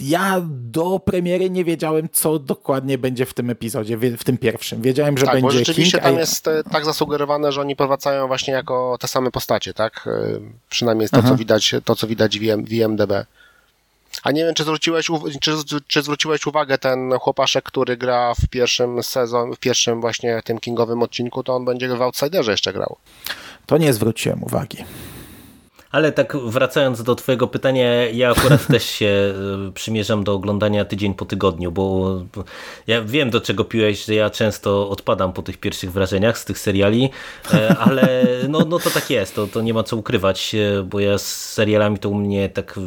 ja 0.00 0.42
do 0.48 1.00
premiery 1.04 1.50
nie 1.50 1.64
wiedziałem, 1.64 2.08
co 2.12 2.38
dokładnie 2.38 2.98
będzie 2.98 3.26
w 3.26 3.34
tym 3.34 3.50
epizodzie, 3.50 3.96
w 3.96 4.24
tym 4.24 4.38
pierwszym. 4.38 4.82
Wiedziałem, 4.82 5.18
że 5.18 5.26
Tak, 5.26 5.40
bo 5.40 5.48
będzie 5.48 5.58
rzeczywiście 5.58 5.98
King, 5.98 6.04
tam 6.04 6.18
jest 6.18 6.48
e, 6.48 6.62
tak 6.72 6.84
zasugerowane, 6.84 7.52
że 7.52 7.60
oni 7.60 7.76
powracają 7.76 8.26
właśnie 8.26 8.54
jako 8.54 8.96
te 9.00 9.08
same 9.08 9.30
postacie, 9.30 9.74
tak? 9.74 10.04
E, 10.06 10.40
Przynajmniej 10.68 11.08
to, 11.08 11.22
co 11.22 11.36
widać, 11.36 11.74
to, 11.84 11.96
co 11.96 12.06
widać 12.06 12.38
w, 12.38 12.42
IM, 12.42 12.64
w 12.64 12.72
IMDB. 12.72 13.12
A 14.22 14.30
nie 14.30 14.44
wiem, 14.44 14.54
czy 14.54 14.62
zwróciłeś, 14.62 15.06
czy, 15.40 15.52
czy 15.86 16.02
zwróciłeś 16.02 16.46
uwagę, 16.46 16.78
ten 16.78 17.12
chłopaszek, 17.20 17.64
który 17.64 17.96
gra 17.96 18.34
w 18.34 18.48
pierwszym 18.50 19.02
sezon, 19.02 19.54
w 19.54 19.58
pierwszym 19.58 20.00
właśnie 20.00 20.42
tym 20.44 20.58
kingowym 20.58 21.02
odcinku, 21.02 21.42
to 21.42 21.54
on 21.54 21.64
będzie 21.64 21.88
w 21.88 22.02
Outsiderze 22.02 22.50
jeszcze 22.50 22.72
grał. 22.72 22.96
To 23.66 23.78
nie 23.78 23.92
zwróciłem 23.92 24.42
uwagi. 24.42 24.84
Ale 25.94 26.12
tak 26.12 26.36
wracając 26.36 27.02
do 27.02 27.14
twojego 27.14 27.46
pytania, 27.46 28.08
ja 28.10 28.30
akurat 28.30 28.66
też 28.72 28.84
się 28.84 29.34
y, 29.68 29.72
przymierzam 29.72 30.24
do 30.24 30.32
oglądania 30.32 30.84
tydzień 30.84 31.14
po 31.14 31.24
tygodniu, 31.24 31.72
bo 31.72 32.16
ja 32.86 33.02
wiem 33.02 33.30
do 33.30 33.40
czego 33.40 33.64
piłeś, 33.64 34.04
że 34.04 34.14
ja 34.14 34.30
często 34.30 34.90
odpadam 34.90 35.32
po 35.32 35.42
tych 35.42 35.58
pierwszych 35.58 35.92
wrażeniach 35.92 36.38
z 36.38 36.44
tych 36.44 36.58
seriali, 36.58 37.10
e, 37.54 37.76
ale 37.78 38.26
no, 38.48 38.58
no 38.68 38.78
to 38.78 38.90
tak 38.90 39.10
jest, 39.10 39.34
to, 39.34 39.46
to 39.46 39.62
nie 39.62 39.74
ma 39.74 39.82
co 39.82 39.96
ukrywać, 39.96 40.54
e, 40.54 40.82
bo 40.82 41.00
ja 41.00 41.18
z 41.18 41.52
serialami 41.52 41.98
to 41.98 42.08
u 42.08 42.14
mnie 42.14 42.48
tak 42.48 42.80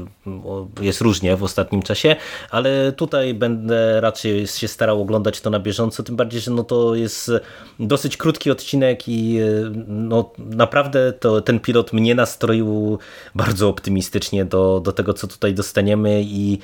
jest 0.82 1.02
różnie 1.02 1.36
w 1.36 1.44
ostatnim 1.44 1.82
czasie, 1.82 2.16
ale 2.52 2.92
tutaj 2.92 3.34
będę 3.34 4.02
raczej 4.02 4.48
się 4.48 4.68
starał 4.68 5.02
oglądać 5.02 5.42
to 5.42 5.50
na 5.50 5.60
bieżąco, 5.60 6.04
tym 6.04 6.16
bardziej, 6.16 6.42
że 6.42 6.52
no 6.52 6.64
to 6.64 6.96
jest 6.96 7.32
dosyć 7.80 8.18
krótki 8.18 8.52
odcinek 8.52 9.08
i 9.08 9.40
e, 9.40 9.44
no 9.88 10.32
naprawdę 10.38 11.14
to 11.14 11.42
ten 11.42 11.60
pilot 11.60 11.94
mnie 11.94 12.16
nastroił 12.16 12.97
bardzo 13.36 13.70
optymistycznie 13.70 14.46
do, 14.46 14.80
do 14.80 14.92
tego, 14.92 15.14
co 15.14 15.28
tutaj 15.28 15.54
dostaniemy 15.54 16.22
i, 16.24 16.60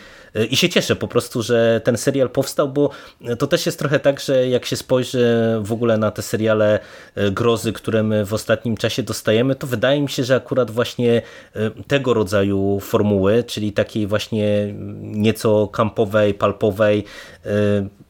i 0.49 0.57
się 0.57 0.69
cieszę 0.69 0.95
po 0.95 1.07
prostu, 1.07 1.41
że 1.41 1.81
ten 1.83 1.97
serial 1.97 2.29
powstał, 2.29 2.69
bo 2.69 2.89
to 3.39 3.47
też 3.47 3.65
jest 3.65 3.79
trochę 3.79 3.99
tak, 3.99 4.19
że 4.19 4.47
jak 4.47 4.65
się 4.65 4.75
spojrzy 4.75 5.25
w 5.61 5.71
ogóle 5.71 5.97
na 5.97 6.11
te 6.11 6.21
seriale 6.21 6.79
e, 7.15 7.31
grozy, 7.31 7.73
które 7.73 8.03
my 8.03 8.25
w 8.25 8.33
ostatnim 8.33 8.77
czasie 8.77 9.03
dostajemy, 9.03 9.55
to 9.55 9.67
wydaje 9.67 10.01
mi 10.01 10.09
się, 10.09 10.23
że 10.23 10.35
akurat 10.35 10.71
właśnie 10.71 11.21
e, 11.55 11.71
tego 11.87 12.13
rodzaju 12.13 12.79
formuły, 12.79 13.43
czyli 13.43 13.71
takiej 13.73 14.07
właśnie 14.07 14.73
nieco 15.01 15.67
kampowej, 15.67 16.33
palpowej, 16.33 17.03
e, 17.45 18.03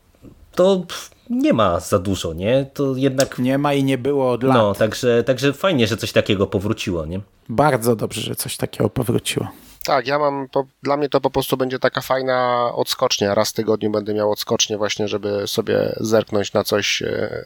to 0.55 0.83
nie 1.29 1.53
ma 1.53 1.79
za 1.79 1.99
dużo, 1.99 2.33
nie? 2.33 2.65
To 2.73 2.95
jednak 2.95 3.39
Nie 3.39 3.57
ma 3.57 3.73
i 3.73 3.83
nie 3.83 3.97
było 3.97 4.31
od 4.31 4.43
lat. 4.43 4.57
no, 4.57 4.73
także, 4.73 5.23
także 5.23 5.53
fajnie, 5.53 5.87
że 5.87 5.97
coś 5.97 6.11
takiego 6.11 6.47
powróciło, 6.47 7.05
nie? 7.05 7.19
Bardzo 7.49 7.95
dobrze, 7.95 8.21
że 8.21 8.35
coś 8.35 8.57
takiego 8.57 8.89
powróciło. 8.89 9.47
Tak, 9.85 10.07
ja 10.07 10.19
mam, 10.19 10.47
po, 10.51 10.65
dla 10.83 10.97
mnie 10.97 11.09
to 11.09 11.21
po 11.21 11.29
prostu 11.29 11.57
będzie 11.57 11.79
taka 11.79 12.01
fajna 12.01 12.69
odskocznia. 12.75 13.35
Raz 13.35 13.49
w 13.49 13.53
tygodniu 13.53 13.91
będę 13.91 14.13
miał 14.13 14.31
odskocznię 14.31 14.77
właśnie, 14.77 15.07
żeby 15.07 15.47
sobie 15.47 15.95
zerknąć 15.99 16.53
na 16.53 16.63
coś 16.63 17.01
e, 17.01 17.45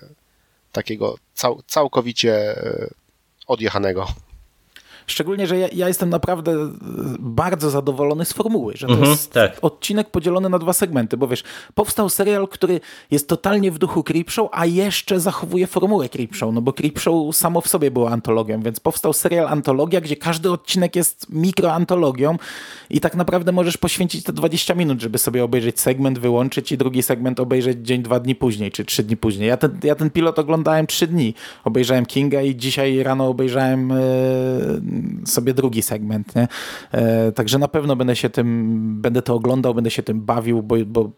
takiego 0.71 1.15
cał, 1.33 1.61
całkowicie 1.67 2.33
e, 2.57 2.87
odjechanego. 3.47 4.07
Szczególnie, 5.09 5.47
że 5.47 5.57
ja, 5.57 5.67
ja 5.73 5.87
jestem 5.87 6.09
naprawdę 6.09 6.51
e, 6.51 6.69
bardzo 7.19 7.69
zadowolony 7.69 8.25
z 8.25 8.33
formuły, 8.33 8.73
że 8.75 8.87
to 8.87 8.93
Mhm, 8.93 9.11
jest 9.11 9.31
tak. 9.33 9.57
odcinek 9.61 10.09
podzielony 10.11 10.49
na 10.49 10.59
dwa 10.59 10.73
segmenty, 10.73 11.17
bo 11.17 11.27
wiesz, 11.27 11.43
powstał 11.73 12.09
serial, 12.09 12.47
który 12.47 12.79
jest 13.11 13.27
totalnie 13.27 13.71
w 13.71 13.77
duchu 13.79 14.03
Creepshow, 14.03 14.49
a 14.51 14.65
jeszcze 14.65 15.19
zachowuje 15.19 15.67
formułę 15.67 16.09
Creepshow, 16.09 16.53
no 16.53 16.61
bo 16.61 16.73
Creepshow 16.73 17.35
samo 17.35 17.61
w 17.61 17.67
sobie 17.67 17.91
było 17.91 18.09
antologią, 18.11 18.61
więc 18.61 18.79
powstał 18.79 19.13
serial 19.13 19.47
antologia, 19.47 20.01
gdzie 20.01 20.15
każdy 20.15 20.51
odcinek 20.51 20.95
jest 20.95 21.25
mikroantologią 21.29 22.37
i 22.89 22.99
tak 22.99 23.15
naprawdę 23.15 23.51
możesz 23.51 23.77
poświęcić 23.77 24.23
te 24.23 24.33
20 24.33 24.75
minut, 24.75 25.01
żeby 25.01 25.17
sobie 25.17 25.43
obejrzeć 25.43 25.79
segment, 25.79 26.19
wyłączyć 26.19 26.71
i 26.71 26.77
drugi 26.77 27.03
segment 27.03 27.39
obejrzeć 27.39 27.77
dzień, 27.87 28.01
dwa 28.03 28.19
dni 28.19 28.35
później, 28.35 28.71
czy 28.71 28.85
trzy 28.85 29.03
dni 29.03 29.17
później. 29.17 29.49
Ja 29.49 29.57
ten, 29.57 29.79
ja 29.83 29.95
ten 29.95 30.09
pilot 30.09 30.39
oglądałem 30.39 30.87
trzy 30.87 31.07
dni. 31.07 31.33
Obejrzałem 31.63 32.05
Kinga 32.05 32.41
i 32.41 32.55
dzisiaj 32.55 33.03
rano 33.03 33.27
obejrzałem 33.27 33.91
e, 33.91 33.95
sobie 35.25 35.53
drugi 35.53 35.81
segment, 35.81 36.35
nie? 36.35 36.47
E, 36.91 37.31
także 37.31 37.59
na 37.59 37.67
pewno 37.67 37.95
będę 37.95 38.15
się 38.15 38.29
tym, 38.29 39.01
będę 39.01 39.21
to 39.21 39.35
oglądał, 39.35 39.73
będę 39.73 39.91
się 39.91 40.03
tym 40.03 40.21
bawił, 40.21 40.63
bo, 40.63 40.75
bo 40.85 41.11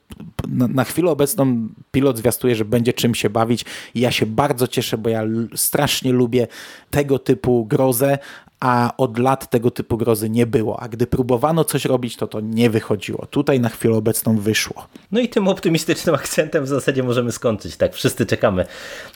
na, 0.48 0.68
na 0.68 0.84
chwilę 0.84 1.12
obecną 1.12 1.68
pilot 1.92 2.18
zwiastuje, 2.18 2.56
że 2.56 2.66
będzie 2.66 2.94
czym 2.94 3.16
się 3.16 3.30
bawić 3.30 3.66
i 3.96 4.00
ja 4.00 4.12
się 4.12 4.26
bardzo 4.26 4.68
cieszę, 4.68 4.98
bo 4.98 5.10
ja 5.10 5.24
strasznie 5.56 6.12
lubię 6.12 6.48
tego 6.90 7.20
typu 7.20 7.66
grozę, 7.66 8.18
a 8.60 8.94
od 8.98 9.20
lat 9.20 9.50
tego 9.50 9.72
typu 9.72 9.98
grozy 9.98 10.30
nie 10.30 10.46
było, 10.46 10.80
a 10.80 10.88
gdy 10.88 11.08
próbowano 11.08 11.64
coś 11.64 11.86
robić, 11.86 12.16
to 12.16 12.28
to 12.28 12.40
nie 12.40 12.70
wychodziło. 12.70 13.26
Tutaj 13.26 13.60
na 13.60 13.70
chwilę 13.70 13.96
obecną 13.96 14.38
wyszło. 14.38 14.88
No 15.12 15.20
i 15.20 15.30
tym 15.30 15.48
optymistycznym 15.48 16.16
akcentem 16.22 16.64
w 16.64 16.68
zasadzie 16.68 17.04
możemy 17.04 17.32
skończyć. 17.32 17.78
Tak, 17.78 17.94
wszyscy 17.94 18.26
czekamy 18.26 18.66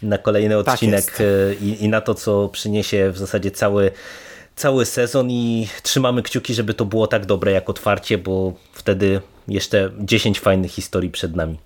na 0.03 0.17
kolejny 0.17 0.63
Tak 0.63 0.73
odcinek 0.73 1.17
e, 1.19 1.53
i, 1.53 1.83
i 1.83 1.89
na 1.89 2.01
to, 2.01 2.15
co 2.15 2.49
przyniesie 2.49 3.11
w 3.11 3.17
zasadzie 3.17 3.51
cały, 3.51 3.91
cały 4.55 4.85
sezon 4.85 5.31
i 5.31 5.67
trzymamy 5.83 6.23
kciuki, 6.23 6.53
żeby 6.53 6.73
to 6.73 6.85
było 6.85 7.07
tak 7.07 7.25
dobre 7.25 7.51
jak 7.51 7.69
otwarcie, 7.69 8.17
bo 8.17 8.53
wtedy 8.73 9.21
jeszcze 9.47 9.91
10 9.99 10.39
fajnych 10.39 10.71
historii 10.71 11.09
przed 11.09 11.35
nami. 11.35 11.57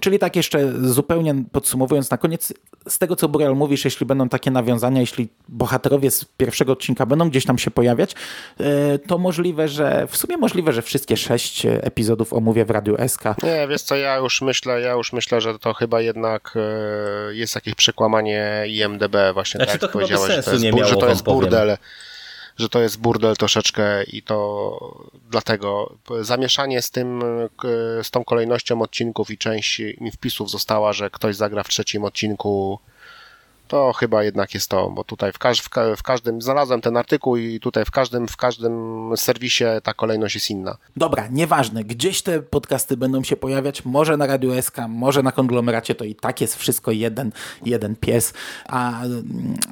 Czyli 0.00 0.18
tak 0.18 0.36
jeszcze 0.36 0.72
zupełnie 0.82 1.34
podsumowując 1.52 2.10
na 2.10 2.18
koniec, 2.18 2.52
z 2.88 2.98
tego 2.98 3.16
co 3.16 3.28
Boreal 3.28 3.56
mówisz, 3.56 3.84
jeśli 3.84 4.06
będą 4.06 4.28
takie 4.28 4.50
nawiązania, 4.50 5.00
jeśli 5.00 5.28
bohaterowie 5.48 6.10
z 6.10 6.24
pierwszego 6.24 6.72
odcinka 6.72 7.06
będą 7.06 7.30
gdzieś 7.30 7.44
tam 7.44 7.58
się 7.58 7.70
pojawiać, 7.70 8.14
e, 8.60 8.98
to 8.98 9.18
możliwe, 9.18 9.68
że 9.68 10.06
w 10.10 10.16
sumie 10.16 10.36
możliwe, 10.36 10.72
że 10.72 10.82
wszystkie 10.82 11.16
sześć 11.16 11.66
epizodów 11.66 12.32
omówię 12.32 12.64
w 12.64 12.70
Radiu 12.70 12.96
SK. 13.08 13.24
Nie, 13.42 13.68
wiesz 13.68 13.82
co, 13.82 13.96
ja 13.96 14.16
już 14.16 14.42
myślę, 14.42 14.80
ja 14.80 14.92
już 14.92 15.12
myślę, 15.12 15.40
że 15.40 15.58
to 15.58 15.74
chyba 15.74 16.00
jednak 16.00 16.54
e, 16.56 17.34
jest 17.34 17.54
jakieś 17.54 17.74
przekłamanie 17.74 18.64
IMDB 18.68 19.16
właśnie 19.34 19.58
Znaczy, 19.58 19.72
tak 19.72 19.80
to 19.80 19.86
jak 19.86 19.92
chyba 19.92 20.04
powiedziałeś, 20.04 20.30
że 20.30 20.36
to 20.36 20.42
sensu 20.42 20.50
jest, 20.50 20.64
nie 20.64 20.72
miało, 20.72 20.90
że 20.90 20.96
to 20.96 21.08
jest 21.08 21.22
powiem. 21.22 21.40
burdel, 21.40 21.76
że 22.58 22.68
to 22.68 22.80
jest 22.80 22.98
burdel 22.98 23.36
troszeczkę 23.36 24.04
i 24.04 24.22
to 24.22 24.78
dlatego 25.30 25.96
zamieszanie 26.20 26.82
z 26.82 26.90
tym, 26.90 27.22
z 28.02 28.10
tą 28.10 28.24
kolejnością 28.24 28.82
odcinków 28.82 29.30
i 29.30 29.38
część 29.38 29.82
mi 30.00 30.10
wpisów 30.10 30.50
została, 30.50 30.92
że 30.92 31.10
ktoś 31.10 31.36
zagra 31.36 31.62
w 31.62 31.68
trzecim 31.68 32.04
odcinku 32.04 32.78
to 33.68 33.92
chyba 33.92 34.24
jednak 34.24 34.54
jest 34.54 34.70
to, 34.70 34.90
bo 34.90 35.04
tutaj 35.04 35.32
w, 35.32 35.38
każ, 35.38 35.60
w, 35.60 35.68
ka- 35.68 35.96
w 35.96 36.02
każdym, 36.02 36.42
znalazłem 36.42 36.80
ten 36.80 36.96
artykuł 36.96 37.36
i 37.36 37.60
tutaj 37.60 37.84
w 37.84 37.90
każdym, 37.90 38.28
w 38.28 38.36
każdym 38.36 39.12
serwisie 39.16 39.64
ta 39.82 39.94
kolejność 39.94 40.34
jest 40.34 40.50
inna. 40.50 40.76
Dobra, 40.96 41.28
nieważne, 41.30 41.84
gdzieś 41.84 42.22
te 42.22 42.42
podcasty 42.42 42.96
będą 42.96 43.22
się 43.22 43.36
pojawiać, 43.36 43.84
może 43.84 44.16
na 44.16 44.26
Radiu 44.26 44.62
SK, 44.62 44.76
może 44.88 45.22
na 45.22 45.32
konglomeracie, 45.32 45.94
to 45.94 46.04
i 46.04 46.14
tak 46.14 46.40
jest 46.40 46.56
wszystko 46.56 46.90
jeden, 46.90 47.32
jeden 47.64 47.96
pies, 47.96 48.34
a, 48.66 49.02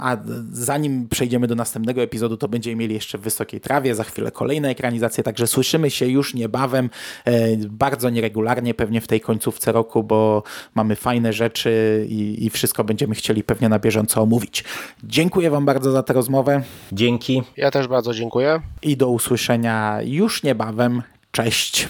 a 0.01 0.17
zanim 0.53 1.09
przejdziemy 1.09 1.47
do 1.47 1.55
następnego 1.55 2.03
epizodu, 2.03 2.37
to 2.37 2.49
będziemy 2.49 2.77
mieli 2.77 2.95
jeszcze 2.95 3.19
w 3.19 3.21
Wysokiej 3.21 3.61
Trawie, 3.61 3.95
za 3.95 4.05
chwilę 4.05 4.31
kolejne 4.31 4.69
ekranizacje, 4.69 5.25
także 5.25 5.47
słyszymy 5.47 5.91
się 5.91 6.07
już 6.07 6.35
niebawem, 6.35 6.91
e, 7.25 7.57
bardzo 7.57 8.11
nieregularnie 8.11 8.75
pewnie 8.75 9.01
w 9.01 9.07
tej 9.07 9.21
końcówce 9.21 9.73
roku, 9.73 10.03
bo 10.03 10.43
mamy 10.75 10.97
fajne 10.97 11.33
rzeczy 11.33 12.07
i, 12.09 12.45
i 12.45 12.51
wszystko 12.51 12.85
będziemy 12.85 13.15
chcieli 13.15 13.45
pewnie 13.45 13.69
na 13.69 13.79
bieżąco 13.85 14.23
omówić. 14.23 14.65
Dziękuję 15.05 15.51
Wam 15.51 15.65
bardzo 15.65 15.93
za 15.93 16.03
tę 16.03 16.13
rozmowę 16.15 16.63
Dzięki. 16.93 17.43
Ja 17.57 17.71
też 17.71 17.89
bardzo 17.89 18.15
dziękuję. 18.15 18.61
i 18.83 18.97
do 18.97 19.09
usłyszenia 19.09 19.99
już 20.05 20.43
niebawem. 20.43 21.03
Cześć! 21.33 21.89